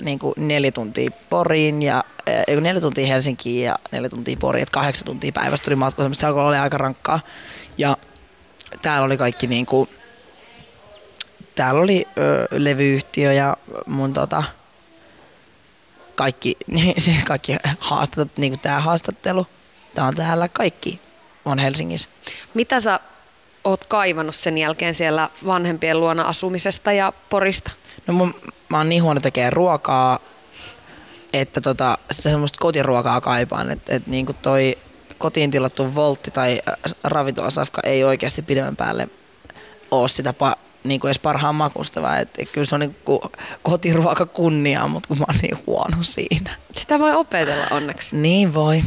niin 0.00 0.18
kuin 0.18 0.34
neljä 0.36 0.72
tuntia 0.72 1.10
Poriin 1.30 1.82
ja 1.82 2.04
äh, 2.28 2.60
neljä 2.60 2.80
tuntia 2.80 3.06
Helsinkiin 3.06 3.64
ja 3.64 3.78
neljä 3.92 4.08
tuntia 4.08 4.36
Poriin, 4.40 4.62
että 4.62 4.72
kahdeksan 4.72 5.06
tuntia 5.06 5.32
päivästä 5.32 5.64
tuli 5.64 5.76
matka, 5.76 6.08
se 6.12 6.26
alkoi 6.26 6.44
olla 6.44 6.62
aika 6.62 6.78
rankkaa. 6.78 7.20
Ja 7.78 7.96
täällä 8.82 9.04
oli 9.04 9.16
kaikki 9.16 9.46
niin 9.46 9.66
kuin, 9.66 9.88
täällä 11.54 11.80
oli 11.80 12.08
ö, 12.18 12.46
levyyhtiö 12.50 13.32
ja 13.32 13.56
mun 13.86 14.14
tota, 14.14 14.42
kaikki, 16.14 16.56
niin, 16.66 16.94
kaikki 17.26 17.56
haastattelut, 17.78 18.36
niin 18.36 18.52
kuin 18.52 18.60
tämä 18.60 18.80
haastattelu, 18.80 19.46
tämä 19.94 20.08
on 20.08 20.14
täällä, 20.14 20.48
kaikki 20.48 21.00
on 21.44 21.58
Helsingissä. 21.58 22.08
Mitä 22.54 22.80
sä 22.80 23.00
oot 23.64 23.84
kaivannut 23.84 24.34
sen 24.34 24.58
jälkeen 24.58 24.94
siellä 24.94 25.30
vanhempien 25.46 26.00
luona 26.00 26.22
asumisesta 26.22 26.92
ja 26.92 27.12
Porista? 27.30 27.70
No 28.06 28.14
mun, 28.14 28.34
mä 28.68 28.76
oon 28.76 28.88
niin 28.88 29.02
huono 29.02 29.20
tekee 29.20 29.50
ruokaa, 29.50 30.18
että 31.32 31.60
tota, 31.60 31.98
sitä 32.10 32.30
semmoista 32.30 32.58
kotiruokaa 32.60 33.20
kaipaan. 33.20 33.70
Että 33.70 33.94
et 33.94 34.06
niinku 34.06 34.32
toi 34.32 34.78
kotiin 35.18 35.50
tilattu 35.50 35.94
voltti 35.94 36.30
tai 36.30 36.60
äh, 36.68 36.74
ravintolasafka 37.04 37.80
ei 37.84 38.04
oikeasti 38.04 38.42
pidemmän 38.42 38.76
päälle 38.76 39.08
ole 39.90 40.08
sitä 40.08 40.32
pa, 40.32 40.56
niinku 40.84 41.06
edes 41.06 41.18
parhaan 41.18 41.54
makusta, 41.54 42.02
vaan 42.02 42.18
et, 42.18 42.28
et 42.38 42.50
kyllä 42.50 42.64
se 42.64 42.74
on 42.74 42.80
niinku 42.80 43.30
kotiruoka 43.62 44.26
kunniaa, 44.26 44.88
mutta 44.88 45.08
kun 45.08 45.18
mä 45.18 45.24
oon 45.28 45.38
niin 45.42 45.58
huono 45.66 45.96
siinä. 46.02 46.50
Sitä 46.76 46.98
voi 46.98 47.14
opetella 47.14 47.64
onneksi. 47.70 48.16
Niin 48.16 48.54
voi. 48.54 48.82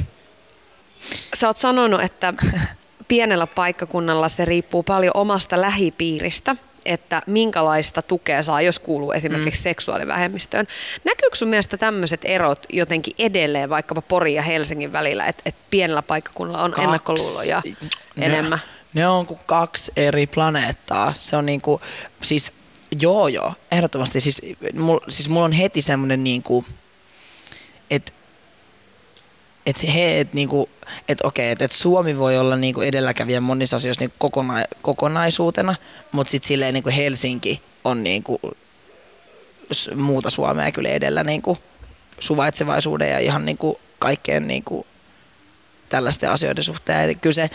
Sä 1.37 1.47
oot 1.47 1.57
sanonut, 1.57 2.01
että 2.01 2.33
pienellä 3.07 3.47
paikkakunnalla 3.47 4.29
se 4.29 4.45
riippuu 4.45 4.83
paljon 4.83 5.11
omasta 5.17 5.61
lähipiiristä 5.61 6.55
että 6.85 7.21
minkälaista 7.27 8.01
tukea 8.01 8.43
saa, 8.43 8.61
jos 8.61 8.79
kuuluu 8.79 9.11
esimerkiksi 9.11 9.61
mm. 9.61 9.63
seksuaalivähemmistöön. 9.63 10.67
Näkyykö 11.03 11.35
sun 11.35 11.47
mielestä 11.47 11.77
tämmöiset 11.77 12.21
erot 12.25 12.65
jotenkin 12.69 13.15
edelleen 13.19 13.69
vaikkapa 13.69 14.01
Pori 14.01 14.33
ja 14.33 14.41
Helsingin 14.41 14.93
välillä, 14.93 15.25
että, 15.25 15.41
että 15.45 15.61
pienellä 15.69 16.01
paikkakunnalla 16.01 16.63
on 16.63 16.71
kaksi. 16.71 16.83
ennakkoluuloja 16.83 17.61
ne, 18.15 18.25
enemmän? 18.25 18.59
Ne 18.93 19.07
on 19.07 19.25
kuin 19.25 19.39
kaksi 19.45 19.91
eri 19.95 20.27
planeettaa. 20.27 21.13
Se 21.19 21.37
on 21.37 21.45
niinku, 21.45 21.81
siis 22.23 22.53
joo 23.01 23.27
joo, 23.27 23.53
ehdottomasti. 23.71 24.21
Siis, 24.21 24.41
mul, 24.73 24.99
siis 25.09 25.29
mulla 25.29 25.45
on 25.45 25.51
heti 25.51 25.81
semmoinen 25.81 26.23
niinku, 26.23 26.65
että 27.91 28.11
että 29.65 29.91
he, 29.91 30.19
et 30.19 30.33
niinku, 30.33 30.69
et 31.09 31.21
okei, 31.21 31.51
että 31.51 31.65
et 31.65 31.71
Suomi 31.71 32.17
voi 32.17 32.37
olla 32.37 32.55
niinku 32.55 32.81
edelläkävijä 32.81 33.41
monissa 33.41 33.75
asioissa 33.75 34.01
niinku 34.01 34.15
kokona, 34.19 34.63
kokonaisuutena, 34.81 35.75
mutta 36.11 36.31
sitten 36.31 36.47
silleen 36.47 36.73
niinku 36.73 36.89
Helsinki 36.95 37.61
on 37.83 38.03
niinku 38.03 38.39
muuta 39.95 40.29
Suomea 40.29 40.71
kyllä 40.71 40.89
edellä 40.89 41.23
niinku 41.23 41.57
suvaitsevaisuuden 42.19 43.09
ja 43.09 43.19
ihan 43.19 43.45
niinku 43.45 43.79
kaikkeen 43.99 44.47
niinku 44.47 44.85
tällaisten 45.89 46.31
asioiden 46.31 46.63
suhteen. 46.63 47.09
Et 47.09 47.21
kyllä 47.21 47.33
se, 47.33 47.49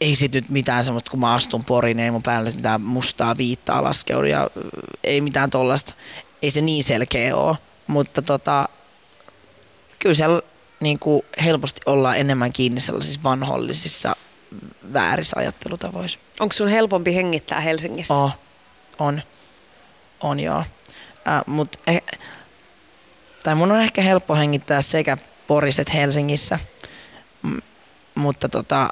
ei 0.00 0.16
sit 0.16 0.32
nyt 0.32 0.48
mitään 0.48 0.84
semmoista, 0.84 1.10
kun 1.10 1.20
mä 1.20 1.34
astun 1.34 1.64
poriin, 1.64 2.00
ei 2.00 2.10
mun 2.10 2.22
päälle 2.22 2.50
mitään 2.50 2.80
mustaa 2.80 3.36
viittaa 3.36 3.84
laskeudu 3.84 4.26
ja 4.26 4.50
ei 5.04 5.20
mitään 5.20 5.50
tollasta. 5.50 5.94
ei 6.42 6.50
se 6.50 6.60
niin 6.60 6.84
selkeä 6.84 7.36
ole, 7.36 7.56
mutta 7.86 8.22
tota, 8.22 8.68
kyllä 9.98 10.14
siellä 10.14 10.42
niin 10.80 10.98
kuin 10.98 11.22
helposti 11.44 11.80
ollaan 11.86 12.18
enemmän 12.18 12.52
kiinni 12.52 12.80
sellaisissa 12.80 13.22
vanhollisissa 13.22 14.16
väärissä 14.92 15.38
ajattelutavoissa. 15.38 16.18
Onko 16.40 16.52
sun 16.52 16.68
helpompi 16.68 17.14
hengittää 17.14 17.60
Helsingissä? 17.60 18.14
Oh, 18.14 18.38
on. 18.98 19.22
On 20.20 20.40
joo. 20.40 20.64
Äh, 21.28 21.42
mut 21.46 21.76
eh, 21.86 22.02
tai 23.44 23.54
mun 23.54 23.72
on 23.72 23.80
ehkä 23.80 24.02
helppo 24.02 24.34
hengittää 24.34 24.82
sekä 24.82 25.16
Porissa 25.46 25.82
että 25.82 25.94
Helsingissä, 25.94 26.58
M- 27.42 27.58
mutta 28.14 28.48
tota, 28.48 28.90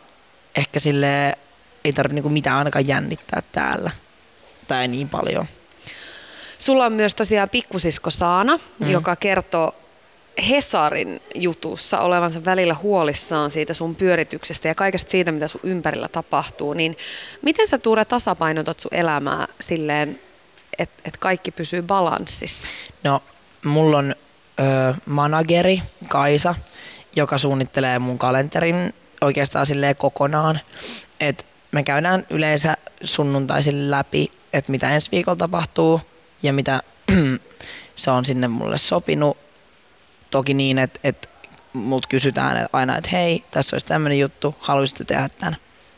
ehkä 0.56 0.80
sille 0.80 1.38
ei 1.84 1.92
tarvitse 1.92 2.14
niinku 2.14 2.28
mitään 2.28 2.58
ainakaan 2.58 2.88
jännittää 2.88 3.42
täällä. 3.52 3.90
Tai 4.68 4.88
niin 4.88 5.08
paljon. 5.08 5.46
Sulla 6.58 6.86
on 6.86 6.92
myös 6.92 7.14
tosiaan 7.14 7.48
pikkusisko 7.50 8.10
Saana, 8.10 8.58
mm. 8.78 8.90
joka 8.90 9.16
kertoo 9.16 9.74
Hesarin 10.48 11.20
jutussa 11.34 12.00
olevansa 12.00 12.44
välillä 12.44 12.74
huolissaan 12.74 13.50
siitä 13.50 13.74
sun 13.74 13.94
pyörityksestä 13.94 14.68
ja 14.68 14.74
kaikesta 14.74 15.10
siitä, 15.10 15.32
mitä 15.32 15.48
sun 15.48 15.60
ympärillä 15.64 16.08
tapahtuu, 16.08 16.72
niin 16.72 16.96
miten 17.42 17.68
sä 17.68 17.78
Tuure 17.78 18.04
tasapainotat 18.04 18.80
sun 18.80 18.94
elämää 18.94 19.46
silleen, 19.60 20.20
että 20.78 21.02
et 21.04 21.16
kaikki 21.16 21.50
pysyy 21.50 21.82
balanssissa? 21.82 22.68
No, 23.04 23.22
mulla 23.64 23.98
on 23.98 24.14
ö, 24.60 24.94
manageri 25.06 25.82
Kaisa, 26.08 26.54
joka 27.16 27.38
suunnittelee 27.38 27.98
mun 27.98 28.18
kalenterin 28.18 28.94
oikeastaan 29.20 29.66
silleen 29.66 29.96
kokonaan. 29.96 30.60
Et 31.20 31.46
me 31.72 31.82
käydään 31.82 32.26
yleensä 32.30 32.76
sunnuntaisin 33.04 33.90
läpi, 33.90 34.32
että 34.52 34.70
mitä 34.70 34.94
ensi 34.94 35.10
viikolla 35.10 35.36
tapahtuu 35.36 36.00
ja 36.42 36.52
mitä 36.52 36.82
se 37.96 38.10
on 38.10 38.24
sinne 38.24 38.48
mulle 38.48 38.78
sopinut. 38.78 39.43
Toki 40.34 40.54
niin, 40.54 40.78
että, 40.78 41.00
että 41.04 41.28
multa 41.72 42.08
kysytään 42.08 42.66
aina, 42.72 42.96
että 42.96 43.10
hei, 43.12 43.44
tässä 43.50 43.74
olisi 43.74 43.86
tämmöinen 43.86 44.18
juttu, 44.18 44.54
haluaisitte 44.58 45.04
tehdä 45.04 45.28
tämän? 45.28 45.56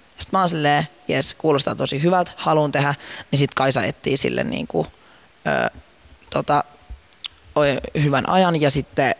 Sitten 0.09 0.29
mä 0.33 0.39
oon 0.39 0.49
silleen, 0.49 0.89
jes, 1.09 1.35
kuulostaa 1.35 1.75
tosi 1.75 2.03
hyvältä, 2.03 2.33
haluan 2.37 2.73
tehdä, 2.73 2.95
niin 3.31 3.39
sitten 3.39 3.55
Kaisa 3.55 3.83
etsii 3.83 4.17
sille 4.17 4.45
niin 4.45 4.67
kuin, 4.67 4.87
ö, 5.47 5.71
tota, 6.31 6.65
hyvän 8.03 8.29
ajan 8.29 8.61
ja 8.61 8.71
sitten 8.71 9.15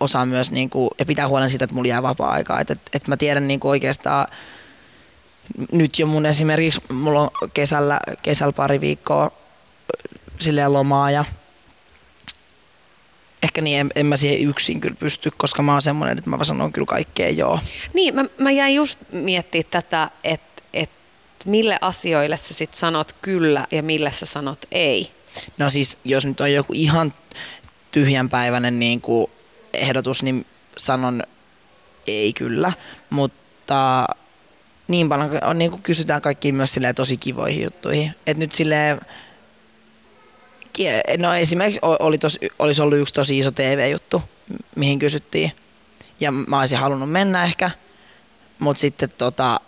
osaa 0.00 0.26
myös 0.26 0.50
niin 0.50 0.70
kuin, 0.70 0.90
ja 0.98 1.06
pitää 1.06 1.28
huolen 1.28 1.50
siitä, 1.50 1.64
että 1.64 1.74
mulla 1.74 1.88
jää 1.88 2.02
vapaa-aikaa. 2.02 2.60
Että, 2.60 2.72
että, 2.72 2.90
että 2.94 3.10
mä 3.10 3.16
tiedän 3.16 3.48
niin 3.48 3.60
kuin 3.60 3.70
oikeastaan 3.70 4.26
nyt 5.72 5.98
jo 5.98 6.06
mun 6.06 6.26
esimerkiksi, 6.26 6.80
mulla 6.92 7.20
on 7.20 7.30
kesällä, 7.54 8.00
kesällä 8.22 8.52
pari 8.52 8.80
viikkoa 8.80 9.30
silleen 10.40 10.72
lomaa 10.72 11.10
ja 11.10 11.24
ehkä 13.42 13.60
niin 13.60 13.80
en, 13.80 13.90
en 13.94 14.06
mä 14.06 14.16
siihen 14.16 14.48
yksin 14.48 14.80
kyllä 14.80 14.96
pysty, 14.98 15.30
koska 15.36 15.62
mä 15.62 15.72
oon 15.72 15.82
semmoinen, 15.82 16.18
että 16.18 16.30
mä 16.30 16.44
sanon 16.44 16.72
kyllä 16.72 16.86
kaikkea 16.86 17.30
joo. 17.30 17.60
Niin, 17.94 18.14
mä, 18.14 18.24
mä 18.38 18.50
jäin 18.50 18.74
just 18.74 18.98
miettimään 19.12 19.70
tätä, 19.70 20.10
että 20.24 20.62
et 20.72 20.90
mille 21.46 21.78
asioille 21.80 22.36
sä 22.36 22.54
sit 22.54 22.74
sanot 22.74 23.12
kyllä 23.22 23.66
ja 23.70 23.82
mille 23.82 24.12
sä 24.12 24.26
sanot 24.26 24.66
ei. 24.72 25.10
No 25.58 25.70
siis, 25.70 25.98
jos 26.04 26.26
nyt 26.26 26.40
on 26.40 26.52
joku 26.52 26.72
ihan 26.76 27.14
tyhjänpäiväinen 27.92 28.78
niin 28.78 29.00
kuin 29.00 29.30
ehdotus, 29.72 30.22
niin 30.22 30.46
sanon 30.76 31.22
ei 32.06 32.32
kyllä, 32.32 32.72
mutta 33.10 34.06
niin 34.88 35.08
paljon 35.08 35.30
on, 35.44 35.58
niin 35.58 35.70
kuin 35.70 35.82
kysytään 35.82 36.22
kaikkiin 36.22 36.54
myös 36.54 36.74
tosi 36.94 37.16
kivoihin 37.16 37.62
juttuihin. 37.62 38.14
Et 38.26 38.36
nyt 38.36 38.52
silleen, 38.52 39.00
no 41.18 41.34
esimerkiksi 41.34 41.80
oli 41.82 42.18
tos, 42.18 42.38
olisi 42.58 42.82
ollut 42.82 42.98
yksi 42.98 43.14
tosi 43.14 43.38
iso 43.38 43.50
TV-juttu, 43.50 44.22
mihin 44.76 44.98
kysyttiin. 44.98 45.52
Ja 46.20 46.32
mä 46.32 46.60
olisin 46.60 46.78
halunnut 46.78 47.10
mennä 47.10 47.44
ehkä, 47.44 47.70
mutta 48.58 48.80
sitten 48.80 49.10
tota, 49.18 49.60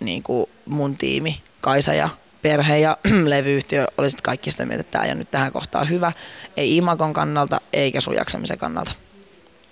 niin 0.00 0.22
kuin 0.22 0.50
mun 0.66 0.96
tiimi, 0.96 1.42
Kaisa 1.60 1.94
ja 1.94 2.08
perhe 2.42 2.78
ja 2.78 2.96
levyyhtiö 3.24 3.86
oli 3.98 4.10
sitten 4.10 4.22
kaikki 4.22 4.50
sitä 4.50 4.66
mieltä, 4.66 4.80
että 4.80 4.90
tämä 4.90 5.04
ei 5.04 5.10
ole 5.10 5.18
nyt 5.18 5.30
tähän 5.30 5.52
kohtaan 5.52 5.88
hyvä. 5.88 6.12
Ei 6.56 6.76
imakon 6.76 7.12
kannalta 7.12 7.60
eikä 7.72 8.00
sun 8.00 8.14
jaksamisen 8.14 8.58
kannalta. 8.58 8.92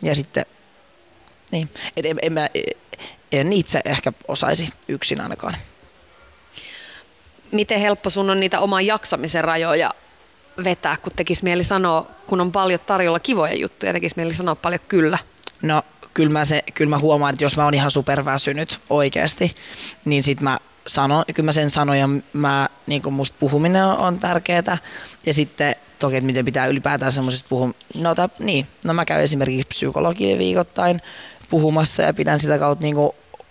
Ja 0.02 0.14
sitten, 0.14 0.46
niin, 1.52 1.70
et 1.96 2.06
en, 2.06 2.18
en, 2.22 2.32
mä, 2.32 2.48
en 3.32 3.52
itse 3.52 3.80
ehkä 3.84 4.12
osaisi 4.28 4.70
yksin 4.88 5.20
ainakaan. 5.20 5.56
Miten 7.52 7.80
helppo 7.80 8.10
sun 8.10 8.30
on 8.30 8.40
niitä 8.40 8.60
oman 8.60 8.86
jaksamisen 8.86 9.44
rajoja 9.44 9.90
vetää, 10.64 10.96
kun 10.96 11.12
tekisi 11.16 11.44
mieli 11.44 11.64
sanoa, 11.64 12.06
kun 12.26 12.40
on 12.40 12.52
paljon 12.52 12.80
tarjolla 12.86 13.20
kivoja 13.20 13.54
juttuja, 13.54 13.92
tekisi 13.92 14.14
mieli 14.16 14.34
sanoa 14.34 14.54
paljon 14.54 14.80
kyllä? 14.88 15.18
No 15.62 15.82
kyllä 16.14 16.32
mä, 16.32 16.44
se, 16.44 16.62
kyllä 16.74 16.90
mä 16.90 16.98
huomaan, 16.98 17.34
että 17.34 17.44
jos 17.44 17.56
mä 17.56 17.64
oon 17.64 17.74
ihan 17.74 17.90
superväsynyt 17.90 18.80
oikeasti, 18.90 19.54
niin 20.04 20.22
sit 20.22 20.40
mä 20.40 20.58
sanon, 20.86 21.24
kyllä 21.34 21.46
mä 21.46 21.52
sen 21.52 21.70
sanon 21.70 21.98
ja 21.98 22.08
mä, 22.32 22.68
niin 22.86 23.02
kuin 23.02 23.14
musta 23.14 23.36
puhuminen 23.40 23.84
on 23.84 24.18
tärkeää 24.18 24.78
ja 25.26 25.34
sitten 25.34 25.74
toki, 25.98 26.16
että 26.16 26.26
miten 26.26 26.44
pitää 26.44 26.66
ylipäätään 26.66 27.12
semmoisesta 27.12 27.48
puhua. 27.48 27.70
No, 27.94 28.14
ta, 28.14 28.28
niin, 28.38 28.66
no 28.84 28.94
mä 28.94 29.04
käyn 29.04 29.22
esimerkiksi 29.22 29.68
psykologiin 29.68 30.38
viikoittain 30.38 31.02
puhumassa 31.50 32.02
ja 32.02 32.14
pidän 32.14 32.40
sitä 32.40 32.58
kautta 32.58 32.82
niin 32.82 32.96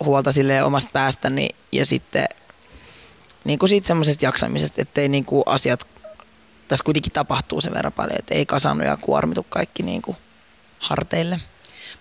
huolta 0.04 0.32
sille 0.32 0.62
omasta 0.62 0.90
päästäni 0.92 1.48
ja 1.72 1.86
sitten 1.86 2.26
niin 3.44 3.58
kuin 3.58 3.68
siitä 3.68 3.86
semmoisesta 3.86 4.24
jaksamisesta, 4.24 4.82
ettei 4.82 5.08
niin 5.08 5.24
kuin 5.24 5.42
asiat, 5.46 5.86
tässä 6.68 6.84
kuitenkin 6.84 7.12
tapahtuu 7.12 7.60
sen 7.60 7.74
verran 7.74 7.92
paljon, 7.92 8.18
että 8.18 8.34
ei 8.34 8.46
kasannu 8.46 8.84
ja 8.84 8.96
kuormitu 8.96 9.46
kaikki 9.48 9.82
niin 9.82 10.02
kuin 10.02 10.16
harteille. 10.78 11.40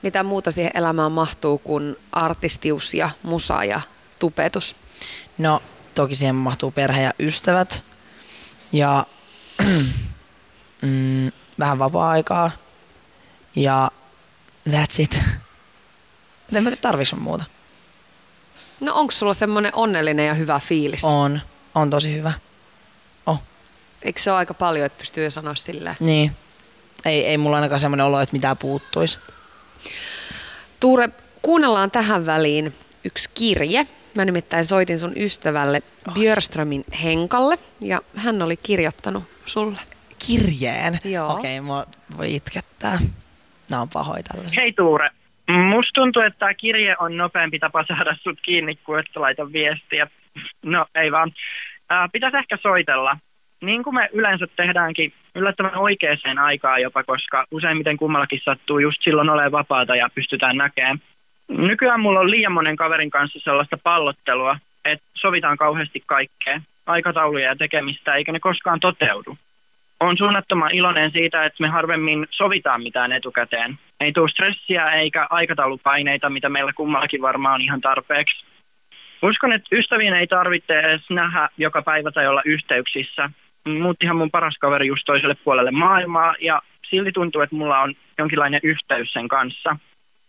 Mitä 0.03 0.23
muuta 0.23 0.51
siihen 0.51 0.71
elämään 0.75 1.11
mahtuu 1.11 1.57
kuin 1.57 1.95
artistius 2.11 2.93
ja 2.93 3.09
musa 3.23 3.63
ja 3.63 3.81
tupetus? 4.19 4.75
No 5.37 5.61
toki 5.95 6.15
siihen 6.15 6.35
mahtuu 6.35 6.71
perhe 6.71 7.01
ja 7.01 7.13
ystävät 7.19 7.83
ja 8.71 9.05
mm, 10.81 11.31
vähän 11.59 11.79
vapaa-aikaa 11.79 12.51
ja 13.55 13.91
that's 14.69 14.99
it. 15.01 15.19
En 16.53 16.63
mä 16.63 16.71
tarvitse 16.71 17.15
muuta. 17.15 17.43
No 18.79 18.95
onko 18.95 19.11
sulla 19.11 19.33
semmoinen 19.33 19.71
onnellinen 19.75 20.27
ja 20.27 20.33
hyvä 20.33 20.59
fiilis? 20.59 21.03
On, 21.03 21.41
on 21.75 21.89
tosi 21.89 22.13
hyvä. 22.13 22.33
Eikö 24.07 24.19
se 24.19 24.31
ole 24.31 24.37
aika 24.37 24.53
paljon, 24.53 24.85
että 24.85 24.97
pystyy 24.97 25.29
sanoa 25.29 25.55
silleen? 25.55 25.95
Niin. 25.99 26.31
Ei, 27.05 27.25
ei 27.25 27.37
mulla 27.37 27.55
ainakaan 27.55 27.79
semmoinen 27.79 28.05
olo, 28.05 28.19
että 28.19 28.35
mitään 28.35 28.57
puuttuisi. 28.57 29.19
Tuure, 30.79 31.09
kuunnellaan 31.41 31.91
tähän 31.91 32.25
väliin 32.25 32.73
yksi 33.03 33.29
kirje. 33.33 33.87
Mä 34.15 34.25
nimittäin 34.25 34.65
soitin 34.65 34.99
sun 34.99 35.13
ystävälle 35.15 35.81
oh. 36.07 36.13
Björströmin 36.13 36.83
Henkalle 37.03 37.57
ja 37.81 38.01
hän 38.15 38.41
oli 38.41 38.57
kirjoittanut 38.57 39.23
sulle. 39.45 39.77
Kirjeen? 40.27 40.99
Joo. 41.03 41.33
Okei, 41.33 41.59
okay, 41.59 41.65
mua 41.65 41.85
voi 42.17 42.35
itkettää. 42.35 42.99
Nämä 43.69 43.81
on 43.81 43.89
pahoja 43.89 44.23
tällaiset. 44.23 44.57
Hei 44.57 44.71
Tuure, 44.73 45.09
Musta 45.49 45.91
tuntuu, 45.93 46.21
että 46.21 46.39
tämä 46.39 46.53
kirje 46.53 46.95
on 46.99 47.17
nopeampi 47.17 47.59
tapa 47.59 47.85
saada 47.87 48.17
sut 48.23 48.39
kiinni 48.41 48.75
kuin 48.83 48.99
että 48.99 49.21
laita 49.21 49.51
viestiä. 49.51 50.07
No 50.63 50.85
ei 50.95 51.11
vaan. 51.11 51.31
Pitäisi 52.11 52.37
ehkä 52.37 52.57
soitella. 52.61 53.17
Niin 53.61 53.83
kuin 53.83 53.93
me 53.93 54.09
yleensä 54.13 54.47
tehdäänkin 54.55 55.13
yllättävän 55.35 55.75
oikeaan 55.75 56.39
aikaan 56.39 56.81
jopa, 56.81 57.03
koska 57.03 57.45
useimmiten 57.51 57.97
kummallakin 57.97 58.41
sattuu 58.43 58.79
just 58.79 59.01
silloin 59.03 59.29
olemaan 59.29 59.51
vapaata 59.51 59.95
ja 59.95 60.09
pystytään 60.15 60.57
näkemään. 60.57 60.97
Nykyään 61.47 61.99
mulla 61.99 62.19
on 62.19 62.31
liian 62.31 62.51
monen 62.51 62.75
kaverin 62.75 63.09
kanssa 63.09 63.39
sellaista 63.39 63.77
pallottelua, 63.83 64.57
että 64.85 65.05
sovitaan 65.13 65.57
kauheasti 65.57 66.03
kaikkea, 66.05 66.61
aikatauluja 66.85 67.45
ja 67.45 67.55
tekemistä, 67.55 68.15
eikä 68.15 68.31
ne 68.31 68.39
koskaan 68.39 68.79
toteudu. 68.79 69.37
On 69.99 70.17
suunnattoman 70.17 70.71
iloinen 70.71 71.11
siitä, 71.11 71.45
että 71.45 71.63
me 71.63 71.67
harvemmin 71.67 72.27
sovitaan 72.31 72.83
mitään 72.83 73.11
etukäteen. 73.11 73.77
Ei 73.99 74.11
tule 74.11 74.29
stressiä 74.29 74.91
eikä 74.91 75.27
aikataulupaineita, 75.29 76.29
mitä 76.29 76.49
meillä 76.49 76.73
kummallakin 76.73 77.21
varmaan 77.21 77.55
on 77.55 77.61
ihan 77.61 77.81
tarpeeksi. 77.81 78.45
Uskon, 79.21 79.53
että 79.53 79.75
ystävien 79.75 80.13
ei 80.13 80.27
tarvitse 80.27 80.79
edes 80.79 81.09
nähdä 81.09 81.49
joka 81.57 81.81
päivä 81.81 82.11
tai 82.11 82.27
olla 82.27 82.41
yhteyksissä. 82.45 83.29
Muuttihan 83.69 84.17
mun 84.17 84.31
paras 84.31 84.55
kaveri 84.59 84.87
just 84.87 85.03
toiselle 85.05 85.35
puolelle 85.43 85.71
maailmaa 85.71 86.35
ja 86.39 86.61
silti 86.89 87.11
tuntuu, 87.11 87.41
että 87.41 87.55
mulla 87.55 87.79
on 87.79 87.93
jonkinlainen 88.17 88.59
yhteys 88.63 89.13
sen 89.13 89.27
kanssa. 89.27 89.77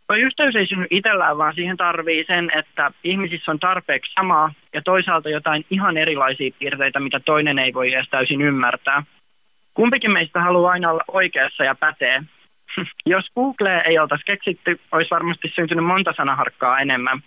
Tuo 0.07 0.17
yhteys 0.17 0.57
ei 0.57 0.67
synny 0.67 0.87
itsellään, 0.91 1.39
vaan 1.39 1.55
siihen 1.55 1.77
tarvii 1.77 2.25
sen, 2.25 2.51
että 2.59 2.91
ihmisissä 3.05 3.51
on 3.51 3.59
tarpeeksi 3.59 4.13
samaa 4.13 4.53
ja 4.75 4.83
toisaalta 4.83 5.29
jotain 5.29 5.65
ihan 5.71 5.97
erilaisia 5.97 6.51
piirteitä, 6.59 7.01
mitä 7.01 7.21
toinen 7.21 7.59
ei 7.59 7.75
voi 7.75 7.93
edes 7.93 8.09
täysin 8.11 8.41
ymmärtää. 8.41 9.03
Kumpikin 9.75 10.11
meistä 10.11 10.41
haluaa 10.41 10.73
aina 10.73 10.91
olla 10.91 11.05
oikeassa 11.09 11.65
ja 11.65 11.75
pätee. 11.75 12.23
Jos 13.07 13.25
Google 13.35 13.83
ei 13.87 13.99
oltaisi 13.99 14.25
keksitty, 14.25 14.81
olisi 14.93 15.11
varmasti 15.11 15.53
syntynyt 15.55 15.85
monta 15.85 16.13
sanaharkkaa 16.17 16.81
enemmän. 16.81 17.21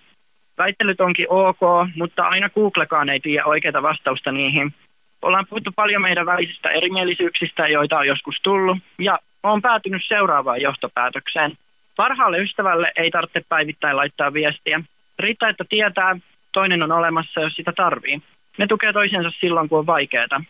Väittelyt 0.58 1.02
onkin 1.02 1.26
ok, 1.30 1.60
mutta 1.96 2.24
aina 2.24 2.50
Googlekaan 2.50 3.10
ei 3.10 3.20
tiedä 3.20 3.46
oikeaa 3.46 3.82
vastausta 3.82 4.32
niihin. 4.32 4.74
Ollaan 5.22 5.48
puhuttu 5.50 5.72
paljon 5.76 6.02
meidän 6.02 6.26
välisistä 6.26 6.70
erimielisyyksistä, 6.70 7.68
joita 7.68 7.98
on 7.98 8.08
joskus 8.08 8.36
tullut, 8.44 8.78
ja 9.00 9.20
olen 9.44 9.62
päätynyt 9.62 10.02
seuraavaan 10.08 10.62
johtopäätökseen. 10.62 11.52
Parhaalle 11.96 12.40
ystävälle 12.40 12.92
ei 12.96 13.12
tarvitse 13.12 13.42
päivittäin 13.50 13.98
laittaa 13.98 14.34
viestiä. 14.34 14.82
Riittää, 15.20 15.50
että 15.50 15.66
tietää, 15.70 16.16
toinen 16.54 16.84
on 16.84 16.92
olemassa, 16.92 17.42
jos 17.42 17.56
sitä 17.56 17.74
tarvii. 17.76 18.22
Ne 18.58 18.68
tukee 18.68 18.94
toisensa 18.94 19.32
silloin, 19.40 19.70
kun 19.70 19.80
on 19.80 19.86
vaikeaa. 19.86 20.42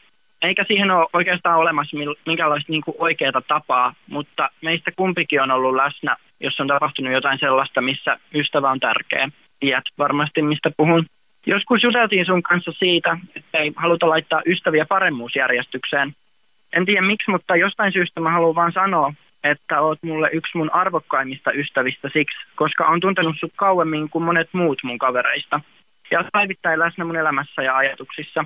Eikä 0.42 0.64
siihen 0.68 0.92
ole 0.92 1.08
oikeastaan 1.14 1.60
olemassa 1.60 1.98
minkäänlaista 2.26 2.72
niin 2.72 2.84
oikeaa 2.98 3.42
tapaa, 3.48 3.94
mutta 4.08 4.50
meistä 4.62 4.92
kumpikin 4.96 5.42
on 5.42 5.52
ollut 5.52 5.76
läsnä, 5.76 6.16
jos 6.40 6.60
on 6.60 6.68
tapahtunut 6.68 7.14
jotain 7.14 7.40
sellaista, 7.40 7.82
missä 7.82 8.18
ystävä 8.34 8.72
on 8.72 8.80
tärkeä. 8.80 9.30
Tiedät 9.60 9.84
varmasti, 9.98 10.42
mistä 10.42 10.72
puhun. 10.78 11.06
Joskus 11.46 11.84
juteltiin 11.84 12.26
sun 12.26 12.44
kanssa 12.44 12.72
siitä, 12.72 13.18
että 13.36 13.58
ei 13.58 13.72
haluta 13.76 14.10
laittaa 14.10 14.42
ystäviä 14.46 14.86
paremmuusjärjestykseen. 14.86 16.14
En 16.74 16.86
tiedä 16.86 17.02
miksi, 17.02 17.32
mutta 17.32 17.56
jostain 17.56 17.94
syystä 17.94 18.20
mä 18.20 18.32
haluan 18.32 18.56
vaan 18.56 18.72
sanoa, 18.72 19.14
että 19.44 19.82
oot 19.82 20.00
mulle 20.04 20.30
yksi 20.34 20.58
mun 20.58 20.74
arvokkaimmista 20.74 21.52
ystävistä 21.52 22.10
siksi, 22.14 22.38
koska 22.56 22.88
on 22.88 23.00
tuntenut 23.00 23.36
sut 23.40 23.54
kauemmin 23.56 24.10
kuin 24.10 24.24
monet 24.24 24.50
muut 24.54 24.80
mun 24.84 24.98
kavereista. 24.98 25.62
Ja 26.12 26.26
päivittäin 26.32 26.80
läsnä 26.80 27.06
mun 27.06 27.16
elämässä 27.16 27.64
ja 27.64 27.78
ajatuksissa. 27.78 28.46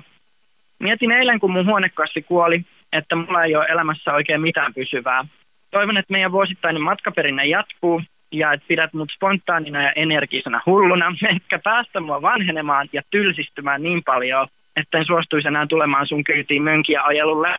Mietin 0.78 1.12
eilen, 1.12 1.40
kun 1.40 1.50
mun 1.50 1.66
huonekassi 1.66 2.22
kuoli, 2.22 2.60
että 2.92 3.16
mulla 3.16 3.44
ei 3.44 3.56
ole 3.56 3.66
elämässä 3.66 4.12
oikein 4.12 4.40
mitään 4.40 4.74
pysyvää. 4.74 5.24
Toivon, 5.70 5.96
että 5.96 6.12
meidän 6.12 6.32
vuosittainen 6.32 6.82
matkaperinne 6.82 7.46
jatkuu 7.46 8.02
ja 8.38 8.52
että 8.52 8.66
pidät 8.68 8.92
mut 8.92 9.12
spontaanina 9.16 9.82
ja 9.82 9.92
energisena 9.96 10.60
hulluna, 10.66 11.06
etkä 11.36 11.58
päästä 11.58 12.00
mua 12.00 12.22
vanhenemaan 12.22 12.88
ja 12.92 13.02
tylsistymään 13.10 13.82
niin 13.82 14.02
paljon, 14.04 14.48
että 14.76 14.98
en 14.98 15.04
suostuisi 15.04 15.48
enää 15.48 15.66
tulemaan 15.66 16.06
sun 16.06 16.24
kyytiin 16.24 16.62
mönkiä 16.62 17.02
ajelulle. 17.02 17.56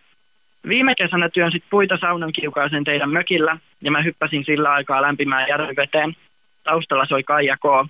Viime 0.68 0.96
kesänä 0.96 1.30
työnsit 1.30 1.64
puita 1.70 1.98
saunan 1.98 2.32
kiukaisen 2.32 2.84
teidän 2.84 3.10
mökillä 3.10 3.58
ja 3.82 3.92
mä 3.92 4.02
hyppäsin 4.02 4.46
sillä 4.46 4.72
aikaa 4.72 5.02
lämpimään 5.02 5.48
järviveteen. 5.50 6.16
Taustalla 6.64 7.06
soi 7.06 7.24
Kaija 7.24 7.58
K. 7.58 7.90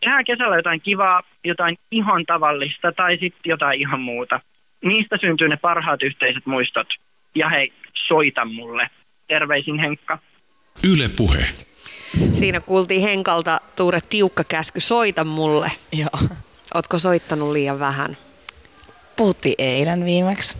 Tehdään 0.00 0.24
kesällä 0.24 0.56
jotain 0.56 0.80
kivaa, 0.80 1.22
jotain 1.44 1.76
ihan 1.90 2.24
tavallista 2.26 2.92
tai 2.92 3.12
sitten 3.12 3.50
jotain 3.50 3.80
ihan 3.80 4.00
muuta. 4.00 4.40
Niistä 4.84 5.16
syntyy 5.20 5.48
ne 5.48 5.56
parhaat 5.56 6.02
yhteiset 6.02 6.46
muistot. 6.46 6.86
Ja 7.34 7.48
hei, 7.48 7.72
soita 7.94 8.44
mulle. 8.44 8.90
Terveisin 9.28 9.78
Henkka. 9.78 10.18
Yle 10.92 11.08
Puhe. 11.16 11.44
Siinä 12.32 12.60
kuultiin 12.60 13.02
Henkalta 13.02 13.60
Tuure 13.76 14.00
tiukka 14.00 14.44
käsky, 14.44 14.80
soita 14.80 15.24
mulle. 15.24 15.72
Joo. 15.92 16.28
Ootko 16.74 16.98
soittanut 16.98 17.52
liian 17.52 17.78
vähän? 17.78 18.16
Puhuttiin 19.16 19.54
eilen 19.58 20.04
viimeksi. 20.04 20.56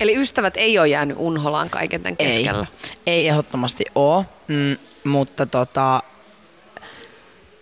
Eli 0.00 0.16
ystävät 0.16 0.56
ei 0.56 0.78
ole 0.78 0.88
jäänyt 0.88 1.16
unholaan 1.20 1.70
kaiken 1.70 2.02
tämän 2.02 2.16
keskellä? 2.16 2.66
Ei, 2.86 2.92
ei 3.06 3.28
ehdottomasti 3.28 3.84
ole, 3.94 4.24
mm, 4.48 4.76
mutta 5.10 5.46
tota... 5.46 6.02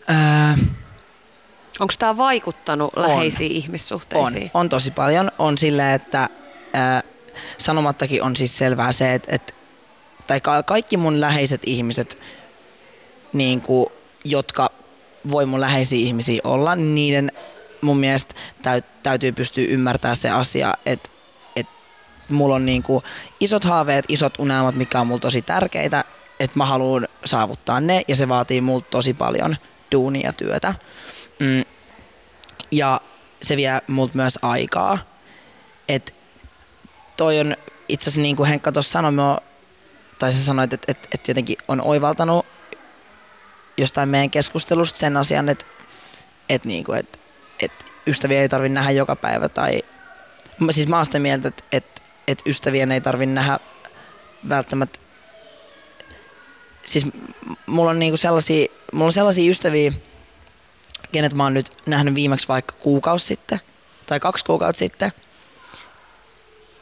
Ää, 0.09 0.59
Onko 1.81 1.95
tämä 1.99 2.17
vaikuttanut 2.17 2.93
On. 2.97 3.03
läheisiin 3.03 3.51
on, 3.51 3.57
ihmissuhteisiin? 3.57 4.51
on 4.55 4.69
tosi 4.69 4.91
paljon. 4.91 5.31
On 5.39 5.59
silleen, 5.59 5.93
että 5.95 6.29
ää, 6.73 7.03
sanomattakin 7.59 8.23
on 8.23 8.37
siis 8.37 8.59
selvää 8.59 8.93
se, 8.93 9.15
että, 9.15 9.35
että 9.35 9.53
tai 10.27 10.41
ka- 10.41 10.63
kaikki 10.63 10.97
mun 10.97 11.21
läheiset 11.21 11.61
ihmiset, 11.67 12.19
niin 13.33 13.61
kuin, 13.61 13.87
jotka 14.25 14.71
voi 15.31 15.47
mun 15.47 15.61
läheisiä 15.61 15.99
ihmisiä 15.99 16.41
olla, 16.45 16.77
niiden 16.77 17.33
mun 17.81 17.97
mielestä 17.97 18.35
täyt, 18.63 18.85
täytyy 19.03 19.33
pystyä 19.33 19.65
ymmärtämään 19.69 20.17
se 20.17 20.31
asia, 20.31 20.75
että, 20.87 21.11
että 21.57 21.73
mulla 22.29 22.55
on 22.55 22.67
niin 22.67 22.83
kuin 22.83 23.05
isot 23.41 23.65
haaveet, 23.65 24.05
isot 24.09 24.39
unelmat, 24.39 24.75
mikä 24.75 25.01
on 25.01 25.07
mulla 25.07 25.21
tosi 25.21 25.43
tärkeitä, 25.43 26.05
että 26.41 26.59
mä 26.59 26.67
haluan 26.67 27.09
saavuttaa 27.25 27.81
ne 27.81 28.03
ja 28.09 28.17
se 28.17 28.29
vaatii 28.29 28.61
multa 28.61 28.87
tosi 28.91 29.15
paljon 29.15 29.57
duunia 29.93 30.33
työtä. 30.33 30.75
Mm. 31.41 31.65
Ja 32.73 33.01
se 33.43 33.57
vie 33.57 33.83
multa 33.87 34.13
myös 34.15 34.39
aikaa. 34.43 34.99
Et 35.89 36.15
toi 37.17 37.41
on 37.41 37.57
itse 37.89 38.05
asiassa 38.05 38.21
niin 38.21 38.37
kuin 38.37 38.49
Henkka 38.49 38.73
tuossa 38.73 38.93
sanoi, 38.93 39.37
tai 40.19 40.33
sä 40.33 40.45
sanoit, 40.45 40.73
että, 40.73 40.85
että, 40.89 41.09
että 41.15 41.31
jotenkin 41.31 41.57
on 41.69 41.81
oivaltanut 41.81 42.47
jostain 43.79 44.09
meidän 44.09 44.31
keskustelusta 44.31 44.99
sen 44.99 45.17
asian, 45.17 45.49
että, 45.49 45.67
että, 46.49 46.69
niin 46.69 46.85
kuin, 46.85 46.99
että, 46.99 47.19
että 47.63 47.85
ystäviä 48.07 48.43
ei 48.43 48.49
tarvitse 48.49 48.75
nähdä 48.75 48.91
joka 48.91 49.17
päivä. 49.17 49.49
Tai, 49.49 49.83
siis 50.71 50.89
mä 50.89 50.97
oon 50.97 51.07
sitä 51.07 51.19
mieltä, 51.19 51.49
että, 51.49 51.63
että, 51.73 52.03
että 52.29 52.51
ystävien 52.51 52.93
ei 52.93 53.01
tarvitse 53.01 53.35
nähdä 53.35 53.59
välttämättä 54.49 54.99
siis 56.87 57.07
mulla 57.67 57.91
on 57.91 57.99
niinku 57.99 58.17
sellaisia, 58.17 58.67
mulla 58.93 59.07
on 59.07 59.13
sellaisia 59.13 59.51
ystäviä, 59.51 59.93
kenet 61.13 61.35
mä 61.35 61.43
oon 61.43 61.55
nyt 61.55 61.73
nähnyt 61.87 62.15
viimeksi 62.15 62.49
vaikka 62.49 62.75
kuukausi 62.79 63.27
sitten 63.27 63.61
tai 64.07 64.21
kaksi 64.21 64.45
kuukautta 64.45 64.79
sitten. 64.79 65.13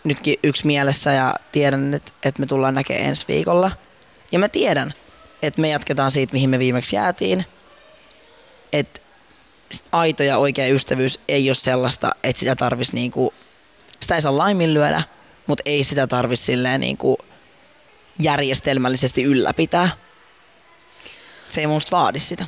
Nytkin 0.05 0.37
yksi 0.43 0.67
mielessä 0.67 1.13
ja 1.13 1.35
tiedän, 1.53 1.95
että, 1.95 2.13
että 2.25 2.41
me 2.41 2.47
tullaan 2.47 2.75
näkemään 2.75 3.07
ensi 3.07 3.29
viikolla. 3.29 3.71
Ja 4.33 4.39
mä 4.39 4.49
tiedän, 4.49 4.95
että 5.47 5.61
me 5.61 5.69
jatketaan 5.69 6.11
siitä, 6.11 6.33
mihin 6.33 6.51
me 6.51 6.59
viimeksi 6.59 6.97
jäätiin. 6.97 7.45
Että 8.73 9.01
aito 9.93 10.23
ja 10.23 10.39
oikea 10.39 10.69
ystävyys 10.69 11.21
ei 11.29 11.49
ole 11.49 11.55
sellaista, 11.55 12.15
että 12.23 12.41
sitä 12.41 12.57
tarvis 12.57 12.93
niinku, 12.93 13.35
sitä 14.01 14.15
ei 14.15 14.23
saa 14.23 14.39
laiminlyödä, 14.39 15.03
mutta 15.47 15.63
ei 15.67 15.85
sitä 15.85 16.07
tarvis 16.07 16.47
silleen 16.47 16.81
niinku 16.81 17.19
järjestelmällisesti 18.19 19.23
ylläpitää. 19.23 19.89
Se 21.49 21.61
ei 21.61 21.67
musta 21.67 21.97
vaadi 21.97 22.19
sitä. 22.19 22.47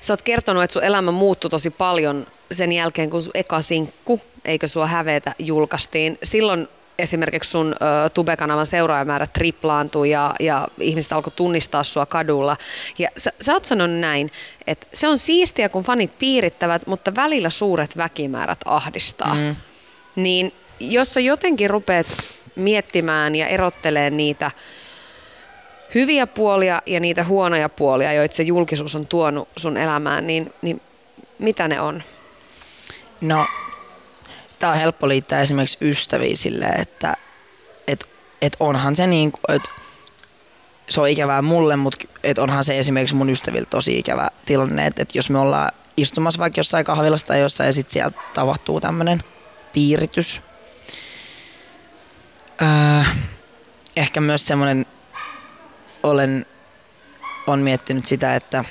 Sä 0.00 0.12
oot 0.12 0.22
kertonut, 0.22 0.62
että 0.62 0.72
sun 0.72 0.84
elämä 0.84 1.10
muuttui 1.10 1.50
tosi 1.50 1.70
paljon 1.70 2.26
sen 2.52 2.72
jälkeen, 2.72 3.10
kun 3.10 3.22
sun 3.22 3.30
eka 3.34 3.62
sinkku, 3.62 4.20
eikö 4.44 4.68
sua 4.68 4.86
hävetä, 4.86 5.34
julkaistiin. 5.38 6.18
Silloin 6.22 6.68
esimerkiksi 6.98 7.50
sun 7.50 7.74
ö, 7.74 8.08
Tube-kanavan 8.08 8.66
seuraajamäärä 8.66 9.26
triplaantui 9.26 10.10
ja, 10.10 10.34
ja 10.40 10.68
ihmiset 10.80 11.12
alkoi 11.12 11.32
tunnistaa 11.36 11.84
sua 11.84 12.06
kadulla. 12.06 12.56
Ja 12.98 13.08
sä, 13.16 13.32
sä 13.40 13.52
oot 13.52 13.64
sanonut 13.64 13.98
näin, 13.98 14.30
että 14.66 14.86
se 14.94 15.08
on 15.08 15.18
siistiä, 15.18 15.68
kun 15.68 15.84
fanit 15.84 16.18
piirittävät, 16.18 16.86
mutta 16.86 17.14
välillä 17.14 17.50
suuret 17.50 17.96
väkimäärät 17.96 18.58
ahdistaa. 18.64 19.34
Mm. 19.34 19.56
Niin 20.16 20.52
jos 20.80 21.14
sä 21.14 21.20
jotenkin 21.20 21.70
rupeat 21.70 22.06
miettimään 22.56 23.34
ja 23.34 23.46
erottelee 23.46 24.10
niitä 24.10 24.50
hyviä 25.94 26.26
puolia 26.26 26.82
ja 26.86 27.00
niitä 27.00 27.24
huonoja 27.24 27.68
puolia, 27.68 28.12
joita 28.12 28.36
se 28.36 28.42
julkisuus 28.42 28.96
on 28.96 29.06
tuonut 29.06 29.48
sun 29.56 29.76
elämään, 29.76 30.26
niin, 30.26 30.52
niin 30.62 30.80
mitä 31.38 31.68
ne 31.68 31.80
on? 31.80 32.02
No, 33.20 33.46
tää 34.58 34.70
on 34.70 34.78
helppo 34.78 35.08
liittää 35.08 35.40
esimerkiksi 35.40 35.78
ystäviin 35.80 36.36
silleen, 36.36 36.80
että 36.80 37.16
et, 37.86 38.08
et 38.42 38.56
onhan 38.60 38.96
se 38.96 39.06
niin, 39.06 39.32
että 39.48 39.70
se 40.88 41.00
on 41.00 41.08
ikävää 41.08 41.42
mulle, 41.42 41.76
mutta 41.76 42.04
et 42.24 42.38
onhan 42.38 42.64
se 42.64 42.78
esimerkiksi 42.78 43.14
mun 43.14 43.30
ystäviltä 43.30 43.70
tosi 43.70 43.98
ikävä 43.98 44.28
tilanne, 44.46 44.86
että 44.86 45.02
et 45.02 45.14
jos 45.14 45.30
me 45.30 45.38
ollaan 45.38 45.72
istumassa 45.96 46.40
vaikka 46.40 46.58
jossain 46.58 46.84
kahvilassa 46.84 47.26
tai 47.26 47.40
jossain 47.40 47.66
ja 47.66 47.72
sitten 47.72 47.92
sieltä 47.92 48.18
tapahtuu 48.34 48.80
tämmöinen 48.80 49.22
piiritys. 49.72 50.42
Öö, 52.62 53.04
ehkä 53.96 54.20
myös 54.20 54.46
semmoinen, 54.46 54.86
olen 56.02 56.46
on 57.46 57.60
miettinyt 57.60 58.06
sitä, 58.06 58.36
että 58.36 58.64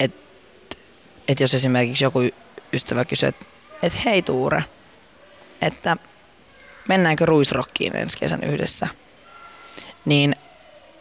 et, 0.00 0.14
et 1.28 1.40
jos 1.40 1.54
esimerkiksi 1.54 2.04
joku 2.04 2.20
ystävä 2.72 3.04
kysyy, 3.04 3.28
että 3.28 3.46
et 3.82 4.04
hei 4.04 4.22
Tuure, 4.22 4.64
että 5.62 5.96
mennäänkö 6.88 7.26
ruisrokkiin 7.26 7.96
ensi 7.96 8.18
kesän 8.18 8.44
yhdessä, 8.44 8.88
niin 10.04 10.36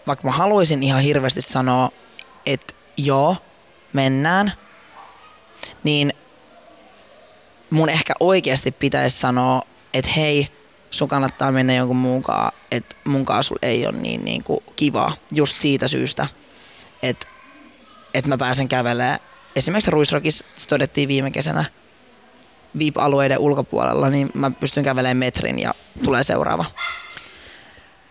vaikka 0.07 0.28
mä 0.28 0.32
haluaisin 0.32 0.84
ihan 0.84 1.01
hirveästi 1.01 1.41
sanoa, 1.41 1.91
että 2.45 2.73
joo, 2.97 3.38
mennään, 3.93 4.53
niin 5.84 6.13
mun 7.69 7.89
ehkä 7.89 8.13
oikeasti 8.19 8.71
pitäisi 8.71 9.19
sanoa, 9.19 9.61
että 9.93 10.11
hei, 10.15 10.47
sun 10.91 11.07
kannattaa 11.07 11.51
mennä 11.51 11.73
jonkun 11.73 11.97
muun 11.97 12.23
kaa, 12.23 12.51
että 12.71 12.95
mun 13.03 13.26
kaa 13.26 13.43
sul 13.43 13.57
ei 13.61 13.88
ole 13.88 13.97
niin, 13.97 14.26
niin 14.26 14.43
kuin 14.43 14.63
kivaa 14.76 15.15
just 15.32 15.55
siitä 15.55 15.88
syystä, 15.88 16.28
että, 17.03 17.28
että 18.13 18.30
mä 18.30 18.38
pääsen 18.38 18.67
kävelemään. 18.67 19.19
Esimerkiksi 19.55 19.91
Ruisrokissa 19.91 20.45
todettiin 20.69 21.07
viime 21.07 21.32
kesänä 21.32 21.65
VIP-alueiden 22.80 23.39
ulkopuolella, 23.39 24.09
niin 24.09 24.30
mä 24.34 24.51
pystyn 24.51 24.84
kävelemään 24.84 25.17
metrin 25.17 25.59
ja 25.59 25.73
tulee 26.03 26.23
seuraava. 26.23 26.65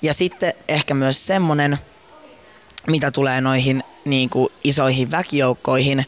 Ja 0.02 0.14
sitten 0.14 0.52
ehkä 0.68 0.94
myös 0.94 1.26
semmonen, 1.26 1.78
mitä 2.86 3.10
tulee 3.10 3.40
noihin 3.40 3.84
niin 4.04 4.30
kuin 4.30 4.48
isoihin 4.64 5.10
väkijoukkoihin, 5.10 6.04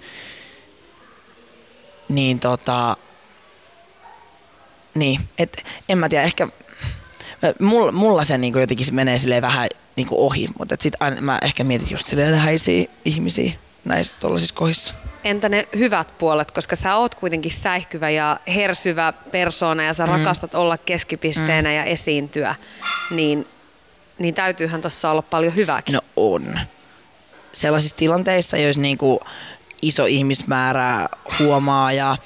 niin 2.08 2.40
tota, 2.40 2.96
niin, 4.94 5.20
et 5.38 5.64
en 5.88 5.98
mä 5.98 6.08
tiedä, 6.08 6.24
ehkä 6.24 6.48
mulla, 7.60 7.92
mulla 7.92 8.24
se 8.24 8.38
niinku 8.38 8.58
jotenkin 8.58 8.94
menee 8.94 9.18
silleen 9.18 9.42
vähän 9.42 9.68
niinku 9.96 10.26
ohi, 10.26 10.48
mutta 10.58 10.76
sit 10.80 10.94
aina, 11.00 11.20
mä 11.20 11.38
ehkä 11.42 11.64
mietin 11.64 11.88
just 11.90 12.06
silleen 12.06 12.32
läheisiä 12.32 12.84
ihmisiä 13.04 13.52
näissä 13.84 14.14
tuollaisissa 14.20 14.54
kohdissa. 14.54 14.94
Entä 15.26 15.48
ne 15.48 15.68
hyvät 15.78 16.14
puolet, 16.18 16.50
koska 16.50 16.76
sä 16.76 16.96
oot 16.96 17.14
kuitenkin 17.14 17.52
säihkyvä 17.52 18.10
ja 18.10 18.40
hersyvä 18.54 19.12
persoona 19.12 19.82
ja 19.82 19.94
sä 19.94 20.06
mm. 20.06 20.12
rakastat 20.12 20.54
olla 20.54 20.78
keskipisteenä 20.78 21.68
mm. 21.68 21.74
ja 21.74 21.84
esiintyä, 21.84 22.54
niin, 23.10 23.46
niin 24.18 24.34
täytyyhän 24.34 24.80
tuossa 24.80 25.10
olla 25.10 25.22
paljon 25.22 25.54
hyvääkin. 25.54 25.92
No 25.92 26.00
on. 26.16 26.58
Sellaisissa 27.52 27.96
tilanteissa, 27.96 28.56
jos 28.56 28.78
niinku 28.78 29.20
iso 29.82 30.06
ihmismäärä 30.06 31.08
huomaa 31.38 31.92
ja 31.92 32.16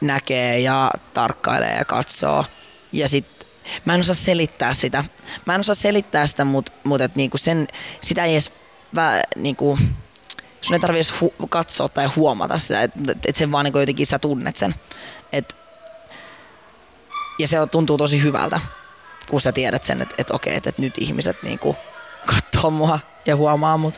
näkee 0.00 0.60
ja 0.60 0.90
tarkkailee 1.14 1.76
ja 1.76 1.84
katsoo. 1.84 2.44
Ja 2.92 3.08
sit 3.08 3.46
mä 3.84 3.94
en 3.94 4.00
osaa 4.00 4.14
selittää 4.14 4.72
sitä. 4.72 5.04
Mä 5.46 5.54
en 5.54 5.60
osaa 5.60 5.74
selittää 5.74 6.26
sitä, 6.26 6.44
mutta 6.44 6.72
mut 6.84 7.00
et 7.00 7.16
niinku 7.16 7.38
sen, 7.38 7.68
sitä 8.00 8.24
ei 8.24 8.32
edes 8.32 8.52
vä, 8.94 9.22
niinku, 9.36 9.78
sun 10.64 10.74
ei 10.74 10.80
tarvitse 10.80 11.14
hu- 11.14 11.46
katsoa 11.48 11.88
tai 11.88 12.06
huomata 12.06 12.58
sitä, 12.58 12.82
että 12.82 13.00
et 13.26 13.36
sen 13.36 13.52
vaan 13.52 13.64
niinku 13.64 13.78
jotenkin 13.78 14.06
sä 14.06 14.18
tunnet 14.18 14.56
sen. 14.56 14.74
Et, 15.32 15.56
ja 17.38 17.48
se 17.48 17.56
tuntuu 17.70 17.96
tosi 17.96 18.22
hyvältä, 18.22 18.60
kun 19.30 19.40
sä 19.40 19.52
tiedät 19.52 19.84
sen, 19.84 20.02
että 20.02 20.14
et 20.18 20.30
okei, 20.30 20.56
että 20.56 20.70
et 20.70 20.78
nyt 20.78 20.94
ihmiset 20.98 21.42
niinku 21.42 21.76
katsoo 22.26 22.70
mua 22.70 22.98
ja 23.26 23.36
huomaa 23.36 23.76
mut. 23.76 23.94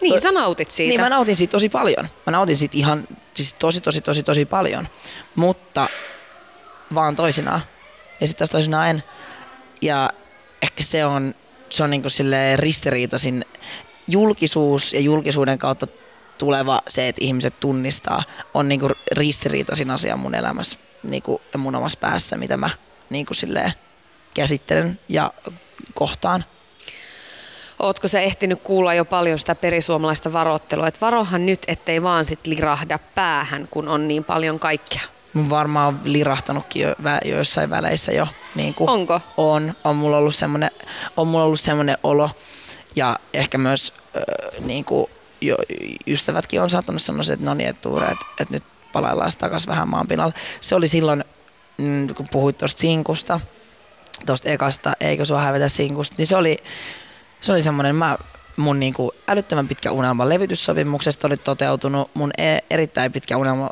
Niin, 0.00 0.14
to- 0.14 0.20
sä 0.20 0.32
nautit 0.32 0.70
siitä. 0.70 0.88
Niin, 0.88 1.00
mä 1.00 1.08
nautin 1.08 1.36
siitä 1.36 1.50
tosi 1.50 1.68
paljon. 1.68 2.08
Mä 2.26 2.30
nautin 2.30 2.56
siitä 2.56 2.76
ihan 2.76 3.08
siis 3.34 3.54
tosi, 3.54 3.80
tosi, 3.80 4.00
tosi, 4.00 4.22
tosi 4.22 4.44
paljon. 4.44 4.88
Mutta 5.34 5.88
vaan 6.94 7.16
toisinaan. 7.16 7.60
Ja 8.20 8.26
sitten 8.26 8.38
taas 8.38 8.50
toisinaan 8.50 8.88
en. 8.88 9.02
Ja 9.82 10.10
ehkä 10.62 10.82
se 10.82 11.04
on, 11.04 11.34
se 11.70 11.84
on 11.84 11.90
niinku 11.90 12.08
ristiriitaisin 12.56 13.44
julkisuus 14.08 14.92
ja 14.92 15.00
julkisuuden 15.00 15.58
kautta 15.58 15.86
tuleva 16.38 16.82
se, 16.88 17.08
että 17.08 17.24
ihmiset 17.24 17.60
tunnistaa, 17.60 18.22
on 18.54 18.68
niinku 18.68 18.90
ristiriitaisin 19.12 19.90
asia 19.90 20.16
mun 20.16 20.34
elämässä 20.34 20.78
niinku, 21.02 21.40
ja 21.52 21.58
mun 21.58 21.76
omassa 21.76 21.98
päässä, 22.00 22.36
mitä 22.36 22.56
mä 22.56 22.70
niinku 23.10 23.34
käsittelen 24.34 25.00
ja 25.08 25.32
kohtaan. 25.94 26.44
Ootko 27.78 28.08
sä 28.08 28.20
ehtinyt 28.20 28.60
kuulla 28.62 28.94
jo 28.94 29.04
paljon 29.04 29.38
sitä 29.38 29.54
perisuomalaista 29.54 30.32
varoittelua, 30.32 30.88
että 30.88 31.00
varohan 31.00 31.46
nyt, 31.46 31.62
ettei 31.66 32.02
vaan 32.02 32.26
sit 32.26 32.46
lirahda 32.46 32.98
päähän, 33.14 33.68
kun 33.70 33.88
on 33.88 34.08
niin 34.08 34.24
paljon 34.24 34.58
kaikkea? 34.58 35.02
Mun 35.32 35.50
varmaan 35.50 36.00
lirahtanutkin 36.04 36.82
jo, 36.82 36.88
jo 37.24 37.36
jossain 37.36 37.70
väleissä 37.70 38.12
jo. 38.12 38.28
Niin 38.54 38.74
kuin 38.74 38.90
Onko? 38.90 39.20
On. 39.36 39.74
On 39.84 39.96
mulla 39.96 40.16
ollut 40.16 40.34
semmoinen, 40.34 40.70
on 41.16 41.26
mulla 41.26 41.44
ollut 41.44 41.60
semmoinen 41.60 41.98
olo. 42.02 42.30
Ja 42.98 43.18
ehkä 43.34 43.58
myös 43.58 43.92
äh, 44.16 44.64
niin 44.64 44.84
kuin 44.84 45.10
jo, 45.40 45.56
ystävätkin 46.06 46.62
on 46.62 46.70
saattanut 46.70 47.02
sanoa, 47.02 47.22
että 47.32 47.46
no 47.46 47.54
niin, 47.54 47.68
että, 47.68 47.88
että, 48.10 48.26
että 48.40 48.54
nyt 48.54 48.62
palaillaan 48.92 49.32
takaisin 49.38 49.68
vähän 49.68 49.88
maan 49.88 50.06
pinnalle. 50.06 50.34
Se 50.60 50.74
oli 50.74 50.88
silloin, 50.88 51.24
mm, 51.78 52.14
kun 52.14 52.28
puhuit 52.30 52.58
tuosta 52.58 52.80
sinkusta, 52.80 53.40
tuosta 54.26 54.48
ekasta, 54.48 54.92
eikö 55.00 55.24
sua 55.24 55.40
hävetä 55.40 55.68
sinkusta, 55.68 56.14
niin 56.18 56.26
se 56.26 56.36
oli, 56.36 56.56
se 57.40 57.52
oli 57.52 57.62
semmoinen, 57.62 57.96
mä, 57.96 58.18
mun 58.56 58.80
niinku 58.80 59.12
älyttömän 59.28 59.68
pitkä 59.68 59.90
unelma 59.90 60.28
levytyssopimuksesta 60.28 61.26
oli 61.26 61.36
toteutunut, 61.36 62.10
mun 62.14 62.30
e- 62.38 62.58
erittäin 62.70 63.12
pitkä 63.12 63.36
unelma 63.36 63.70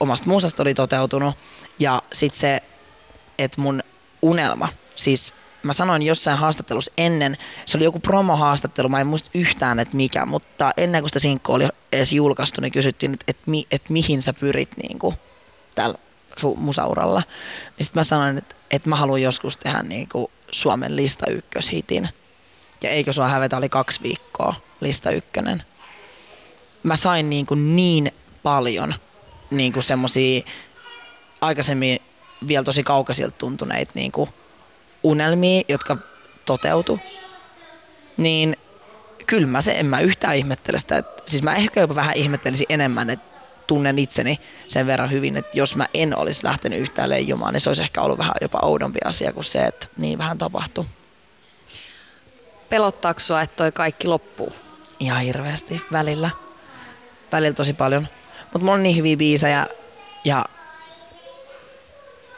omasta 0.00 0.28
muusasta 0.28 0.62
oli 0.62 0.74
toteutunut 0.74 1.34
ja 1.78 2.02
sitten 2.12 2.40
se, 2.40 2.62
että 3.38 3.60
mun 3.60 3.82
unelma, 4.22 4.68
siis 4.96 5.34
mä 5.64 5.72
sanoin 5.72 6.02
jossain 6.02 6.38
haastattelussa 6.38 6.92
ennen, 6.98 7.36
se 7.66 7.78
oli 7.78 7.84
joku 7.84 8.00
promohaastattelu, 8.00 8.88
mä 8.88 9.00
en 9.00 9.06
muista 9.06 9.30
yhtään, 9.34 9.78
että 9.78 9.96
mikä, 9.96 10.26
mutta 10.26 10.72
ennen 10.76 11.02
kuin 11.02 11.08
sitä 11.08 11.18
sinkku 11.18 11.52
oli 11.52 11.68
edes 11.92 12.12
julkaistu, 12.12 12.60
niin 12.60 12.72
kysyttiin, 12.72 13.12
että, 13.12 13.24
että, 13.28 13.42
mi, 13.46 13.66
että 13.70 13.92
mihin 13.92 14.22
sä 14.22 14.32
pyrit 14.32 14.76
niin 14.76 14.98
kuin, 14.98 15.16
tällä 15.74 15.98
sun 16.36 16.58
musauralla. 16.58 17.22
Niin 17.78 17.84
sitten 17.84 18.00
mä 18.00 18.04
sanoin, 18.04 18.38
että, 18.38 18.54
että 18.70 18.88
mä 18.88 18.96
haluan 18.96 19.22
joskus 19.22 19.56
tehdä 19.56 19.82
niin 19.82 20.08
kuin 20.08 20.26
Suomen 20.50 20.96
lista 20.96 21.30
ykköshitin. 21.30 22.08
Ja 22.82 22.90
eikö 22.90 23.12
sua 23.12 23.28
hävetä, 23.28 23.56
oli 23.56 23.68
kaksi 23.68 24.02
viikkoa 24.02 24.54
lista 24.80 25.10
ykkönen. 25.10 25.62
Mä 26.82 26.96
sain 26.96 27.30
niin, 27.30 27.46
kuin 27.46 27.76
niin 27.76 28.12
paljon 28.42 28.94
niin 29.50 29.72
kuin 29.72 29.82
semmosia 29.82 30.42
aikaisemmin 31.40 31.98
vielä 32.48 32.64
tosi 32.64 32.82
kaukaisilta 32.82 33.36
tuntuneita 33.38 33.92
niin 33.94 34.12
kuin 34.12 34.30
unelmia, 35.04 35.62
jotka 35.68 35.96
toteutu. 36.44 37.00
Niin 38.16 38.56
kyllä 39.26 39.46
mä 39.46 39.60
se, 39.60 39.72
en 39.72 39.86
mä 39.86 40.00
yhtään 40.00 40.36
ihmettele 40.36 40.78
sitä. 40.78 40.98
Että, 40.98 41.22
siis 41.26 41.42
mä 41.42 41.54
ehkä 41.54 41.80
jopa 41.80 41.94
vähän 41.94 42.16
ihmettelisin 42.16 42.66
enemmän, 42.68 43.10
että 43.10 43.34
tunnen 43.66 43.98
itseni 43.98 44.38
sen 44.68 44.86
verran 44.86 45.10
hyvin, 45.10 45.36
että 45.36 45.58
jos 45.58 45.76
mä 45.76 45.86
en 45.94 46.18
olisi 46.18 46.44
lähtenyt 46.44 46.78
yhtään 46.78 47.10
leijumaan, 47.10 47.52
niin 47.54 47.60
se 47.60 47.70
olisi 47.70 47.82
ehkä 47.82 48.02
ollut 48.02 48.18
vähän 48.18 48.34
jopa 48.40 48.58
oudompi 48.62 48.98
asia 49.04 49.32
kuin 49.32 49.44
se, 49.44 49.58
että 49.58 49.86
niin 49.96 50.18
vähän 50.18 50.38
tapahtuu. 50.38 50.86
Pelottaako 52.68 53.20
sua, 53.20 53.42
että 53.42 53.56
toi 53.56 53.72
kaikki 53.72 54.08
loppuu? 54.08 54.52
Ihan 55.00 55.20
hirveästi 55.20 55.82
välillä. 55.92 56.30
Välillä 57.32 57.54
tosi 57.54 57.72
paljon. 57.72 58.08
Mutta 58.42 58.58
mulla 58.58 58.72
on 58.72 58.82
niin 58.82 58.96
hyviä 58.96 59.16
biisejä 59.16 59.66
ja 60.24 60.44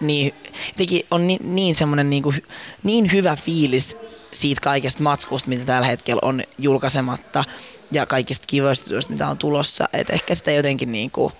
niin, 0.00 0.34
jotenkin 0.68 1.06
on 1.10 1.26
niin, 1.26 1.54
niin 1.54 1.74
semmoinen 1.74 2.10
niin, 2.10 2.22
kuin, 2.22 2.42
niin 2.82 3.12
hyvä 3.12 3.36
fiilis 3.36 3.96
siitä 4.32 4.60
kaikesta 4.60 5.02
matskusta, 5.02 5.48
mitä 5.48 5.64
tällä 5.64 5.86
hetkellä 5.86 6.20
on 6.22 6.42
julkaisematta 6.58 7.44
ja 7.92 8.06
kaikista 8.06 8.44
kivoista 8.46 8.90
mitä 9.08 9.28
on 9.28 9.38
tulossa. 9.38 9.88
Että 9.92 10.12
ehkä 10.12 10.34
sitä 10.34 10.50
jotenkin 10.50 10.92
niin 10.92 11.10
kuin, 11.10 11.32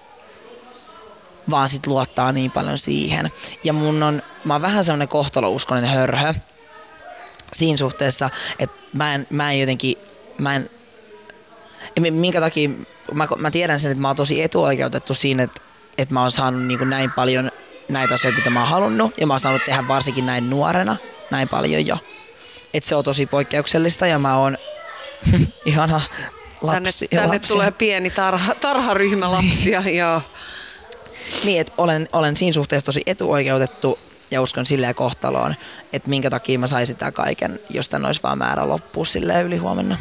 vaan 1.51 1.69
sit 1.69 1.87
luottaa 1.87 2.33
niin 2.33 2.51
paljon 2.51 2.79
siihen. 2.79 3.31
Ja 3.65 3.73
mun 3.73 4.03
on, 4.03 4.23
mä 4.45 4.55
oon 4.55 4.63
vähän 4.63 4.85
semmoinen 4.85 5.09
kohtalouskonen 5.09 5.85
hörhö 5.85 6.35
siinä 7.53 7.77
suhteessa, 7.77 8.31
että 8.59 8.77
mä 8.93 9.15
en, 9.15 9.27
mä 9.31 9.53
en 9.53 9.61
jotenkin, 9.61 9.97
mä 10.39 10.55
en, 10.55 10.71
minkä 12.11 12.41
takia, 12.41 12.69
mä, 13.13 13.29
mä 13.39 13.51
tiedän 13.51 13.81
sen, 13.81 13.91
että 13.91 14.03
mä 14.03 14.09
oon 14.09 14.17
tosi 14.17 14.43
etuoikeutettu 14.43 15.15
siinä, 15.15 15.43
että, 15.43 15.61
että 15.99 16.15
mä 16.15 16.21
oon 16.21 16.31
saanut 16.31 16.63
niin 16.63 16.79
kuin 16.79 16.91
näin 16.91 17.13
paljon 17.13 17.51
näitä 17.89 18.15
asioita, 18.15 18.39
mitä 18.39 18.51
mä 18.51 18.61
oon 18.61 18.69
halunnut, 18.69 19.15
ja 19.19 19.27
mä 19.27 19.33
oon 19.33 19.41
saanut 19.41 19.63
tehdä 19.65 19.89
varsinkin 19.89 20.27
näin 20.27 20.51
nuorena, 20.51 20.97
näin 21.31 21.49
paljon 21.49 21.87
jo. 21.87 21.99
Että 22.75 22.89
se 22.89 22.95
on 22.95 23.05
tosi 23.05 23.27
poikkeuksellista, 23.27 24.07
ja 24.07 24.19
mä 24.19 24.37
oon 24.37 24.59
ihana 25.65 26.01
lapsi. 26.63 27.09
Tänne, 27.09 27.23
tänne 27.23 27.39
tulee 27.39 27.71
pieni 27.71 28.11
tarha, 28.11 28.55
tarharyhmä 28.55 29.33
lapsia, 29.33 29.81
joo. 29.81 30.23
Niin, 31.45 31.61
että 31.61 31.73
olen, 31.79 32.09
olen 32.13 32.37
siinä 32.37 32.53
suhteessa 32.53 32.87
tosi 32.87 33.03
etuoikeutettu 33.07 33.99
ja 34.31 34.43
uskon 34.43 34.67
silleen 34.67 34.95
kohtaloon, 34.95 35.55
että 35.93 36.11
minkä 36.11 36.31
takia 36.31 36.59
mä 36.59 36.67
saisin 36.67 36.95
sitä 36.95 37.13
kaiken, 37.13 37.61
jos 37.71 37.89
tän 37.89 38.07
olisi 38.07 38.23
vaan 38.23 38.39
määrä 38.39 38.69
loppua 38.69 39.05
silleen 39.05 39.47
yli 39.47 39.57
huomenna. 39.57 39.99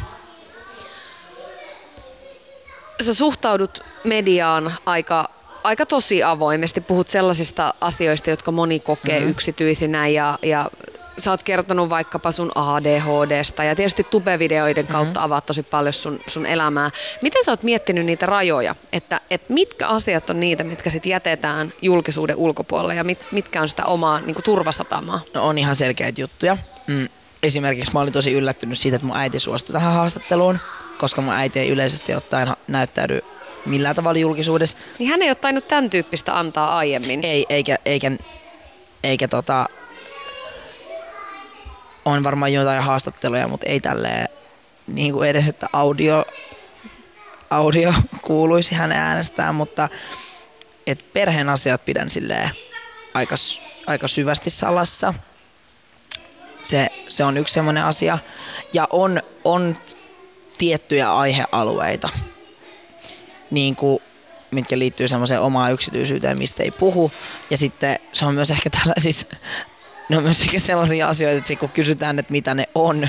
Sä 3.02 3.14
suhtaudut 3.14 3.84
mediaan 4.04 4.74
aika, 4.86 5.30
aika 5.66 5.86
tosi 5.86 6.22
avoimesti. 6.22 6.80
Puhut 6.80 7.08
sellaisista 7.08 7.74
asioista, 7.80 8.30
jotka 8.30 8.52
moni 8.52 8.80
kokee 8.80 9.18
mm-hmm. 9.18 9.30
yksityisinä 9.30 10.08
ja, 10.08 10.38
ja 10.42 10.70
sä 11.18 11.30
oot 11.30 11.42
kertonut 11.42 11.88
vaikkapa 11.88 12.32
sun 12.32 12.52
ADHDsta 12.54 13.64
ja 13.64 13.76
tietysti 13.76 14.04
tubevideoiden 14.04 14.84
mm-hmm. 14.84 14.92
kautta 14.92 15.22
avaat 15.22 15.46
tosi 15.46 15.62
paljon 15.62 15.92
sun, 15.92 16.20
sun 16.26 16.46
elämää. 16.46 16.90
Miten 17.22 17.44
sä 17.44 17.52
oot 17.52 17.62
miettinyt 17.62 18.06
niitä 18.06 18.26
rajoja, 18.26 18.74
että, 18.92 19.20
että 19.30 19.52
mitkä 19.52 19.88
asiat 19.88 20.30
on 20.30 20.40
niitä, 20.40 20.64
mitkä 20.64 20.90
sit 20.90 21.06
jätetään 21.06 21.72
julkisuuden 21.82 22.36
ulkopuolelle 22.36 22.94
ja 22.94 23.04
mit, 23.04 23.32
mitkä 23.32 23.62
on 23.62 23.68
sitä 23.68 23.84
omaa 23.84 24.20
niin 24.20 24.36
turvasatamaa? 24.44 25.20
No 25.34 25.44
on 25.48 25.58
ihan 25.58 25.76
selkeitä 25.76 26.20
juttuja. 26.20 26.56
Mm. 26.86 27.08
Esimerkiksi 27.42 27.92
mä 27.92 28.00
olin 28.00 28.12
tosi 28.12 28.32
yllättynyt 28.32 28.78
siitä, 28.78 28.96
että 28.96 29.06
mun 29.06 29.16
äiti 29.16 29.40
suostui 29.40 29.72
tähän 29.72 29.92
haastatteluun, 29.92 30.58
koska 30.98 31.22
mun 31.22 31.34
äiti 31.34 31.58
ei 31.58 31.68
yleisesti 31.68 32.14
ottaen 32.14 32.56
näyttäydy 32.68 33.22
millään 33.66 33.96
tavalla 33.96 34.18
julkisuudessa. 34.18 34.78
Niin 34.98 35.10
hän 35.10 35.22
ei 35.22 35.28
ole 35.28 35.34
tainnut 35.34 35.68
tämän 35.68 35.90
tyyppistä 35.90 36.38
antaa 36.38 36.78
aiemmin. 36.78 37.20
Ei, 37.24 37.46
eikä, 37.48 37.76
eikä, 37.84 38.10
eikä 39.04 39.28
tota, 39.28 39.66
on 42.04 42.24
varmaan 42.24 42.52
jotain 42.52 42.82
haastatteluja, 42.82 43.48
mutta 43.48 43.66
ei 43.66 43.80
tälleen 43.80 44.28
niin 44.86 45.12
kuin 45.12 45.28
edes, 45.28 45.48
että 45.48 45.66
audio, 45.72 46.24
audio 47.50 47.94
kuuluisi 48.22 48.74
hänen 48.74 48.98
äänestään, 48.98 49.54
mutta 49.54 49.88
et 50.86 51.12
perheen 51.12 51.48
asiat 51.48 51.84
pidän 51.84 52.10
silleen 52.10 52.50
aika, 53.14 53.34
aika 53.86 54.08
syvästi 54.08 54.50
salassa. 54.50 55.14
Se, 56.62 56.88
se 57.08 57.24
on 57.24 57.36
yksi 57.36 57.54
semmoinen 57.54 57.84
asia. 57.84 58.18
Ja 58.72 58.86
on, 58.90 59.22
on 59.44 59.76
tiettyjä 60.58 61.14
aihealueita, 61.14 62.08
niin 63.50 63.76
kuin 63.76 64.02
mitkä 64.50 64.78
liittyy 64.78 65.08
semmoiseen 65.08 65.40
omaan 65.40 65.72
yksityisyyteen, 65.72 66.38
mistä 66.38 66.62
ei 66.62 66.70
puhu. 66.70 67.12
Ja 67.50 67.56
sitten 67.56 67.98
se 68.12 68.26
on 68.26 68.34
myös 68.34 68.50
ehkä 68.50 68.70
tällaisissa, 68.70 69.26
ne 70.08 70.16
on 70.16 70.22
myös 70.22 70.46
sellaisia 70.58 71.08
asioita, 71.08 71.38
että 71.38 71.56
kun 71.56 71.68
kysytään, 71.68 72.18
että 72.18 72.32
mitä 72.32 72.54
ne 72.54 72.68
on, 72.74 73.00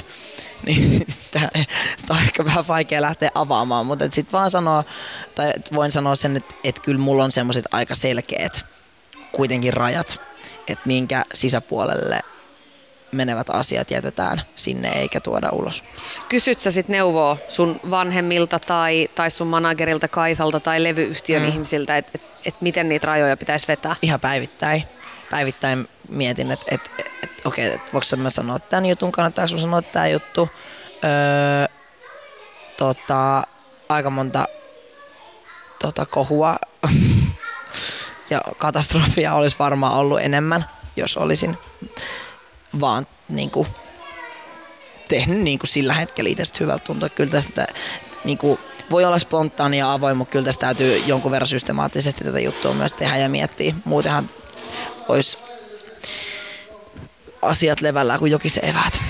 niin 0.66 1.06
sitä, 1.08 1.52
sitä 1.98 2.14
on 2.14 2.20
ehkä 2.20 2.46
vähän 2.46 2.68
vaikea 2.68 3.02
lähteä 3.02 3.32
avaamaan, 3.36 3.86
mutta 3.86 4.06
sitten 4.12 4.32
vaan 4.32 4.52
sanoa, 4.52 4.84
tai 5.36 5.54
voin 5.74 5.92
sanoa 5.92 6.16
sen, 6.16 6.38
että, 6.38 6.56
että 6.64 6.82
kyllä 6.82 7.00
mulla 7.00 7.24
on 7.24 7.32
semmoiset 7.32 7.66
aika 7.72 7.96
selkeät 7.96 8.66
kuitenkin 9.32 9.74
rajat, 9.74 10.22
että 10.68 10.88
minkä 10.88 11.26
sisäpuolelle 11.34 12.22
menevät 13.12 13.50
asiat 13.50 13.92
jätetään 13.92 14.42
sinne 14.56 14.90
eikä 14.90 15.20
tuoda 15.20 15.50
ulos. 15.52 15.84
Kysyt 16.30 16.60
sä 16.60 16.72
sit 16.72 16.88
neuvoa 16.88 17.38
sun 17.48 17.80
vanhemmilta 17.90 18.60
tai, 18.60 19.10
tai 19.16 19.32
sun 19.32 19.48
managerilta 19.48 20.08
Kaisalta 20.08 20.60
tai 20.60 20.84
levyyhtiön 20.84 21.42
mm. 21.42 21.48
ihmisiltä, 21.48 21.98
että 21.98 22.12
et, 22.16 22.22
et 22.46 22.62
miten 22.62 22.90
niitä 22.90 23.08
rajoja 23.08 23.38
pitäisi 23.38 23.68
vetää? 23.68 23.96
Ihan 24.02 24.20
päivittäin. 24.20 24.84
Päivittäin 25.30 25.88
mietin, 26.10 26.52
että 26.52 26.66
et, 26.72 26.92
et, 27.00 27.12
et, 27.24 27.32
okei, 27.46 27.74
et 27.74 27.94
voiko 27.94 28.06
mä 28.18 28.30
sanoa 28.30 28.60
tämän 28.60 28.86
jutun, 28.86 29.12
kannattaako 29.12 29.48
sun 29.48 29.60
sanoa 29.60 29.82
tämä 29.82 30.08
juttu. 30.08 30.50
Öö, 31.04 31.76
tota, 32.78 33.44
aika 33.90 34.10
monta 34.10 34.48
tota, 35.80 36.06
kohua 36.06 36.56
ja 38.30 38.42
katastrofia 38.58 39.34
olisi 39.34 39.60
varmaan 39.60 39.94
ollut 39.94 40.20
enemmän, 40.22 40.66
jos 40.96 41.18
olisin 41.18 41.58
vaan 42.80 43.08
niin 43.30 43.52
kuin, 43.52 43.68
tehnyt 45.08 45.40
niin 45.40 45.60
kuin 45.60 45.68
sillä 45.68 45.94
hetkellä 45.94 46.30
itsestä 46.30 46.58
hyvältä 46.60 46.84
tuntua. 46.84 47.10
Kyllä 47.10 47.32
tästä 47.32 47.68
niin 48.24 48.38
kuin, 48.38 48.60
voi 48.92 49.06
olla 49.06 49.20
spontaania 49.20 49.86
ja 49.86 49.94
avoin, 49.94 50.18
mutta 50.18 50.32
kyllä 50.32 50.46
tästä 50.46 50.66
täytyy 50.66 50.98
jonkun 50.98 51.32
verran 51.32 51.48
systemaattisesti 51.48 52.24
tätä 52.24 52.40
juttua 52.40 52.74
myös 52.74 52.94
tehdä 52.94 53.18
ja 53.18 53.30
miettiä. 53.30 53.76
Muutenhan 53.86 54.30
olisi 55.08 55.38
asiat 57.42 57.82
levällä 57.82 58.18
kuin 58.18 58.32
jokin 58.32 58.52
se 58.52 58.62
eväät. 58.64 59.02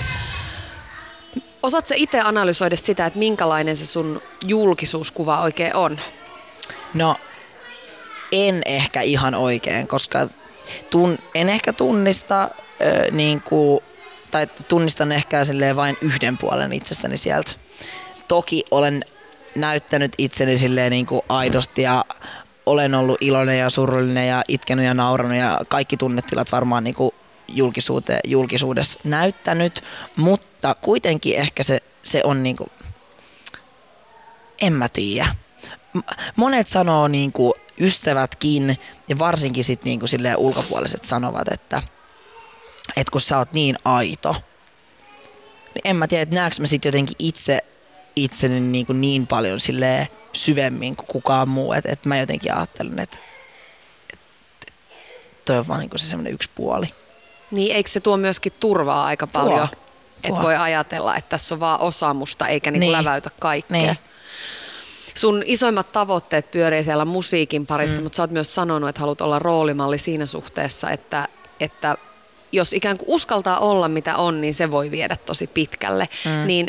Osaatko 1.62 1.94
itse 1.96 2.20
analysoida 2.20 2.76
sitä, 2.76 3.06
että 3.06 3.18
minkälainen 3.18 3.76
se 3.76 3.86
sun 3.86 4.22
julkisuuskuva 4.44 5.42
oikein 5.42 5.76
on? 5.76 6.00
No, 6.94 7.16
en 8.32 8.62
ehkä 8.66 9.00
ihan 9.00 9.34
oikein, 9.34 9.88
koska 9.88 10.28
tun, 10.90 11.18
en 11.34 11.48
ehkä 11.48 11.72
tunnista 11.72 12.50
ö, 12.80 13.10
niin 13.10 13.40
kuin, 13.40 13.80
tai 14.30 14.46
tunnistan 14.68 15.12
ehkä 15.12 15.40
vain 15.76 15.96
yhden 16.00 16.38
puolen 16.38 16.72
itsestäni 16.72 17.16
sieltä. 17.16 17.52
Toki 18.28 18.64
olen 18.70 19.04
näyttänyt 19.54 20.12
itseni 20.18 20.58
silleen 20.58 20.90
niin 20.90 21.06
kuin 21.06 21.22
aidosti 21.28 21.82
ja 21.82 22.04
olen 22.66 22.94
ollut 22.94 23.18
iloinen 23.20 23.58
ja 23.58 23.70
surullinen 23.70 24.28
ja 24.28 24.44
itkenyt 24.48 24.84
ja 24.84 24.94
nauranut 24.94 25.36
ja 25.36 25.60
kaikki 25.68 25.96
tunnetilat 25.96 26.52
varmaan 26.52 26.84
niin 26.84 26.94
kuin 26.94 27.10
julkisuudessa 28.24 29.00
näyttänyt, 29.04 29.84
mutta 30.16 30.74
kuitenkin 30.74 31.36
ehkä 31.36 31.62
se, 31.62 31.82
se 32.02 32.20
on 32.24 32.42
niin 32.42 32.56
kuin, 32.56 32.70
en 34.62 34.72
mä 34.72 34.88
tiedä. 34.88 35.26
Monet 36.36 36.66
sanoo 36.66 37.08
niin 37.08 37.32
kuin 37.32 37.52
ystävätkin 37.80 38.76
ja 39.08 39.18
varsinkin 39.18 39.64
sit 39.64 39.84
niin 39.84 40.00
kuin 40.00 40.36
ulkopuoliset 40.36 41.04
sanovat, 41.04 41.48
että– 41.52 41.82
että 42.96 43.12
kun 43.12 43.20
sä 43.20 43.38
oot 43.38 43.52
niin 43.52 43.78
aito, 43.84 44.36
niin 45.74 45.82
en 45.84 45.96
mä 45.96 46.06
tiedä, 46.06 46.22
että 46.22 46.34
näekö 46.34 46.56
mä 46.60 46.66
sit 46.66 46.84
jotenkin 46.84 47.16
itse 47.18 47.64
itseni 48.16 48.60
niin, 48.60 48.86
kuin 48.86 49.00
niin 49.00 49.26
paljon 49.26 49.60
sille 49.60 50.08
syvemmin 50.32 50.96
kuin 50.96 51.06
kukaan 51.06 51.48
muu, 51.48 51.72
että 51.72 51.92
et 51.92 52.04
mä 52.04 52.18
jotenkin 52.18 52.54
ajattelen, 52.54 52.98
että 52.98 53.16
et, 54.12 54.18
et 54.62 54.72
toi 55.44 55.58
on 55.58 55.68
vaan 55.68 55.80
niin 55.80 55.90
kuin 55.90 56.00
se 56.00 56.06
semmoinen 56.06 56.32
yksi 56.32 56.50
puoli. 56.54 56.86
Niin, 57.50 57.76
eikö 57.76 57.90
se 57.90 58.00
tuo 58.00 58.16
myöskin 58.16 58.52
turvaa 58.60 59.04
aika 59.04 59.26
paljon? 59.26 59.68
Että 60.24 60.42
voi 60.42 60.56
ajatella, 60.56 61.16
että 61.16 61.28
tässä 61.28 61.54
on 61.54 61.60
vaan 61.60 61.80
osa 61.80 62.14
musta 62.14 62.46
eikä 62.46 62.70
niinku 62.70 62.84
niin. 62.84 62.92
läväytä 62.92 63.30
kaikkea. 63.40 63.80
Niin. 63.80 63.98
Sun 65.18 65.42
isoimmat 65.46 65.92
tavoitteet 65.92 66.50
pyörii 66.50 66.84
siellä 66.84 67.04
musiikin 67.04 67.66
parissa, 67.66 67.96
mm. 67.96 68.02
mutta 68.02 68.16
sä 68.16 68.22
oot 68.22 68.30
myös 68.30 68.54
sanonut, 68.54 68.88
että 68.88 69.00
haluat 69.00 69.20
olla 69.20 69.38
roolimalli 69.38 69.98
siinä 69.98 70.26
suhteessa, 70.26 70.90
että, 70.90 71.28
että 71.60 71.96
jos 72.52 72.72
ikään 72.72 72.98
kuin 72.98 73.08
uskaltaa 73.10 73.58
olla 73.58 73.88
mitä 73.88 74.16
on, 74.16 74.40
niin 74.40 74.54
se 74.54 74.70
voi 74.70 74.90
viedä 74.90 75.16
tosi 75.16 75.46
pitkälle. 75.46 76.08
Mm. 76.24 76.46
Niin 76.46 76.68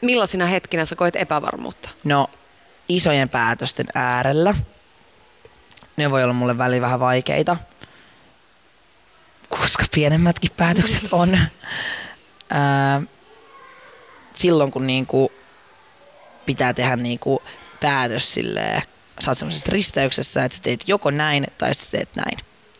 millaisina 0.00 0.46
hetkinä 0.46 0.84
sä 0.84 0.96
koet 0.96 1.16
epävarmuutta? 1.16 1.88
No 2.04 2.30
isojen 2.88 3.28
päätösten 3.28 3.86
äärellä. 3.94 4.54
Ne 5.96 6.10
voi 6.10 6.22
olla 6.22 6.34
mulle 6.34 6.58
väliin 6.58 6.82
vähän 6.82 7.00
vaikeita, 7.00 7.56
koska 9.48 9.84
pienemmätkin 9.94 10.50
päätökset 10.56 11.12
on. 11.12 11.38
Ää, 12.50 13.02
silloin 14.34 14.70
kun 14.70 14.86
niinku 14.86 15.32
pitää 16.46 16.74
tehdä 16.74 16.96
niinku 16.96 17.42
päätös 17.80 18.34
silleen, 18.34 18.82
sä 19.20 19.30
oot 19.30 19.38
semmoisessa 19.38 19.72
risteyksessä, 19.72 20.44
että 20.44 20.56
sä 20.56 20.62
teet 20.62 20.88
joko 20.88 21.10
näin 21.10 21.46
tai 21.58 21.74
sä 21.74 21.90
teet 21.90 22.08
näin. 22.16 22.38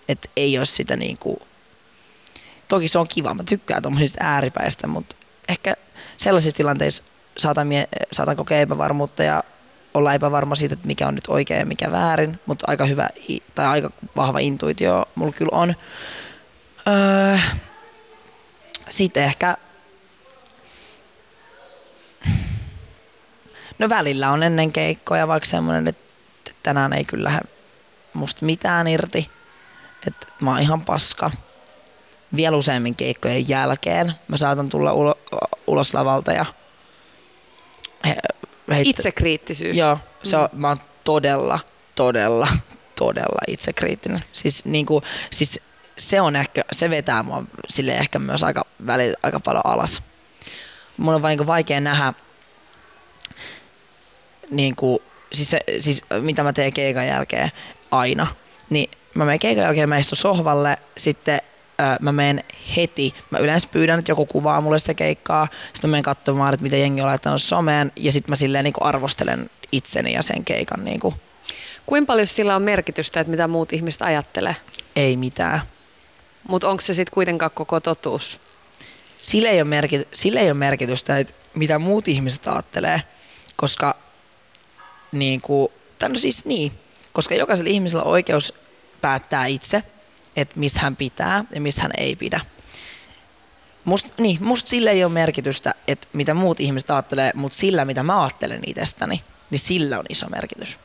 Että 0.08 0.28
ei 0.36 0.58
ole 0.58 0.66
sitä 0.66 0.96
niinku 0.96 1.42
toki 2.68 2.88
se 2.88 2.98
on 2.98 3.08
kiva, 3.08 3.34
mä 3.34 3.42
tykkään 3.44 3.82
tuommoisista 3.82 4.24
ääripäistä, 4.24 4.86
mutta 4.86 5.16
ehkä 5.48 5.74
sellaisissa 6.16 6.56
tilanteissa 6.56 7.04
saatan, 7.38 7.66
mie- 7.66 7.88
saatan 8.12 8.36
kokea 8.36 8.60
epävarmuutta 8.60 9.22
ja 9.22 9.44
olla 9.94 10.14
epävarma 10.14 10.54
siitä, 10.54 10.72
että 10.72 10.86
mikä 10.86 11.08
on 11.08 11.14
nyt 11.14 11.28
oikein 11.28 11.60
ja 11.60 11.66
mikä 11.66 11.92
väärin, 11.92 12.40
mutta 12.46 12.66
aika 12.68 12.84
hyvä 12.84 13.08
tai 13.54 13.66
aika 13.66 13.90
vahva 14.16 14.38
intuitio 14.38 15.04
mulla 15.14 15.32
kyllä 15.32 15.58
on. 15.58 15.74
Öö, 16.88 17.38
sitten 18.88 19.24
ehkä 19.24 19.56
No 23.84 23.88
välillä 23.88 24.30
on 24.30 24.42
ennen 24.42 24.72
keikkoja 24.72 25.28
vaikka 25.28 25.46
semmoinen, 25.46 25.88
että 25.88 26.52
tänään 26.62 26.92
ei 26.92 27.04
kyllä 27.04 27.40
musta 28.14 28.44
mitään 28.44 28.88
irti. 28.88 29.30
Että 30.06 30.26
mä 30.40 30.50
oon 30.50 30.60
ihan 30.60 30.82
paska 30.82 31.30
vielä 32.36 32.56
useammin 32.56 32.94
keikkojen 32.94 33.48
jälkeen. 33.48 34.12
Mä 34.28 34.36
saatan 34.36 34.68
tulla 34.68 34.92
ulo, 34.92 35.18
ulos 35.66 35.94
lavalta 35.94 36.32
ja 36.32 36.44
he, 38.06 38.16
heit... 38.74 38.86
Itsekriittisyys. 38.86 39.76
Joo, 39.76 39.98
se 40.22 40.36
on, 40.36 40.48
mm. 40.52 40.60
mä 40.60 40.68
oon 40.68 40.80
todella, 41.04 41.58
todella, 41.94 42.48
todella 42.98 43.42
itsekriittinen. 43.48 44.24
Siis, 44.32 44.64
niin 44.64 44.86
kuin, 44.86 45.04
siis 45.30 45.60
se 45.98 46.20
on 46.20 46.36
ehkä, 46.36 46.64
se 46.72 46.90
vetää 46.90 47.22
mua 47.22 47.42
sille 47.68 47.92
ehkä 47.92 48.18
myös 48.18 48.44
aika, 48.44 48.64
välillä 48.86 49.16
aika 49.22 49.40
paljon 49.40 49.66
alas. 49.66 50.02
Mun 50.96 51.14
on 51.14 51.22
vaan 51.22 51.36
niin 51.36 51.46
vaikea 51.46 51.80
nähdä, 51.80 52.12
niin 54.50 54.76
kuin, 54.76 54.98
siis, 55.32 55.50
se, 55.50 55.60
siis 55.78 56.02
mitä 56.20 56.42
mä 56.42 56.52
teen 56.52 56.72
keikan 56.72 57.06
jälkeen 57.06 57.50
aina, 57.90 58.26
niin 58.70 58.90
mä 59.14 59.24
menen 59.24 59.38
keikan 59.38 59.64
jälkeen, 59.64 59.88
mä 59.88 59.98
istun 59.98 60.18
sohvalle, 60.18 60.76
sitten 60.98 61.40
mä 62.00 62.12
menen 62.12 62.44
heti, 62.76 63.14
mä 63.30 63.38
yleensä 63.38 63.68
pyydän, 63.72 63.98
että 63.98 64.10
joku 64.10 64.26
kuvaa 64.26 64.60
mulle 64.60 64.78
sitä 64.78 64.94
keikkaa, 64.94 65.48
sitten 65.72 65.90
mä 65.90 65.92
menen 65.92 66.02
katsomaan, 66.02 66.54
että 66.54 66.62
mitä 66.64 66.76
jengi 66.76 67.00
on 67.00 67.06
laittanut 67.06 67.42
someen, 67.42 67.92
ja 67.96 68.12
sitten 68.12 68.30
mä 68.32 68.36
silleen 68.36 68.64
niin 68.64 68.72
kuin 68.72 68.84
arvostelen 68.84 69.50
itseni 69.72 70.12
ja 70.12 70.22
sen 70.22 70.44
keikan. 70.44 70.84
Niin 70.84 71.00
kuin. 71.00 71.14
Kuinka 71.86 72.06
paljon 72.06 72.26
sillä 72.26 72.56
on 72.56 72.62
merkitystä, 72.62 73.20
että 73.20 73.30
mitä 73.30 73.48
muut 73.48 73.72
ihmiset 73.72 74.02
ajattelee? 74.02 74.56
Ei 74.96 75.16
mitään. 75.16 75.60
Mutta 76.48 76.68
onko 76.68 76.80
se 76.80 76.94
sitten 76.94 77.14
kuitenkaan 77.14 77.50
koko 77.50 77.80
totuus? 77.80 78.40
Sillä 79.22 79.48
ei, 79.48 79.62
ole 79.62 79.80
merkity- 79.80 80.08
sillä 80.12 80.40
ei 80.40 80.46
ole 80.46 80.54
merkitystä, 80.54 81.18
että 81.18 81.34
mitä 81.54 81.78
muut 81.78 82.08
ihmiset 82.08 82.46
ajattelee, 82.46 83.02
koska 83.56 83.96
niin 85.18 85.40
kuin, 85.40 85.72
no 86.08 86.14
siis 86.14 86.44
niin, 86.44 86.72
koska 87.12 87.34
jokaisella 87.34 87.70
ihmisellä 87.70 88.02
on 88.04 88.10
oikeus 88.10 88.54
päättää 89.00 89.46
itse– 89.46 89.82
että 90.36 90.60
mistä 90.60 90.80
hän 90.80 90.96
pitää 90.96 91.44
ja 91.54 91.60
mistä 91.60 91.82
hän 91.82 91.90
ei 91.98 92.16
pidä. 92.16 92.40
Musta, 93.84 94.14
niin, 94.18 94.38
musta 94.40 94.70
sillä 94.70 94.90
ei 94.90 95.04
ole 95.04 95.12
merkitystä, 95.12 95.74
että 95.88 96.06
mitä 96.12 96.34
muut 96.34 96.60
ihmiset 96.60 96.90
ajattelee, 96.90 97.30
mutta 97.34 97.58
sillä, 97.58 97.84
mitä 97.84 98.02
mä 98.02 98.22
ajattelen 98.22 98.60
itsestäni, 98.66 99.24
niin 99.50 99.58
sillä 99.58 99.98
on 99.98 100.04
iso 100.08 100.26
merkitys. 100.28 100.78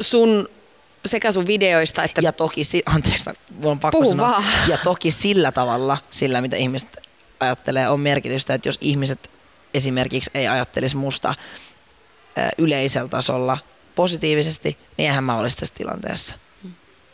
Sun 0.00 0.48
sekä 1.04 1.32
sun 1.32 1.46
videoista 1.46 2.04
että... 2.04 2.20
Ja 2.24 2.32
toki, 2.32 2.62
anteeksi, 2.86 3.24
mä 3.26 3.34
voin 3.62 3.78
pakko 3.78 3.98
Puhu 3.98 4.10
sanoa. 4.10 4.30
Vaan. 4.30 4.44
Ja 4.68 4.78
toki 4.78 5.10
sillä 5.10 5.52
tavalla, 5.52 5.98
sillä 6.10 6.40
mitä 6.40 6.56
ihmiset 6.56 6.96
ajattelee, 7.40 7.88
on 7.88 8.00
merkitystä, 8.00 8.54
että 8.54 8.68
jos 8.68 8.78
ihmiset 8.80 9.30
esimerkiksi 9.74 10.30
ei 10.34 10.48
ajattelisi 10.48 10.96
musta 10.96 11.34
yleisellä 12.58 13.08
tasolla 13.08 13.58
positiivisesti, 13.94 14.78
niin 14.96 15.08
eihän 15.08 15.24
mä 15.24 15.38
olisi 15.38 15.56
tässä 15.56 15.74
tilanteessa 15.74 16.36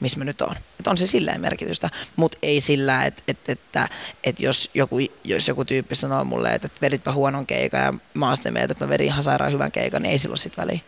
missä 0.03 0.19
mä 0.19 0.25
nyt 0.25 0.41
on. 0.41 0.57
Että 0.79 0.91
on 0.91 0.99
se 0.99 1.07
sillä 1.07 1.39
merkitystä, 1.39 1.91
mutta 2.17 2.39
ei 2.43 2.61
sillä, 2.61 3.05
että, 3.05 3.23
että, 3.29 3.53
että, 3.53 3.89
että 4.25 4.45
jos, 4.45 4.71
joku, 4.75 4.97
jos 5.25 5.49
joku 5.49 5.65
tyyppi 5.65 5.95
sanoo 5.95 6.25
mulle, 6.25 6.55
että, 6.55 6.67
että 6.67 6.81
veditpä 6.81 7.13
huonon 7.13 7.47
keikan 7.47 7.81
ja 7.81 7.95
mä 8.15 8.27
oon 8.27 8.37
sitten 8.37 8.53
mieltä, 8.53 8.73
että 8.73 8.85
mä 8.85 8.89
vedin 8.89 9.07
ihan 9.07 9.23
sairaan 9.23 9.53
hyvän 9.53 9.73
keikan, 9.73 10.03
niin 10.03 10.11
ei 10.11 10.19
silloin 10.19 10.39
sit 10.39 10.57
väliä. 10.57 10.81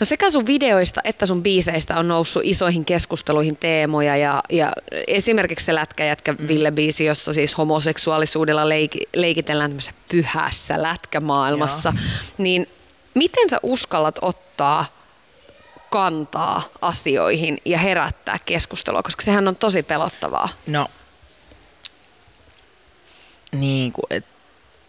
No 0.00 0.06
sekä 0.06 0.30
sun 0.30 0.46
videoista 0.46 1.00
että 1.04 1.26
sun 1.26 1.42
biiseistä 1.42 1.96
on 1.96 2.08
noussut 2.08 2.42
isoihin 2.44 2.84
keskusteluihin 2.84 3.56
teemoja 3.56 4.16
ja, 4.16 4.42
ja 4.50 4.72
esimerkiksi 5.06 5.66
se 5.66 5.74
lätkäjätkä 5.74 6.32
mm. 6.32 6.48
Ville-biisi, 6.48 7.04
jossa 7.04 7.32
siis 7.32 7.58
homoseksuaalisuudella 7.58 8.68
leiki, 8.68 8.98
leikitellään 9.14 9.70
tämmöisessä 9.70 9.94
pyhässä 10.10 10.82
lätkämaailmassa, 10.82 11.92
Joo. 11.96 12.04
niin 12.38 12.68
miten 13.14 13.50
sä 13.50 13.60
uskallat 13.62 14.18
ottaa 14.22 14.86
kantaa 15.90 16.62
asioihin 16.80 17.58
ja 17.64 17.78
herättää 17.78 18.38
keskustelua, 18.46 19.02
koska 19.02 19.22
sehän 19.22 19.48
on 19.48 19.56
tosi 19.56 19.82
pelottavaa. 19.82 20.48
No, 20.66 20.86
niin 23.52 23.92
kuin, 23.92 24.04
että 24.10 24.30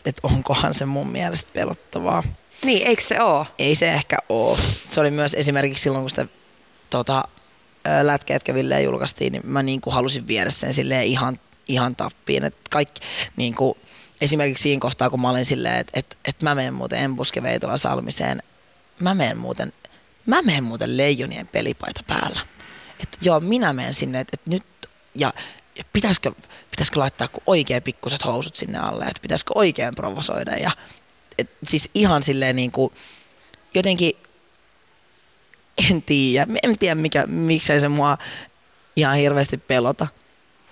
et 0.06 0.20
onkohan 0.24 0.74
se 0.74 0.86
mun 0.86 1.08
mielestä 1.08 1.52
pelottavaa. 1.54 2.24
Niin, 2.66 2.88
eikö 2.88 3.02
se 3.02 3.22
ole? 3.22 3.48
Ei 3.60 3.76
se 3.76 3.94
ehkä 3.94 4.18
ole. 4.30 4.58
Se 4.90 5.00
oli 5.02 5.12
myös 5.12 5.34
esimerkiksi 5.34 5.84
silloin, 5.84 6.04
kun 6.04 6.10
sitä 6.10 6.26
tota, 6.90 7.24
lätkä 8.02 8.54
Ville 8.54 8.82
julkaistiin, 8.82 9.32
niin 9.32 9.42
mä 9.46 9.64
niin 9.64 9.82
kuin 9.82 9.94
halusin 9.94 10.28
viedä 10.28 10.50
sen 10.50 10.74
silleen 10.74 11.04
ihan, 11.04 11.40
ihan 11.68 11.96
tappiin. 11.96 12.44
Et 12.44 12.56
kaikki, 12.70 13.02
niin 13.38 13.56
kuin, 13.56 13.78
esimerkiksi 14.22 14.62
siinä 14.62 14.80
kohtaa, 14.80 15.10
kun 15.10 15.22
mä 15.22 15.30
olin 15.30 15.46
silleen, 15.46 15.76
että 15.76 16.00
et, 16.00 16.18
et 16.26 16.42
mä 16.42 16.56
menen 16.56 16.74
muuten 16.74 17.00
Embuske 17.00 17.44
Veitola 17.44 17.78
Salmiseen, 17.78 18.44
mä 19.00 19.16
menen 19.16 19.38
muuten, 19.38 19.74
mä 20.26 20.42
menen 20.42 20.64
muuten 20.64 20.98
leijonien 20.98 21.48
pelipaita 21.48 22.04
päällä. 22.08 22.40
Että 23.00 23.18
joo, 23.22 23.40
minä 23.40 23.74
menen 23.74 23.94
sinne, 23.94 24.20
että 24.20 24.38
et 24.42 24.48
nyt, 24.48 24.64
ja, 25.16 25.34
ja 25.76 25.84
pitäisikö, 25.94 26.32
pitäisikö 26.72 27.00
laittaa 27.00 27.28
oikein 27.46 27.84
pikkuset 27.84 28.26
housut 28.26 28.56
sinne 28.56 28.80
alle, 28.80 29.06
että 29.06 29.22
pitäisikö 29.22 29.52
oikein 29.56 29.96
provosoida 29.96 30.52
ja 30.52 30.72
et, 31.38 31.50
siis 31.68 31.90
ihan 31.94 32.24
silleen 32.24 32.56
niin 32.56 32.72
kuin, 32.72 32.94
jotenkin 33.74 34.12
en 35.92 36.02
tiedä, 36.02 36.48
en 36.64 36.80
tiedä 36.80 36.96
mikä, 36.96 37.28
miksei 37.28 37.82
se 37.82 37.90
mua 37.90 38.18
ihan 38.96 39.18
hirveästi 39.18 39.58
pelota. 39.58 40.08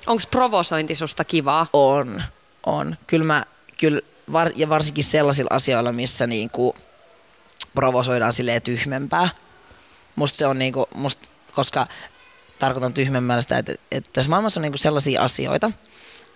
Onko 0.07 0.23
provosointi 0.31 0.95
susta 0.95 1.23
kivaa? 1.23 1.67
On, 1.73 2.23
on. 2.65 2.97
Kyllä 3.07 3.25
mä, 3.25 3.45
kyllä, 3.77 4.01
var, 4.31 4.51
ja 4.55 4.69
varsinkin 4.69 5.03
sellaisilla 5.03 5.49
asioilla, 5.53 5.91
missä 5.91 6.27
niinku 6.27 6.75
provosoidaan 7.75 8.33
silleen 8.33 8.61
tyhmempää. 8.61 9.29
Musta 10.15 10.37
se 10.37 10.47
on 10.47 10.59
niinku, 10.59 10.87
musta, 10.95 11.29
koska 11.51 11.87
tarkoitan 12.59 12.93
tyhmemmällä 12.93 13.41
sitä, 13.41 13.57
että, 13.57 13.73
että 13.91 14.09
tässä 14.13 14.29
maailmassa 14.29 14.59
on 14.59 14.61
niinku 14.61 14.77
sellaisia 14.77 15.21
asioita, 15.21 15.71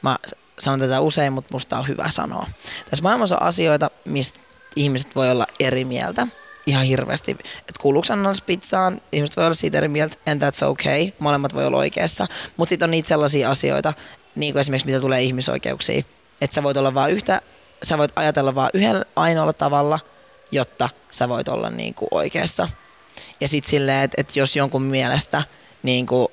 mä 0.01 0.17
sanon 0.59 0.79
tätä 0.79 0.99
usein, 0.99 1.33
mutta 1.33 1.49
musta 1.51 1.79
on 1.79 1.87
hyvä 1.87 2.09
sanoa. 2.09 2.47
Tässä 2.89 3.03
maailmassa 3.03 3.37
on 3.37 3.43
asioita, 3.43 3.91
mistä 4.05 4.39
ihmiset 4.75 5.15
voi 5.15 5.31
olla 5.31 5.47
eri 5.59 5.85
mieltä 5.85 6.27
ihan 6.65 6.85
hirveästi. 6.85 7.31
Että 7.31 7.81
kuuluuko 7.81 8.07
pizzaan, 8.45 9.01
ihmiset 9.11 9.37
voi 9.37 9.45
olla 9.45 9.53
siitä 9.53 9.77
eri 9.77 9.87
mieltä, 9.87 10.17
and 10.27 10.41
that's 10.41 10.65
okay, 10.65 11.11
molemmat 11.19 11.53
voi 11.53 11.65
olla 11.65 11.77
oikeassa. 11.77 12.27
Mutta 12.57 12.69
sitten 12.69 12.85
on 12.85 12.91
niitä 12.91 13.07
sellaisia 13.07 13.49
asioita, 13.49 13.93
niin 14.35 14.53
kuin 14.53 14.61
esimerkiksi 14.61 14.85
mitä 14.85 14.99
tulee 14.99 15.21
ihmisoikeuksiin, 15.21 16.05
että 16.41 16.53
sä 16.53 16.63
voit 16.63 16.77
olla 16.77 16.93
vaan 16.93 17.11
yhtä, 17.11 17.41
sä 17.83 17.97
voit 17.97 18.11
ajatella 18.15 18.55
vaan 18.55 18.69
yhdellä 18.73 19.05
ainoalla 19.15 19.53
tavalla, 19.53 19.99
jotta 20.51 20.89
sä 21.11 21.29
voit 21.29 21.47
olla 21.47 21.69
niin 21.69 21.93
kuin 21.93 22.09
oikeassa. 22.11 22.69
Ja 23.41 23.47
sitten 23.47 23.69
silleen, 23.69 24.03
että, 24.03 24.15
että 24.21 24.39
jos 24.39 24.55
jonkun 24.55 24.81
mielestä 24.81 25.43
niin 25.83 26.05
kuin, 26.05 26.27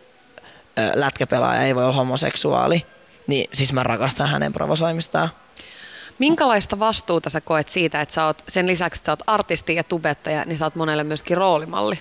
lätkäpelaaja 0.95 1.63
ei 1.63 1.75
voi 1.75 1.85
olla 1.85 1.95
homoseksuaali, 1.95 2.87
niin 3.27 3.51
siis 3.53 3.73
mä 3.73 3.83
rakastan 3.83 4.29
hänen 4.29 4.53
provosoimistaan. 4.53 5.31
Minkälaista 6.19 6.79
vastuuta 6.79 7.31
sä 7.31 7.41
koet 7.41 7.69
siitä, 7.69 8.01
että 8.01 8.15
sä 8.15 8.27
oot, 8.27 8.43
sen 8.49 8.67
lisäksi, 8.67 8.99
että 8.99 9.07
sä 9.07 9.13
oot 9.13 9.23
artisti 9.27 9.75
ja 9.75 9.85
tubettaja, 9.85 10.45
niin 10.45 10.59
sä 10.59 10.65
oot 10.65 10.75
monelle 10.75 11.05
myöskin 11.05 11.37
roolimalli? 11.37 11.99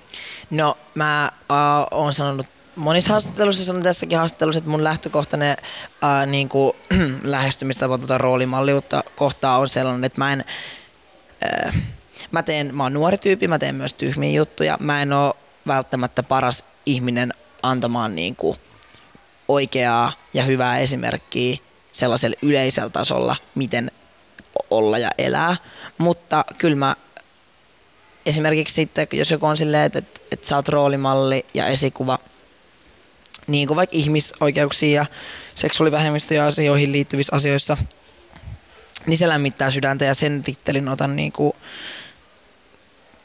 No 0.50 0.78
mä 0.96 1.32
uh, 1.50 2.00
oon 2.00 2.14
sanonut 2.14 2.48
monissa 2.76 3.14
haastatteluissa, 3.14 3.66
sanon 3.66 3.84
tässäkin 3.84 4.18
haastattelussa, 4.18 4.58
että 4.60 4.70
mun 4.72 4.84
lähtökohtainen 4.84 5.58
uh, 5.62 6.32
niin 6.32 6.50
kuin, 6.50 6.74
lähestymistapa 7.24 7.98
tuota 7.98 8.18
roolimalliutta 8.18 9.04
kohtaa 9.16 9.58
on 9.58 9.70
sellainen, 9.70 10.04
että 10.04 10.22
mä 10.22 10.34
en... 10.34 10.46
Uh, 11.68 11.74
mä 12.32 12.44
teen, 12.44 12.76
mä 12.76 12.84
oon 12.84 12.94
nuori 12.94 13.18
tyyppi, 13.18 13.48
mä 13.48 13.60
teen 13.60 13.76
myös 13.76 13.94
tyhmiä 13.94 14.32
juttuja. 14.32 14.78
Mä 14.80 15.02
en 15.02 15.14
ole 15.14 15.34
välttämättä 15.68 16.24
paras 16.24 16.66
ihminen 16.86 17.34
antamaan 17.64 18.16
niin 18.16 18.36
kuin, 18.36 18.58
oikeaa 19.48 20.12
ja 20.34 20.43
hyvää 20.43 20.80
esimerkkiä 20.80 21.58
sellaisella 21.91 22.36
yleisellä 22.41 22.89
tasolla, 22.89 23.36
miten 23.56 23.91
olla 24.70 24.98
ja 24.98 25.12
elää. 25.18 25.58
Mutta 25.98 26.46
kyllä 26.58 26.76
mä 26.76 26.96
esimerkiksi 28.26 28.76
sitten, 28.76 29.08
jos 29.14 29.32
joku 29.32 29.46
on 29.46 29.58
silleen, 29.58 29.84
että, 29.84 30.00
että, 30.00 30.22
että 30.32 30.48
sä 30.48 30.56
oot 30.56 30.68
roolimalli 30.68 31.46
ja 31.54 31.68
esikuva, 31.68 32.20
niin 33.48 33.68
kuin 33.68 33.76
vaikka 33.76 33.96
ihmisoikeuksiin 33.96 34.96
ja 34.96 35.06
seksuaalivähemmistöjä 35.56 36.46
asioihin 36.46 36.91
liittyvissä 36.91 37.36
asioissa, 37.36 37.78
niin 39.06 39.18
se 39.18 39.28
lämmittää 39.28 39.72
sydäntä 39.72 40.06
ja 40.06 40.14
sen 40.14 40.43
tittelin 40.43 40.89
otan 40.89 41.16
niin 41.16 41.32
kuin 41.32 41.54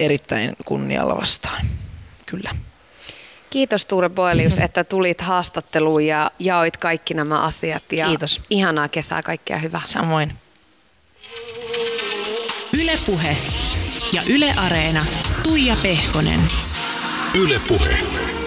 erittäin 0.00 0.52
kunnialla 0.64 1.16
vastaan. 1.16 1.66
Kyllä. 2.26 2.54
Kiitos 3.50 3.86
Tuure 3.86 4.08
Boelius, 4.08 4.58
että 4.64 4.84
tulit 4.84 5.20
haastatteluun 5.20 6.06
ja 6.06 6.30
jaoit 6.38 6.76
kaikki 6.76 7.14
nämä 7.14 7.40
asiat. 7.42 7.82
Ja 7.92 8.06
Kiitos. 8.06 8.42
Ihanaa 8.50 8.88
kesää, 8.88 9.22
kaikkea 9.22 9.58
hyvää. 9.58 9.82
Samoin. 9.84 10.32
Ylepuhe 12.82 13.36
ja 14.12 14.22
Yle 14.28 14.54
Areena. 14.56 15.04
Tuija 15.42 15.76
Pehkonen. 15.82 16.40
Yle 17.34 17.60
Puhe. 17.68 18.39